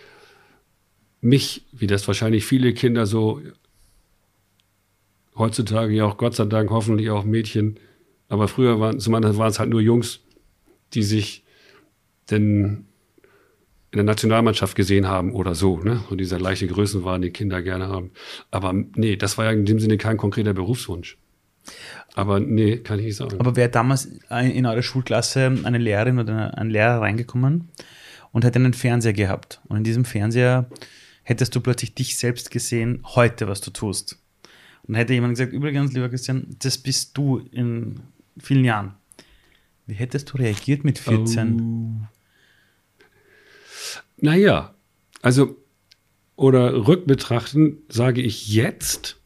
mich, 1.21 1.65
wie 1.73 1.87
das 1.87 2.07
wahrscheinlich 2.07 2.45
viele 2.45 2.75
Kinder 2.75 3.07
so 3.07 3.41
heutzutage 5.37 5.95
ja 5.95 6.05
auch 6.05 6.17
Gott 6.17 6.35
sei 6.35 6.45
Dank 6.47 6.71
hoffentlich 6.71 7.11
auch 7.11 7.25
Mädchen, 7.25 7.79
aber 8.29 8.49
früher 8.49 8.81
waren, 8.81 8.99
zumindest 9.01 9.39
waren 9.39 9.51
es 9.51 9.59
halt 9.59 9.71
nur 9.71 9.81
Jungs, 9.81 10.21
die 10.95 11.03
sich 11.03 11.45
denn 12.31 12.87
in 13.93 13.99
der 13.99 14.05
Nationalmannschaft 14.05 14.77
gesehen 14.77 15.07
haben 15.07 15.33
oder 15.33 15.55
so, 15.55 15.79
ne? 15.79 16.03
Und 16.11 16.19
dieser 16.19 16.39
leichte 16.39 16.67
Größenwahn, 16.67 17.23
die 17.23 17.31
Kinder 17.31 17.63
gerne 17.63 17.89
haben. 17.89 18.11
Aber 18.51 18.73
nee, 18.73 19.17
das 19.17 19.39
war 19.39 19.47
ja 19.47 19.53
in 19.53 19.65
dem 19.65 19.79
Sinne 19.79 19.97
kein 19.97 20.17
konkreter 20.17 20.53
Berufswunsch. 20.53 21.19
Aber 22.15 22.41
nee, 22.41 22.79
kann 22.79 22.99
ich 22.99 23.07
nicht 23.07 23.17
sagen. 23.17 23.39
Aber 23.39 23.57
wäre 23.57 23.69
damals 23.69 24.07
in 24.31 24.67
eure 24.67 24.83
Schulklasse 24.83 25.59
eine 25.65 25.79
Lehrerin 25.79 26.19
oder 26.19 26.57
ein 26.57 26.71
Lehrer 26.71 27.01
reingekommen 27.01 27.69
und 28.33 28.45
hätte 28.45 28.59
einen 28.59 28.75
Fernseher 28.75 29.13
gehabt. 29.13 29.61
Und 29.69 29.79
in 29.79 29.85
diesem 29.85 30.05
Fernseher 30.05 30.69
hättest 31.23 31.55
du 31.55 31.61
plötzlich 31.61 31.95
dich 31.95 32.17
selbst 32.17 32.51
gesehen, 32.51 33.03
heute, 33.05 33.49
was 33.49 33.61
du 33.61 33.71
tust. 33.71 34.19
Und 34.85 34.95
hätte 34.95 35.13
jemand 35.13 35.35
gesagt, 35.35 35.53
übrigens, 35.53 35.93
lieber 35.93 36.09
Christian, 36.09 36.47
das 36.61 36.79
bist 36.79 37.19
du 37.19 37.39
in 37.51 38.01
vielen 38.39 38.65
Jahren. 38.65 38.95
Wie 39.87 39.95
hättest 39.95 40.33
du 40.33 40.39
reagiert 40.39 40.85
mit 40.85 40.99
14? 40.99 42.07
Naja, 44.19 44.75
also, 45.23 45.57
oder 46.37 46.87
rückbetrachten 46.87 47.79
sage 47.89 48.23
ich 48.23 48.49
jetzt, 48.49 49.21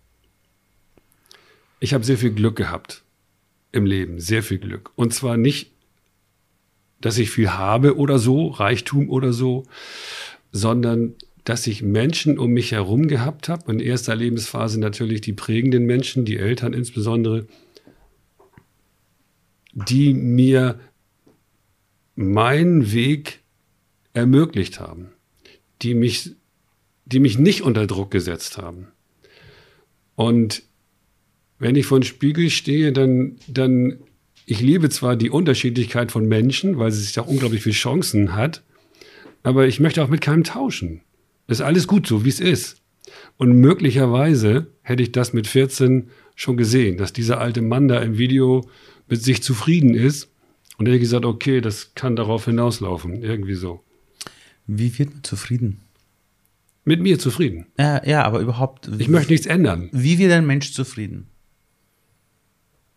ich 1.80 1.94
habe 1.94 2.04
sehr 2.04 2.18
viel 2.18 2.32
Glück 2.32 2.56
gehabt 2.56 3.02
im 3.72 3.86
Leben, 3.86 4.20
sehr 4.20 4.42
viel 4.42 4.58
Glück. 4.58 4.92
Und 4.96 5.14
zwar 5.14 5.36
nicht, 5.36 5.72
dass 7.00 7.18
ich 7.18 7.30
viel 7.30 7.50
habe 7.50 7.96
oder 7.96 8.18
so, 8.18 8.48
Reichtum 8.48 9.08
oder 9.08 9.32
so, 9.32 9.64
sondern 10.52 11.14
dass 11.44 11.66
ich 11.66 11.82
Menschen 11.82 12.38
um 12.38 12.50
mich 12.50 12.72
herum 12.72 13.08
gehabt 13.08 13.48
habe. 13.48 13.72
In 13.72 13.80
erster 13.80 14.14
Lebensphase 14.14 14.78
natürlich 14.78 15.22
die 15.22 15.32
prägenden 15.32 15.86
Menschen, 15.86 16.26
die 16.26 16.36
Eltern 16.36 16.74
insbesondere, 16.74 17.46
die 19.72 20.12
mir 20.12 20.78
meinen 22.14 22.92
Weg 22.92 23.40
ermöglicht 24.12 24.80
haben, 24.80 25.12
die 25.80 25.94
mich, 25.94 26.32
die 27.06 27.20
mich 27.20 27.38
nicht 27.38 27.62
unter 27.62 27.86
Druck 27.86 28.10
gesetzt 28.10 28.58
haben. 28.58 28.88
Und 30.16 30.62
wenn 31.60 31.76
ich 31.76 31.86
vor 31.86 32.00
dem 32.00 32.04
Spiegel 32.04 32.50
stehe, 32.50 32.92
dann, 32.92 33.36
dann, 33.46 33.98
ich 34.46 34.60
liebe 34.60 34.88
zwar 34.88 35.14
die 35.14 35.30
Unterschiedlichkeit 35.30 36.10
von 36.10 36.26
Menschen, 36.26 36.78
weil 36.78 36.90
sie 36.90 37.02
sich 37.02 37.20
auch 37.20 37.28
unglaublich 37.28 37.62
viele 37.62 37.74
Chancen 37.74 38.34
hat, 38.34 38.64
aber 39.42 39.68
ich 39.68 39.78
möchte 39.78 40.02
auch 40.02 40.08
mit 40.08 40.22
keinem 40.22 40.42
tauschen. 40.42 41.02
Ist 41.46 41.60
alles 41.60 41.86
gut 41.86 42.06
so, 42.06 42.24
wie 42.24 42.30
es 42.30 42.40
ist. 42.40 42.80
Und 43.36 43.52
möglicherweise 43.60 44.68
hätte 44.82 45.02
ich 45.02 45.12
das 45.12 45.32
mit 45.32 45.46
14 45.46 46.08
schon 46.34 46.56
gesehen, 46.56 46.96
dass 46.96 47.12
dieser 47.12 47.40
alte 47.40 47.60
Mann 47.60 47.88
da 47.88 48.00
im 48.00 48.16
Video 48.16 48.68
mit 49.08 49.22
sich 49.22 49.42
zufrieden 49.42 49.94
ist 49.94 50.28
und 50.78 50.86
hätte 50.86 50.98
gesagt, 50.98 51.24
okay, 51.26 51.60
das 51.60 51.94
kann 51.94 52.16
darauf 52.16 52.46
hinauslaufen, 52.46 53.22
irgendwie 53.22 53.54
so. 53.54 53.84
Wie 54.66 54.98
wird 54.98 55.12
man 55.12 55.24
zufrieden? 55.24 55.80
Mit 56.84 57.00
mir 57.02 57.18
zufrieden. 57.18 57.66
Ja, 57.78 58.04
ja, 58.06 58.24
aber 58.24 58.40
überhaupt. 58.40 58.88
Ich 58.98 59.08
möchte 59.08 59.32
nichts 59.32 59.46
ändern. 59.46 59.90
Wie 59.92 60.18
wird 60.18 60.32
ein 60.32 60.46
Mensch 60.46 60.72
zufrieden? 60.72 61.29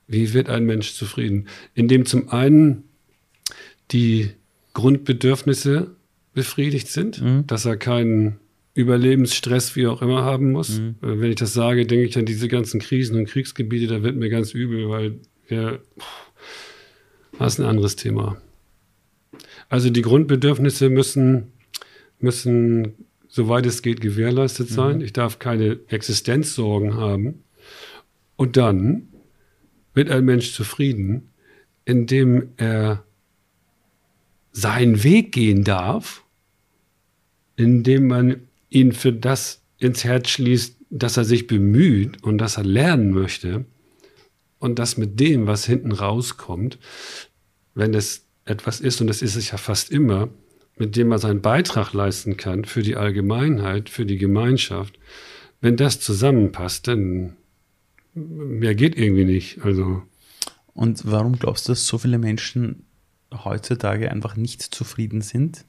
Wie 0.08 0.34
wird 0.34 0.50
ein 0.50 0.66
Mensch 0.66 0.94
zufrieden? 0.94 1.48
Indem 1.76 2.06
zum 2.06 2.30
einen 2.30 2.84
die 3.92 4.32
Grundbedürfnisse 4.74 5.96
befriedigt 6.34 6.88
sind, 6.90 7.22
Mhm. 7.22 7.46
dass 7.48 7.66
er 7.66 7.78
keinen 7.78 8.40
Überlebensstress, 8.76 9.76
wie 9.76 9.86
auch 9.88 10.02
immer, 10.02 10.24
haben 10.24 10.52
muss. 10.52 10.80
Mhm. 10.80 10.96
Äh, 11.02 11.20
Wenn 11.20 11.30
ich 11.30 11.36
das 11.38 11.54
sage, 11.54 11.86
denke 11.86 12.06
ich 12.06 12.18
an 12.18 12.26
diese 12.26 12.48
ganzen 12.48 12.80
Krisen 12.80 13.18
und 13.18 13.26
Kriegsgebiete, 13.26 13.88
da 13.88 14.02
wird 14.04 14.16
mir 14.16 14.30
ganz 14.30 14.54
übel, 14.54 14.90
weil 14.90 15.20
wir, 15.48 15.80
das 17.38 17.54
ist 17.54 17.60
ein 17.60 17.66
anderes 17.68 17.96
Thema. 17.96 18.38
Also 19.70 19.90
die 19.90 20.02
Grundbedürfnisse 20.02 20.90
müssen, 20.90 21.52
müssen, 22.20 22.94
soweit 23.28 23.66
es 23.66 23.82
geht, 23.82 24.02
gewährleistet 24.02 24.70
sein. 24.70 25.02
Ich 25.02 25.14
darf 25.14 25.40
keine 25.40 25.80
Existenzsorgen 25.88 26.96
haben. 26.96 27.44
Und 28.36 28.58
dann 28.58 29.08
wird 29.94 30.10
ein 30.10 30.26
Mensch 30.26 30.54
zufrieden, 30.54 31.30
indem 31.86 32.50
er 32.58 33.04
seinen 34.52 35.04
Weg 35.04 35.32
gehen 35.32 35.64
darf, 35.64 36.24
indem 37.56 38.08
man 38.08 38.42
ihn 38.70 38.92
für 38.92 39.14
das 39.14 39.62
ins 39.78 40.04
Herz 40.04 40.30
schließt, 40.30 40.78
dass 40.90 41.18
er 41.18 41.26
sich 41.26 41.48
bemüht 41.48 42.24
und 42.24 42.38
dass 42.38 42.58
er 42.58 42.64
lernen 42.64 43.12
möchte 43.12 43.66
und 44.60 44.80
das 44.80 44.98
mit 44.98 45.20
dem, 45.20 45.48
was 45.48 45.66
hinten 45.66 45.92
rauskommt, 45.92 46.78
wenn 47.74 47.94
es 47.94 48.28
etwas 48.46 48.80
ist, 48.80 49.02
und 49.02 49.08
das 49.08 49.22
ist 49.22 49.36
es 49.36 49.52
ja 49.52 49.58
fast 49.58 49.92
immer, 49.92 50.30
mit 50.78 50.96
dem 50.96 51.08
man 51.08 51.20
seinen 51.20 51.42
Beitrag 51.42 51.94
leisten 51.94 52.38
kann 52.38 52.66
für 52.66 52.82
die 52.82 52.96
Allgemeinheit, 52.96 53.90
für 53.90 54.06
die 54.06 54.18
Gemeinschaft, 54.18 55.00
wenn 55.62 55.78
das 55.78 56.00
zusammenpasst, 56.00 56.88
dann 56.88 57.36
mehr 58.14 58.76
geht 58.76 58.98
irgendwie 58.98 59.26
nicht. 59.26 59.62
Also 59.62 60.04
Und 60.74 61.10
warum 61.10 61.38
glaubst 61.40 61.68
du, 61.68 61.72
dass 61.72 61.88
so 61.88 61.98
viele 61.98 62.18
Menschen 62.18 62.86
heutzutage 63.44 64.12
einfach 64.12 64.36
nicht 64.36 64.62
zufrieden 64.62 65.22
sind? 65.22 65.66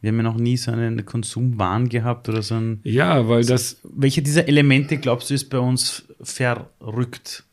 Wir 0.00 0.08
haben 0.08 0.16
ja 0.18 0.22
noch 0.24 0.36
nie 0.36 0.56
so 0.56 0.70
einen 0.70 1.04
Konsumwahn 1.04 1.88
gehabt 1.88 2.28
oder 2.28 2.42
so 2.42 2.54
ein. 2.54 2.80
ja, 2.84 3.28
weil 3.28 3.44
das, 3.44 3.80
Welche 3.82 4.22
dieser 4.22 4.46
Elemente 4.46 4.98
glaubst 4.98 5.30
du 5.30 5.34
ist 5.34 5.48
bei 5.48 5.58
uns 5.58 6.04
verrückt? 6.20 7.44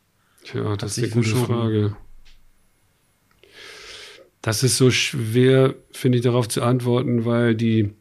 Tja, 0.44 0.76
das 0.76 0.98
ist 0.98 1.04
eine 1.04 1.12
gute 1.12 1.28
verschoben. 1.30 1.46
Frage. 1.46 1.96
Das 4.42 4.62
ist 4.62 4.76
so 4.76 4.90
schwer, 4.90 5.74
finde 5.90 6.18
ich, 6.18 6.24
darauf 6.24 6.48
zu 6.48 6.62
antworten, 6.62 7.24
weil 7.24 7.54
die, 7.54 7.94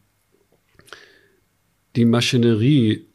die 1.96 2.04
Maschinerie 2.04 3.08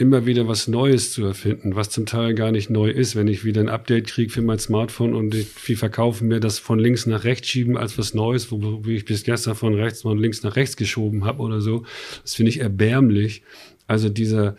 immer 0.00 0.24
wieder 0.24 0.48
was 0.48 0.66
Neues 0.66 1.12
zu 1.12 1.24
erfinden, 1.24 1.76
was 1.76 1.90
zum 1.90 2.06
Teil 2.06 2.34
gar 2.34 2.52
nicht 2.52 2.70
neu 2.70 2.90
ist. 2.90 3.16
Wenn 3.16 3.28
ich 3.28 3.44
wieder 3.44 3.60
ein 3.60 3.68
Update 3.68 4.08
kriege 4.08 4.32
für 4.32 4.42
mein 4.42 4.58
Smartphone 4.58 5.14
und 5.14 5.30
die, 5.34 5.46
die 5.66 5.76
verkaufen 5.76 6.28
mir 6.28 6.40
das 6.40 6.58
von 6.58 6.78
links 6.78 7.06
nach 7.06 7.24
rechts 7.24 7.48
schieben 7.48 7.76
als 7.76 7.98
was 7.98 8.14
Neues, 8.14 8.50
wo, 8.50 8.82
ich 8.86 9.04
bis 9.04 9.24
gestern 9.24 9.54
von 9.54 9.74
rechts 9.74 10.02
von 10.02 10.18
links 10.18 10.42
nach 10.42 10.56
rechts 10.56 10.76
geschoben 10.76 11.24
habe 11.24 11.42
oder 11.42 11.60
so, 11.60 11.84
das 12.22 12.34
finde 12.34 12.50
ich 12.50 12.60
erbärmlich. 12.60 13.42
Also 13.86 14.08
dieser, 14.08 14.56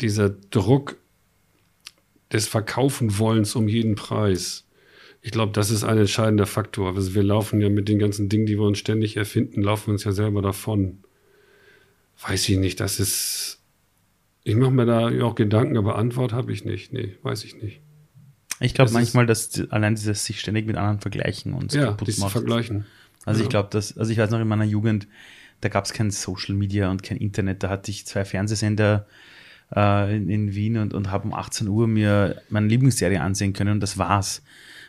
dieser 0.00 0.30
Druck 0.30 0.96
des 2.32 2.48
Verkaufen-Wollens 2.48 3.54
um 3.54 3.68
jeden 3.68 3.94
Preis. 3.94 4.66
Ich 5.22 5.30
glaube, 5.30 5.52
das 5.52 5.70
ist 5.70 5.84
ein 5.84 5.96
entscheidender 5.96 6.46
Faktor. 6.46 6.94
Also 6.96 7.14
wir 7.14 7.22
laufen 7.22 7.60
ja 7.60 7.68
mit 7.68 7.88
den 7.88 7.98
ganzen 7.98 8.28
Dingen, 8.28 8.46
die 8.46 8.58
wir 8.58 8.66
uns 8.66 8.78
ständig 8.78 9.16
erfinden, 9.16 9.62
laufen 9.62 9.92
uns 9.92 10.04
ja 10.04 10.12
selber 10.12 10.42
davon. 10.42 10.98
Weiß 12.26 12.48
ich 12.48 12.58
nicht, 12.58 12.80
das 12.80 13.00
ist. 13.00 13.60
Ich 14.44 14.54
mache 14.56 14.70
mir 14.70 14.84
da 14.86 15.08
auch 15.24 15.34
Gedanken, 15.34 15.76
aber 15.78 15.96
Antwort 15.96 16.32
habe 16.32 16.52
ich 16.52 16.64
nicht. 16.64 16.92
Nee, 16.92 17.16
weiß 17.22 17.44
ich 17.44 17.60
nicht. 17.62 17.80
Ich 18.60 18.74
glaube 18.74 18.92
manchmal, 18.92 19.26
dass 19.26 19.60
allein 19.70 19.94
dieses 19.94 20.24
sich 20.24 20.38
ständig 20.38 20.66
mit 20.66 20.76
anderen 20.76 21.00
vergleichen 21.00 21.54
uns 21.54 21.74
Ja, 21.74 21.86
kaputt 21.86 22.16
macht. 22.18 22.32
Vergleichen. 22.32 22.84
Also 23.24 23.40
Ja. 23.40 23.44
ich 23.44 23.50
glaube, 23.50 23.70
dass, 23.72 23.96
also 23.96 24.12
ich 24.12 24.18
weiß 24.18 24.30
noch 24.30 24.40
in 24.40 24.46
meiner 24.46 24.64
Jugend, 24.64 25.08
da 25.62 25.68
gab 25.70 25.86
es 25.86 25.92
kein 25.92 26.10
Social 26.10 26.54
Media 26.54 26.90
und 26.90 27.02
kein 27.02 27.16
Internet. 27.16 27.62
Da 27.62 27.70
hatte 27.70 27.90
ich 27.90 28.06
zwei 28.06 28.24
Fernsehsender 28.24 29.06
äh, 29.74 30.14
in, 30.14 30.28
in 30.28 30.54
Wien 30.54 30.76
und, 30.76 30.92
und 30.92 31.10
habe 31.10 31.26
um 31.26 31.32
18 31.34 31.66
Uhr 31.66 31.86
mir 31.88 32.42
meine 32.50 32.66
Lieblingsserie 32.66 33.20
ansehen 33.22 33.54
können 33.54 33.72
und 33.72 33.80
das 33.80 33.96
war's. 33.96 34.42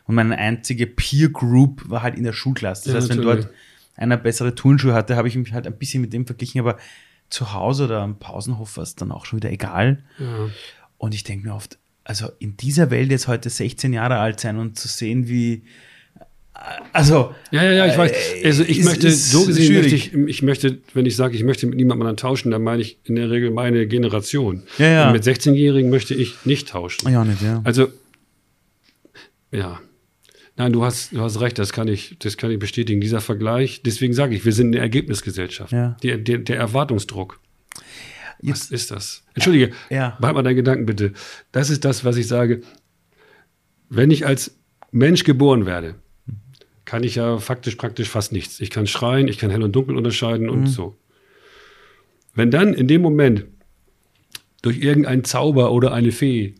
Und 0.03 0.15
meine 0.15 0.37
einzige 0.37 0.85
Peer 0.85 1.29
Group 1.29 1.89
war 1.89 2.03
halt 2.03 2.15
in 2.15 2.23
der 2.23 2.33
Schulklasse. 2.33 2.83
Das 2.83 2.93
Ja, 2.93 2.99
heißt, 2.99 3.09
wenn 3.09 3.17
natürlich. 3.25 3.45
dort 3.45 3.55
einer 3.95 4.17
bessere 4.17 4.53
Turnschuhe 4.53 4.93
hatte, 4.93 5.15
habe 5.15 5.29
ich 5.29 5.35
mich 5.37 5.53
halt 5.53 5.65
ein 5.65 5.77
bisschen 5.77 6.01
mit 6.01 6.11
dem 6.13 6.25
verglichen, 6.27 6.59
aber 6.59 6.77
zu 7.29 7.53
Hause 7.53 7.85
oder 7.85 8.01
am 8.01 8.17
Pausenhof 8.19 8.77
war 8.77 8.83
es 8.83 8.95
dann 8.95 9.11
auch 9.11 9.25
schon 9.25 9.37
wieder 9.37 9.51
egal. 9.51 10.03
Ja. 10.19 10.49
Und 10.97 11.13
ich 11.13 11.23
denke 11.23 11.47
mir 11.47 11.55
oft, 11.55 11.77
also 12.03 12.27
in 12.39 12.55
dieser 12.57 12.91
Welt 12.91 13.09
jetzt 13.11 13.27
heute 13.27 13.49
16 13.49 13.91
Jahre 13.93 14.17
alt 14.17 14.39
sein 14.39 14.57
und 14.57 14.77
zu 14.79 14.87
sehen, 14.87 15.27
wie 15.27 15.63
also 16.93 17.35
Ja, 17.51 17.63
ja, 17.63 17.71
ja, 17.71 17.85
ich 17.87 17.97
weiß. 17.97 18.11
Also 18.45 18.63
ich 18.63 18.79
ist- 18.79 18.85
möchte, 18.85 19.07
ist 19.07 19.29
so 19.31 19.45
gesehen 19.45 19.73
möchte 19.75 19.95
ich, 19.95 20.13
ich 20.13 20.41
möchte, 20.41 20.77
wenn 20.93 21.05
ich 21.05 21.15
sage, 21.17 21.35
ich 21.35 21.43
möchte 21.43 21.67
mit 21.67 21.75
niemandem 21.75 22.03
anderen 22.03 22.15
tauschen, 22.17 22.51
dann 22.51 22.63
meine 22.63 22.81
ich 22.81 22.97
in 23.03 23.15
der 23.15 23.29
Regel 23.29 23.51
meine 23.51 23.85
Generation. 23.87 24.63
Ja, 24.77 24.87
ja. 24.87 25.07
Und 25.07 25.13
mit 25.13 25.23
16-Jährigen 25.23 25.89
möchte 25.89 26.13
ich 26.13 26.45
nicht 26.45 26.69
tauschen. 26.69 27.09
ja 27.11 27.25
nicht, 27.25 27.41
ja. 27.41 27.59
Also, 27.65 27.89
ja. 29.51 29.79
Nein, 30.57 30.71
du 30.71 30.83
hast, 30.85 31.11
du 31.11 31.19
hast 31.21 31.41
recht, 31.41 31.59
das 31.59 31.73
kann 31.73 31.87
ich, 31.89 32.15
das 32.19 32.37
kann 32.37 32.49
ich 32.49 32.59
bestätigen. 32.59 33.01
Dieser 33.01 33.19
Vergleich, 33.19 33.81
deswegen 33.83 34.13
sage 34.13 34.35
ich, 34.35 34.45
wir 34.45 34.53
sind 34.53 34.67
eine 34.67 34.79
Ergebnisgesellschaft. 34.79 35.71
Ja. 35.73 35.97
Die, 36.01 36.23
der, 36.23 36.37
der 36.39 36.57
Erwartungsdruck. 36.57 37.39
Was 38.41 38.69
Jetzt- 38.69 38.71
ist 38.71 38.91
das? 38.91 39.23
Entschuldige, 39.33 39.71
Ja. 39.89 40.17
behalt 40.19 40.35
mal 40.35 40.43
deinen 40.43 40.55
Gedanken 40.55 40.85
bitte. 40.85 41.11
Das 41.51 41.69
ist 41.69 41.83
das, 41.83 42.05
was 42.05 42.15
ich 42.17 42.27
sage. 42.27 42.61
Wenn 43.89 44.11
ich 44.11 44.25
als 44.25 44.57
Mensch 44.91 45.23
geboren 45.25 45.65
werde, 45.65 45.95
kann 46.85 47.03
ich 47.03 47.15
ja 47.15 47.37
faktisch 47.37 47.75
praktisch 47.75 48.07
fast 48.09 48.31
nichts. 48.31 48.59
Ich 48.61 48.69
kann 48.69 48.87
schreien, 48.87 49.27
ich 49.27 49.37
kann 49.37 49.49
hell 49.49 49.63
und 49.63 49.75
dunkel 49.75 49.97
unterscheiden 49.97 50.49
und 50.49 50.67
so. 50.67 50.97
Wenn 52.33 52.51
dann 52.51 52.73
in 52.73 52.87
dem 52.87 53.01
Moment 53.01 53.45
durch 54.61 54.77
irgendeinen 54.79 55.23
Zauber 55.23 55.71
oder 55.71 55.93
eine 55.93 56.11
Fee 56.11 56.55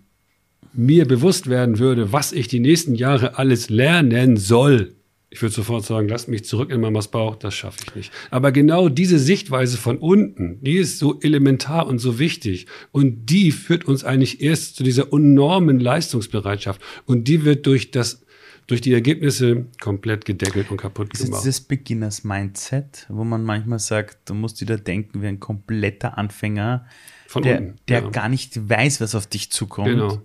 mir 0.76 1.06
bewusst 1.08 1.50
werden 1.50 1.80
würde, 1.80 2.12
was 2.12 2.32
ich 2.32 2.48
die 2.48 2.60
nächsten 2.60 2.96
Jahre 2.96 3.38
alles 3.38 3.70
lernen 3.70 4.38
soll, 4.38 4.96
ich 5.36 5.42
würde 5.42 5.54
sofort 5.54 5.84
sagen, 5.86 6.08
lasst 6.08 6.30
mich 6.30 6.46
zurück 6.46 6.72
in 6.72 6.80
Mamas 6.80 7.10
Bauch, 7.10 7.36
das 7.36 7.54
schaffe 7.54 7.80
ich 7.86 7.96
nicht. 7.96 8.12
Aber 8.32 8.54
genau 8.54 8.88
diese 8.88 9.20
Sichtweise 9.20 9.76
von 9.76 9.98
unten, 9.98 10.64
die 10.64 10.78
ist 10.78 10.98
so 10.98 11.20
elementar 11.20 11.88
und 11.88 12.00
so 12.00 12.20
wichtig. 12.20 12.68
Und 12.94 13.26
die 13.26 13.52
führt 13.52 13.84
uns 13.84 14.06
eigentlich 14.06 14.42
erst 14.42 14.78
zu 14.78 14.84
dieser 14.84 15.12
enormen 15.12 15.82
Leistungsbereitschaft. 15.82 16.80
Und 17.06 17.28
die 17.28 17.44
wird 17.44 17.66
durch 17.66 17.92
das, 17.92 18.24
durch 18.68 18.80
die 18.80 18.94
Ergebnisse 18.94 19.66
komplett 19.82 20.24
gedeckelt 20.24 20.72
und 20.72 20.78
kaputt 20.78 21.10
Das 21.12 21.20
ist 21.20 21.26
gemacht. 21.26 21.44
dieses 21.44 21.60
Beginners-Mindset, 21.60 23.08
wo 23.10 23.26
man 23.26 23.44
manchmal 23.44 23.80
sagt, 23.80 24.30
du 24.30 24.36
musst 24.36 24.62
wieder 24.62 24.78
denken 24.78 25.22
wie 25.22 25.28
ein 25.28 25.42
kompletter 25.42 26.18
Anfänger, 26.18 26.86
Von 27.28 27.44
der, 27.44 27.60
unten, 27.60 27.76
der 27.90 28.04
ja. 28.04 28.10
gar 28.10 28.30
nicht 28.30 28.70
weiß, 28.70 29.02
was 29.02 29.16
auf 29.16 29.28
dich 29.28 29.52
zukommt. 29.52 29.90
Genau. 29.90 30.22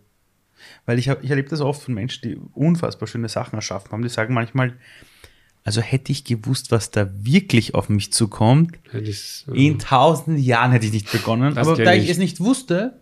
Weil 0.91 0.99
ich, 0.99 1.09
hab, 1.09 1.23
ich 1.23 1.31
erlebe 1.31 1.49
das 1.49 1.61
oft 1.61 1.85
von 1.85 1.95
Menschen, 1.95 2.29
die 2.29 2.37
unfassbar 2.53 3.07
schöne 3.07 3.29
Sachen 3.29 3.55
erschaffen 3.55 3.93
haben. 3.93 4.03
Die 4.03 4.09
sagen 4.09 4.35
manchmal, 4.35 4.75
also 5.63 5.81
hätte 5.81 6.11
ich 6.11 6.25
gewusst, 6.25 6.73
was 6.73 6.91
da 6.91 7.09
wirklich 7.13 7.77
auf 7.77 7.89
mich 7.89 8.13
zukommt, 8.13 8.77
ich's, 8.93 9.45
äh, 9.47 9.69
in 9.69 9.79
tausend 9.79 10.41
Jahren 10.41 10.73
hätte 10.73 10.87
ich 10.87 10.93
nicht 10.93 11.13
begonnen. 11.13 11.57
Aber 11.59 11.77
da 11.77 11.95
ich 11.95 12.07
ich. 12.07 12.11
es 12.11 12.19
nicht 12.19 12.41
wusste, 12.41 12.99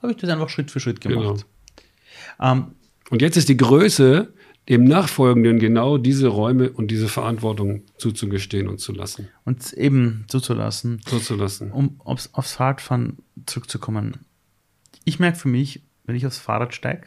habe 0.00 0.12
ich 0.12 0.18
das 0.18 0.30
einfach 0.30 0.48
Schritt 0.48 0.70
für 0.70 0.78
Schritt 0.78 1.00
genau. 1.00 1.20
gemacht. 1.20 1.46
Ähm, 2.40 2.66
Und 3.10 3.22
jetzt 3.22 3.36
ist 3.36 3.48
die 3.48 3.56
Größe, 3.56 4.32
dem 4.68 4.84
Nachfolgenden 4.84 5.58
genau 5.58 5.98
diese 5.98 6.28
Räume 6.28 6.70
und 6.70 6.92
diese 6.92 7.08
Verantwortung 7.08 7.82
zuzugestehen 7.98 8.68
und 8.68 8.78
zu 8.78 8.92
lassen. 8.92 9.26
und 9.44 9.72
eben 9.72 10.26
zuzulassen. 10.28 11.00
Zuzulassen. 11.04 11.72
um 11.72 12.00
aufs, 12.04 12.30
aufs 12.34 12.52
Fahrradfahren 12.52 13.16
zurückzukommen. 13.46 14.18
Ich 15.04 15.18
merke 15.18 15.38
für 15.38 15.48
mich, 15.48 15.82
wenn 16.10 16.16
ich 16.16 16.26
aufs 16.26 16.38
Fahrrad 16.38 16.74
steige, 16.74 17.06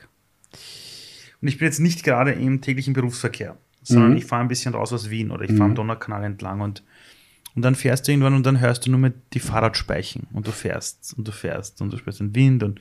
und 1.41 1.47
ich 1.49 1.58
bin 1.58 1.66
jetzt 1.66 1.80
nicht 1.80 2.04
gerade 2.04 2.32
im 2.32 2.62
täglichen 2.62 2.93
Berufsverkehr, 2.93 3.58
sondern 3.82 4.12
Mhm. 4.12 4.18
ich 4.18 4.26
fahre 4.26 4.41
ein 4.41 4.47
bisschen 4.47 4.74
raus 4.74 4.93
aus 4.93 5.10
Wien 5.10 5.30
oder 5.30 5.43
ich 5.43 5.51
fahre 5.51 5.66
am 5.66 5.76
Donaukanal 5.76 6.24
entlang 6.24 6.62
und, 6.62 6.84
und 7.54 7.62
dann 7.64 7.76
fährst 7.76 8.08
du 8.08 8.12
irgendwann 8.14 8.34
und 8.34 8.45
dann 8.45 8.62
hörst 8.62 8.86
du 8.86 8.91
nur 8.91 8.99
mit 8.99 9.14
die 9.34 9.39
Fahrradspeichen 9.41 10.28
und 10.32 10.47
du 10.47 10.51
fährst 10.51 11.14
und 11.18 11.28
du 11.28 11.32
fährst 11.34 11.82
und 11.82 11.91
du 11.91 11.97
spürst 11.97 12.22
den 12.22 12.34
Wind 12.34 12.64
und 12.64 12.80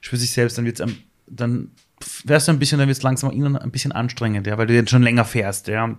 spürst 0.00 0.22
dich 0.24 0.30
selbst, 0.30 0.56
dann 0.56 0.64
wird's 0.64 0.80
am, 0.80 0.96
dann 1.26 1.70
fährst 2.00 2.48
du 2.48 2.52
ein 2.52 2.58
bisschen, 2.58 2.78
dann 2.78 2.88
wird 2.88 2.96
es 2.96 3.02
langsam 3.02 3.30
irgendwann 3.30 3.56
ein 3.58 3.70
bisschen 3.70 3.92
anstrengend, 3.92 4.46
ja, 4.46 4.56
weil 4.56 4.66
du 4.66 4.74
jetzt 4.74 4.90
schon 4.90 5.02
länger 5.02 5.24
fährst, 5.26 5.68
ja, 5.68 5.84
und 5.84 5.98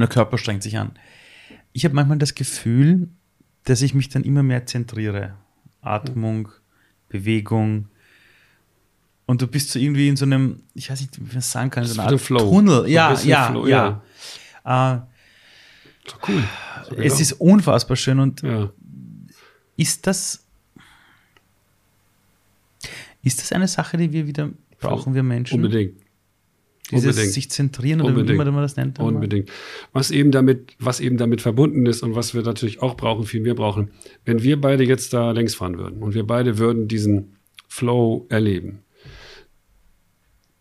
der 0.00 0.08
Körper 0.08 0.36
strengt 0.36 0.62
sich 0.62 0.76
an. 0.76 0.92
Ich 1.72 1.84
habe 1.84 1.94
manchmal 1.94 2.18
das 2.18 2.34
Gefühl, 2.34 3.08
dass 3.64 3.80
ich 3.80 3.94
mich 3.94 4.08
dann 4.10 4.24
immer 4.24 4.42
mehr 4.42 4.66
zentriere. 4.66 5.36
Atmung, 5.80 6.48
Bewegung. 7.08 7.88
Und 9.26 9.40
du 9.40 9.46
bist 9.46 9.70
so 9.70 9.78
irgendwie 9.78 10.08
in 10.08 10.16
so 10.16 10.24
einem, 10.24 10.62
ich 10.74 10.90
weiß 10.90 11.00
nicht, 11.00 11.18
wie 11.18 11.22
man 11.22 11.34
das 11.34 11.50
sagen 11.50 11.70
kann, 11.70 11.84
so 11.84 12.00
einer 12.00 12.10
Art 12.10 12.20
Flow. 12.20 12.38
Tunnel. 12.50 12.88
Ja, 12.88 13.18
ja, 13.22 13.50
Flow, 13.50 13.66
ja. 13.66 14.02
Äh, 14.64 14.98
So 16.06 16.16
cool. 16.28 16.44
So, 16.88 16.96
es 16.96 17.14
ja. 17.14 17.20
ist 17.20 17.32
unfassbar 17.34 17.96
schön. 17.96 18.18
Und 18.18 18.42
ja. 18.42 18.70
ist 19.76 20.06
das, 20.06 20.44
ist 23.22 23.40
das 23.40 23.52
eine 23.52 23.68
Sache, 23.68 23.96
die 23.96 24.12
wir 24.12 24.26
wieder 24.26 24.50
brauchen 24.80 25.14
wir 25.14 25.22
Menschen. 25.22 25.64
Unbedingt. 25.64 25.94
Dieses 26.90 27.12
Unbedingt. 27.12 27.32
sich 27.32 27.50
zentrieren 27.50 28.00
oder 28.02 28.10
Unbedingt. 28.10 28.38
wie 28.38 28.42
immer 28.42 28.52
man 28.52 28.62
das 28.62 28.76
nennt. 28.76 28.98
Unbedingt. 28.98 29.50
Was 29.94 30.10
eben 30.10 30.30
damit, 30.30 30.76
was 30.78 31.00
eben 31.00 31.16
damit 31.16 31.40
verbunden 31.40 31.86
ist 31.86 32.02
und 32.02 32.14
was 32.14 32.34
wir 32.34 32.42
natürlich 32.42 32.82
auch 32.82 32.94
brauchen, 32.94 33.24
viel 33.24 33.40
mehr 33.40 33.54
brauchen, 33.54 33.90
wenn 34.26 34.42
wir 34.42 34.60
beide 34.60 34.84
jetzt 34.84 35.14
da 35.14 35.30
längs 35.30 35.54
fahren 35.54 35.78
würden 35.78 36.02
und 36.02 36.12
wir 36.12 36.26
beide 36.26 36.58
würden 36.58 36.86
diesen 36.86 37.36
Flow 37.68 38.26
erleben, 38.28 38.83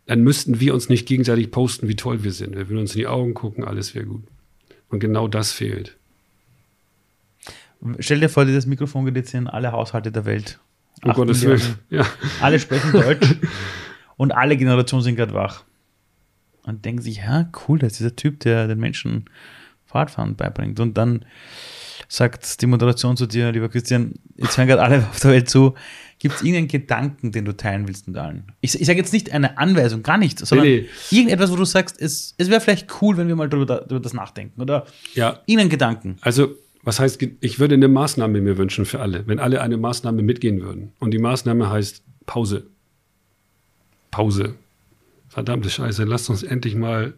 dann 0.05 0.21
müssten 0.21 0.59
wir 0.59 0.73
uns 0.73 0.89
nicht 0.89 1.07
gegenseitig 1.07 1.51
posten, 1.51 1.87
wie 1.87 1.95
toll 1.95 2.23
wir 2.23 2.31
sind. 2.31 2.55
Wir 2.55 2.69
würden 2.69 2.79
uns 2.79 2.93
in 2.93 2.99
die 2.99 3.07
Augen 3.07 3.33
gucken, 3.33 3.63
alles 3.63 3.95
wäre 3.95 4.05
gut. 4.05 4.23
Und 4.89 4.99
genau 4.99 5.27
das 5.27 5.51
fehlt. 5.51 5.97
Stell 7.99 8.19
dir 8.19 8.29
vor, 8.29 8.45
dieses 8.45 8.65
Mikrofon 8.65 9.05
geht 9.05 9.15
jetzt 9.15 9.33
in 9.33 9.47
alle 9.47 9.71
Haushalte 9.71 10.11
der 10.11 10.25
Welt. 10.25 10.59
Um 11.03 11.11
Acht 11.11 11.17
Gottes 11.17 11.41
Willen. 11.43 11.79
Ja. 11.89 12.05
Alle 12.41 12.59
sprechen 12.59 12.91
Deutsch 12.91 13.35
und 14.17 14.31
alle 14.31 14.55
Generationen 14.55 15.03
sind 15.03 15.15
gerade 15.15 15.33
wach. 15.33 15.63
Und 16.63 16.85
denken 16.85 17.01
sich, 17.01 17.17
ja, 17.17 17.49
cool, 17.67 17.79
das 17.79 17.93
ist 17.93 17.99
dieser 17.99 18.15
Typ, 18.15 18.39
der 18.41 18.67
den 18.67 18.79
Menschen 18.79 19.25
Fahrradfahren 19.85 20.35
beibringt. 20.35 20.79
Und 20.79 20.97
dann 20.97 21.25
sagt 22.07 22.61
die 22.61 22.67
Moderation 22.67 23.17
zu 23.17 23.25
dir, 23.25 23.51
lieber 23.51 23.67
Christian, 23.67 24.13
jetzt 24.35 24.57
hören 24.57 24.67
gerade 24.67 24.81
alle 24.81 24.97
auf 25.09 25.19
der 25.19 25.31
Welt 25.31 25.49
zu, 25.49 25.73
gibt 26.23 26.35
es 26.35 26.41
irgendeinen 26.41 26.69
Gedanken, 26.69 27.33
den 27.33 27.43
du 27.43 27.51
teilen 27.51 27.85
willst 27.85 28.07
mit 28.07 28.15
allen? 28.15 28.45
Ich, 28.61 28.79
ich 28.79 28.87
sage 28.87 28.97
jetzt 28.97 29.11
nicht 29.11 29.33
eine 29.33 29.57
Anweisung, 29.57 30.03
gar 30.03 30.17
nichts, 30.17 30.47
sondern 30.47 30.65
Nee, 30.65 30.87
irgendetwas, 31.11 31.51
wo 31.51 31.57
du 31.57 31.65
sagst, 31.65 32.01
es, 32.01 32.33
es 32.37 32.49
wäre 32.49 32.61
vielleicht 32.61 32.89
cool, 33.01 33.17
wenn 33.17 33.27
wir 33.27 33.35
mal 33.35 33.49
drüber, 33.49 33.81
drüber 33.81 33.99
das 33.99 34.13
nachdenken. 34.13 34.61
Oder 34.61 34.85
ja, 35.15 35.41
irgendeinen 35.47 35.69
Gedanken. 35.69 36.15
Also, 36.21 36.55
was 36.81 37.01
heißt, 37.01 37.21
ich 37.41 37.59
würde 37.59 37.75
eine 37.75 37.89
Maßnahme 37.89 38.39
mir 38.39 38.57
wünschen 38.57 38.85
für 38.85 39.01
alle, 39.01 39.27
wenn 39.27 39.37
alle 39.37 39.59
eine 39.59 39.75
Maßnahme 39.75 40.21
mitgehen 40.21 40.61
würden. 40.61 40.93
Und 40.99 41.11
die 41.11 41.19
Maßnahme 41.19 41.69
heißt 41.69 42.01
Pause. 42.25 42.67
Pause. 44.09 44.55
Verdammte 45.27 45.69
Scheiße, 45.69 46.05
lasst 46.05 46.29
uns 46.29 46.41
endlich 46.41 46.75
mal 46.75 47.15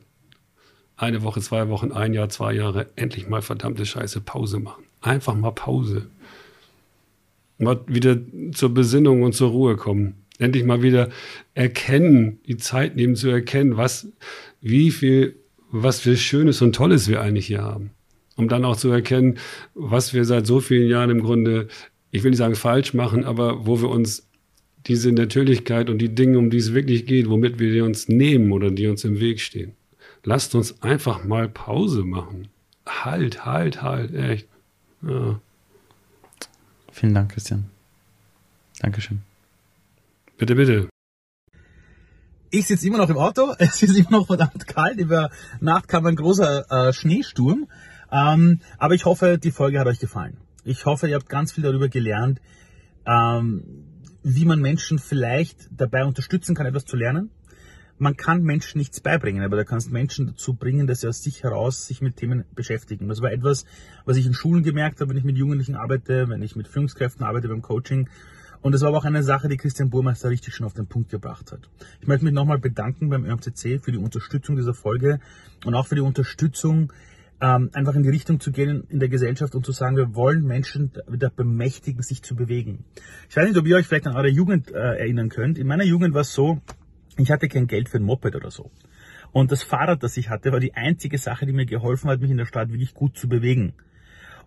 eine 0.97 1.21
Woche, 1.21 1.41
zwei 1.41 1.69
Wochen, 1.69 1.91
ein 1.91 2.15
Jahr, 2.15 2.29
zwei 2.29 2.53
Jahre, 2.53 2.87
endlich 2.95 3.29
mal 3.29 3.43
verdammte 3.43 3.85
Scheiße 3.85 4.21
Pause 4.21 4.59
machen. 4.59 4.83
Einfach 5.01 5.35
mal 5.35 5.51
Pause. 5.51 6.07
Mal 7.57 7.79
wieder 7.87 8.17
zur 8.53 8.73
Besinnung 8.73 9.23
und 9.23 9.33
zur 9.33 9.49
Ruhe 9.49 9.77
kommen. 9.77 10.25
Endlich 10.37 10.65
mal 10.65 10.81
wieder 10.81 11.09
erkennen, 11.53 12.39
die 12.47 12.57
Zeit 12.57 12.95
nehmen 12.95 13.15
zu 13.15 13.29
erkennen, 13.29 13.77
was, 13.77 14.11
wie 14.61 14.91
viel, 14.91 15.37
was 15.71 16.01
für 16.01 16.17
Schönes 16.17 16.61
und 16.61 16.75
Tolles 16.75 17.07
wir 17.07 17.21
eigentlich 17.21 17.47
hier 17.47 17.61
haben 17.61 17.91
um 18.35 18.47
dann 18.47 18.65
auch 18.65 18.75
zu 18.75 18.89
erkennen, 18.89 19.37
was 19.73 20.13
wir 20.13 20.25
seit 20.25 20.45
so 20.45 20.59
vielen 20.59 20.89
Jahren 20.89 21.09
im 21.09 21.21
Grunde, 21.21 21.67
ich 22.11 22.23
will 22.23 22.31
nicht 22.31 22.39
sagen 22.39 22.55
falsch 22.55 22.93
machen, 22.93 23.23
aber 23.23 23.65
wo 23.65 23.81
wir 23.81 23.89
uns 23.89 24.27
diese 24.87 25.11
Natürlichkeit 25.11 25.89
und 25.89 25.97
die 25.99 26.13
Dinge, 26.13 26.37
um 26.37 26.49
die 26.49 26.57
es 26.57 26.73
wirklich 26.73 27.05
geht, 27.05 27.29
womit 27.29 27.59
wir 27.59 27.71
die 27.71 27.81
uns 27.81 28.07
nehmen 28.07 28.51
oder 28.51 28.69
die 28.69 28.87
uns 28.87 29.03
im 29.03 29.19
Weg 29.19 29.39
stehen. 29.39 29.73
Lasst 30.23 30.53
uns 30.53 30.81
einfach 30.81 31.23
mal 31.23 31.49
Pause 31.49 32.03
machen. 32.03 32.49
Halt, 32.85 33.45
halt, 33.45 33.81
halt, 33.81 34.13
echt. 34.13 34.47
Ja, 35.01 35.39
Vielen 36.95 37.13
Dank, 37.13 37.33
Christian. 37.33 37.65
Dankeschön. 38.79 39.21
bitte, 40.37 40.55
bitte. 40.55 40.87
Ich 42.51 42.67
sitze 42.67 42.87
immer 42.87 42.99
noch 42.99 43.09
im 43.09 43.17
Auto, 43.17 43.53
es 43.59 43.83
ist 43.83 43.97
immer 43.97 44.11
noch 44.11 44.27
verdammt 44.27 44.65
kalt, 44.65 44.97
über 44.97 45.29
Nacht 45.59 45.89
kam 45.89 46.05
ein 46.05 46.15
großer 46.15 46.71
äh, 46.71 46.93
Schneesturm, 46.93 47.67
ähm, 48.13 48.61
aber 48.77 48.93
ich 48.93 49.03
hoffe, 49.03 49.37
die 49.37 49.51
Folge 49.51 49.77
hat 49.77 49.87
euch 49.87 49.99
gefallen. 49.99 50.37
Ich 50.63 50.85
hoffe, 50.85 51.09
ihr 51.09 51.15
habt 51.15 51.27
ganz 51.27 51.51
viel 51.51 51.65
darüber 51.65 51.89
gelernt, 51.89 52.39
ähm, 53.05 53.63
wie 54.23 54.45
man 54.45 54.61
Menschen 54.61 54.97
vielleicht 54.97 55.67
dabei 55.71 56.05
unterstützen 56.05 56.55
kann, 56.55 56.65
etwas 56.65 56.85
zu 56.85 56.95
lernen. 56.95 57.29
Man 57.97 58.17
kann 58.17 58.43
Menschen 58.43 58.77
nichts 58.77 58.99
beibringen, 58.99 59.43
aber 59.43 59.55
du 59.55 59.63
kannst 59.63 59.89
Menschen 59.89 60.27
dazu 60.27 60.53
bringen, 60.53 60.85
dass 60.85 61.01
sie 61.01 61.07
aus 61.07 61.23
sich 61.23 61.43
heraus 61.43 61.87
sich 61.87 62.01
mit 62.01 62.17
Themen 62.17 62.43
beschäftigen. 62.53 63.07
Das 63.07 63.21
war 63.21 63.31
etwas, 63.31 63.65
was 64.03 64.17
ich 64.17 64.25
in 64.25 64.33
Schulen 64.33 64.63
gemerkt 64.63 64.99
habe, 64.99 65.11
wenn 65.11 65.17
ich 65.17 65.23
mit 65.23 65.37
Jugendlichen 65.37 65.75
arbeite, 65.75 66.27
wenn 66.27 66.41
ich 66.41 66.57
mit 66.57 66.67
Führungskräften 66.67 67.25
arbeite 67.25 67.47
beim 67.47 67.61
Coaching. 67.61 68.09
Und 68.61 68.73
das 68.73 68.81
war 68.81 68.89
aber 68.89 68.97
auch 68.97 69.05
eine 69.05 69.23
Sache, 69.23 69.47
die 69.47 69.57
Christian 69.57 69.89
Burmeister 69.89 70.29
richtig 70.29 70.53
schon 70.55 70.65
auf 70.65 70.73
den 70.73 70.87
Punkt 70.87 71.09
gebracht 71.09 71.51
hat. 71.51 71.69
Ich 72.01 72.07
möchte 72.07 72.25
mich 72.25 72.33
nochmal 72.33 72.57
bedanken 72.57 73.09
beim 73.09 73.23
ÖMCC 73.23 73.79
für 73.79 73.91
die 73.91 73.97
Unterstützung 73.97 74.55
dieser 74.57 74.73
Folge 74.73 75.19
und 75.65 75.73
auch 75.75 75.87
für 75.87 75.95
die 75.95 76.01
Unterstützung, 76.01 76.91
ähm, 77.41 77.69
einfach 77.73 77.95
in 77.95 78.03
die 78.03 78.09
Richtung 78.09 78.39
zu 78.39 78.51
gehen 78.51 78.85
in 78.89 78.99
der 78.99 79.09
Gesellschaft 79.09 79.55
und 79.55 79.65
zu 79.65 79.71
sagen, 79.71 79.97
wir 79.97 80.15
wollen 80.15 80.45
Menschen 80.45 80.91
wieder 81.07 81.29
bemächtigen, 81.29 82.01
sich 82.01 82.23
zu 82.23 82.35
bewegen. 82.35 82.85
Ich 83.29 83.37
weiß 83.37 83.47
nicht, 83.47 83.57
ob 83.57 83.67
ihr 83.67 83.75
euch 83.77 83.87
vielleicht 83.87 84.07
an 84.07 84.15
eure 84.15 84.29
Jugend 84.29 84.71
äh, 84.71 84.97
erinnern 84.97 85.29
könnt. 85.29 85.57
In 85.57 85.67
meiner 85.67 85.83
Jugend 85.83 86.13
war 86.13 86.21
es 86.21 86.33
so, 86.33 86.61
ich 87.17 87.31
hatte 87.31 87.47
kein 87.47 87.67
Geld 87.67 87.89
für 87.89 87.97
ein 87.97 88.03
Moped 88.03 88.35
oder 88.35 88.51
so. 88.51 88.71
Und 89.31 89.51
das 89.51 89.63
Fahrrad, 89.63 90.03
das 90.03 90.17
ich 90.17 90.29
hatte, 90.29 90.51
war 90.51 90.59
die 90.59 90.75
einzige 90.75 91.17
Sache, 91.17 91.45
die 91.45 91.53
mir 91.53 91.65
geholfen 91.65 92.09
hat, 92.09 92.21
mich 92.21 92.31
in 92.31 92.37
der 92.37 92.45
Stadt 92.45 92.69
wirklich 92.69 92.93
gut 92.93 93.17
zu 93.17 93.27
bewegen. 93.27 93.73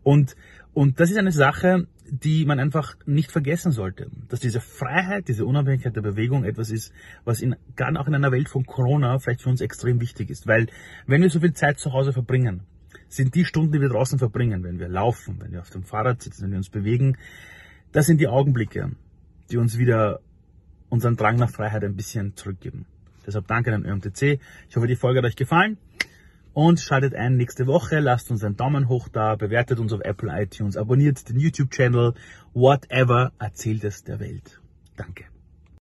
Und, 0.03 0.37
und 0.75 1.01
das 1.01 1.11
ist 1.11 1.19
eine 1.19 1.33
Sache, 1.33 1.87
die 2.11 2.47
man 2.47 2.59
einfach 2.59 2.97
nicht 3.05 3.31
vergessen 3.31 3.73
sollte. 3.73 4.11
Dass 4.29 4.41
diese 4.41 4.61
Freiheit, 4.61 5.29
diese 5.29 5.45
Unabhängigkeit 5.45 5.95
der 5.95 6.03
Bewegung 6.03 6.45
etwas 6.45 6.71
ist, 6.71 6.93
was 7.25 7.43
in, 7.43 7.57
gerade 7.77 7.99
auch 8.01 8.07
in 8.07 8.15
einer 8.15 8.33
Welt 8.33 8.49
von 8.49 8.65
Corona 8.65 9.19
vielleicht 9.19 9.43
für 9.43 9.51
uns 9.51 9.61
extrem 9.61 10.01
wichtig 10.01 10.31
ist. 10.31 10.47
Weil 10.47 10.69
wenn 11.07 11.23
wir 11.23 11.31
so 11.31 11.41
viel 11.41 11.53
Zeit 11.53 11.79
zu 11.79 11.93
Hause 11.93 12.13
verbringen, 12.13 12.63
sind 13.09 13.35
die 13.35 13.45
Stunden, 13.45 13.73
die 13.73 13.81
wir 13.81 13.89
draußen 13.89 14.19
verbringen, 14.19 14.65
wenn 14.65 14.79
wir 14.79 14.89
laufen, 14.89 15.41
wenn 15.41 15.53
wir 15.53 15.61
auf 15.61 15.71
dem 15.71 15.83
Fahrrad 15.83 16.23
sitzen, 16.23 16.45
wenn 16.45 16.53
wir 16.53 16.59
uns 16.59 16.71
bewegen, 16.71 17.17
das 17.93 18.07
sind 18.07 18.21
die 18.21 18.29
Augenblicke, 18.29 18.93
die 19.51 19.57
uns 19.57 19.79
wieder 19.79 20.21
unseren 20.89 21.17
Drang 21.17 21.37
nach 21.37 21.51
Freiheit 21.51 21.85
ein 21.85 21.97
bisschen 21.97 22.37
zurückgeben. 22.37 22.87
Deshalb 23.27 23.47
danke 23.47 23.75
an 23.75 23.85
ÖMTC. 23.85 24.41
Ich 24.69 24.77
hoffe, 24.77 24.87
die 24.87 24.97
Folge 24.97 25.19
hat 25.19 25.27
euch 25.27 25.37
gefallen. 25.37 25.77
Und 26.55 26.81
schaltet 26.81 27.15
ein 27.15 27.37
nächste 27.37 27.67
Woche, 27.67 28.01
lasst 28.01 28.31
uns 28.31 28.43
einen 28.43 28.57
Daumen 28.57 28.89
hoch 28.89 29.09
da, 29.09 29.37
bewertet 29.37 29.79
uns 29.79 29.93
auf 29.93 30.01
Apple 30.01 30.33
iTunes, 30.43 30.77
abonniert 30.77 31.29
den 31.29 31.39
YouTube-Channel, 31.39 32.15
whatever, 32.53 33.33
erzählt 33.39 33.85
es 33.85 34.03
der 34.03 34.19
Welt. 34.19 34.61
Danke. 34.97 35.27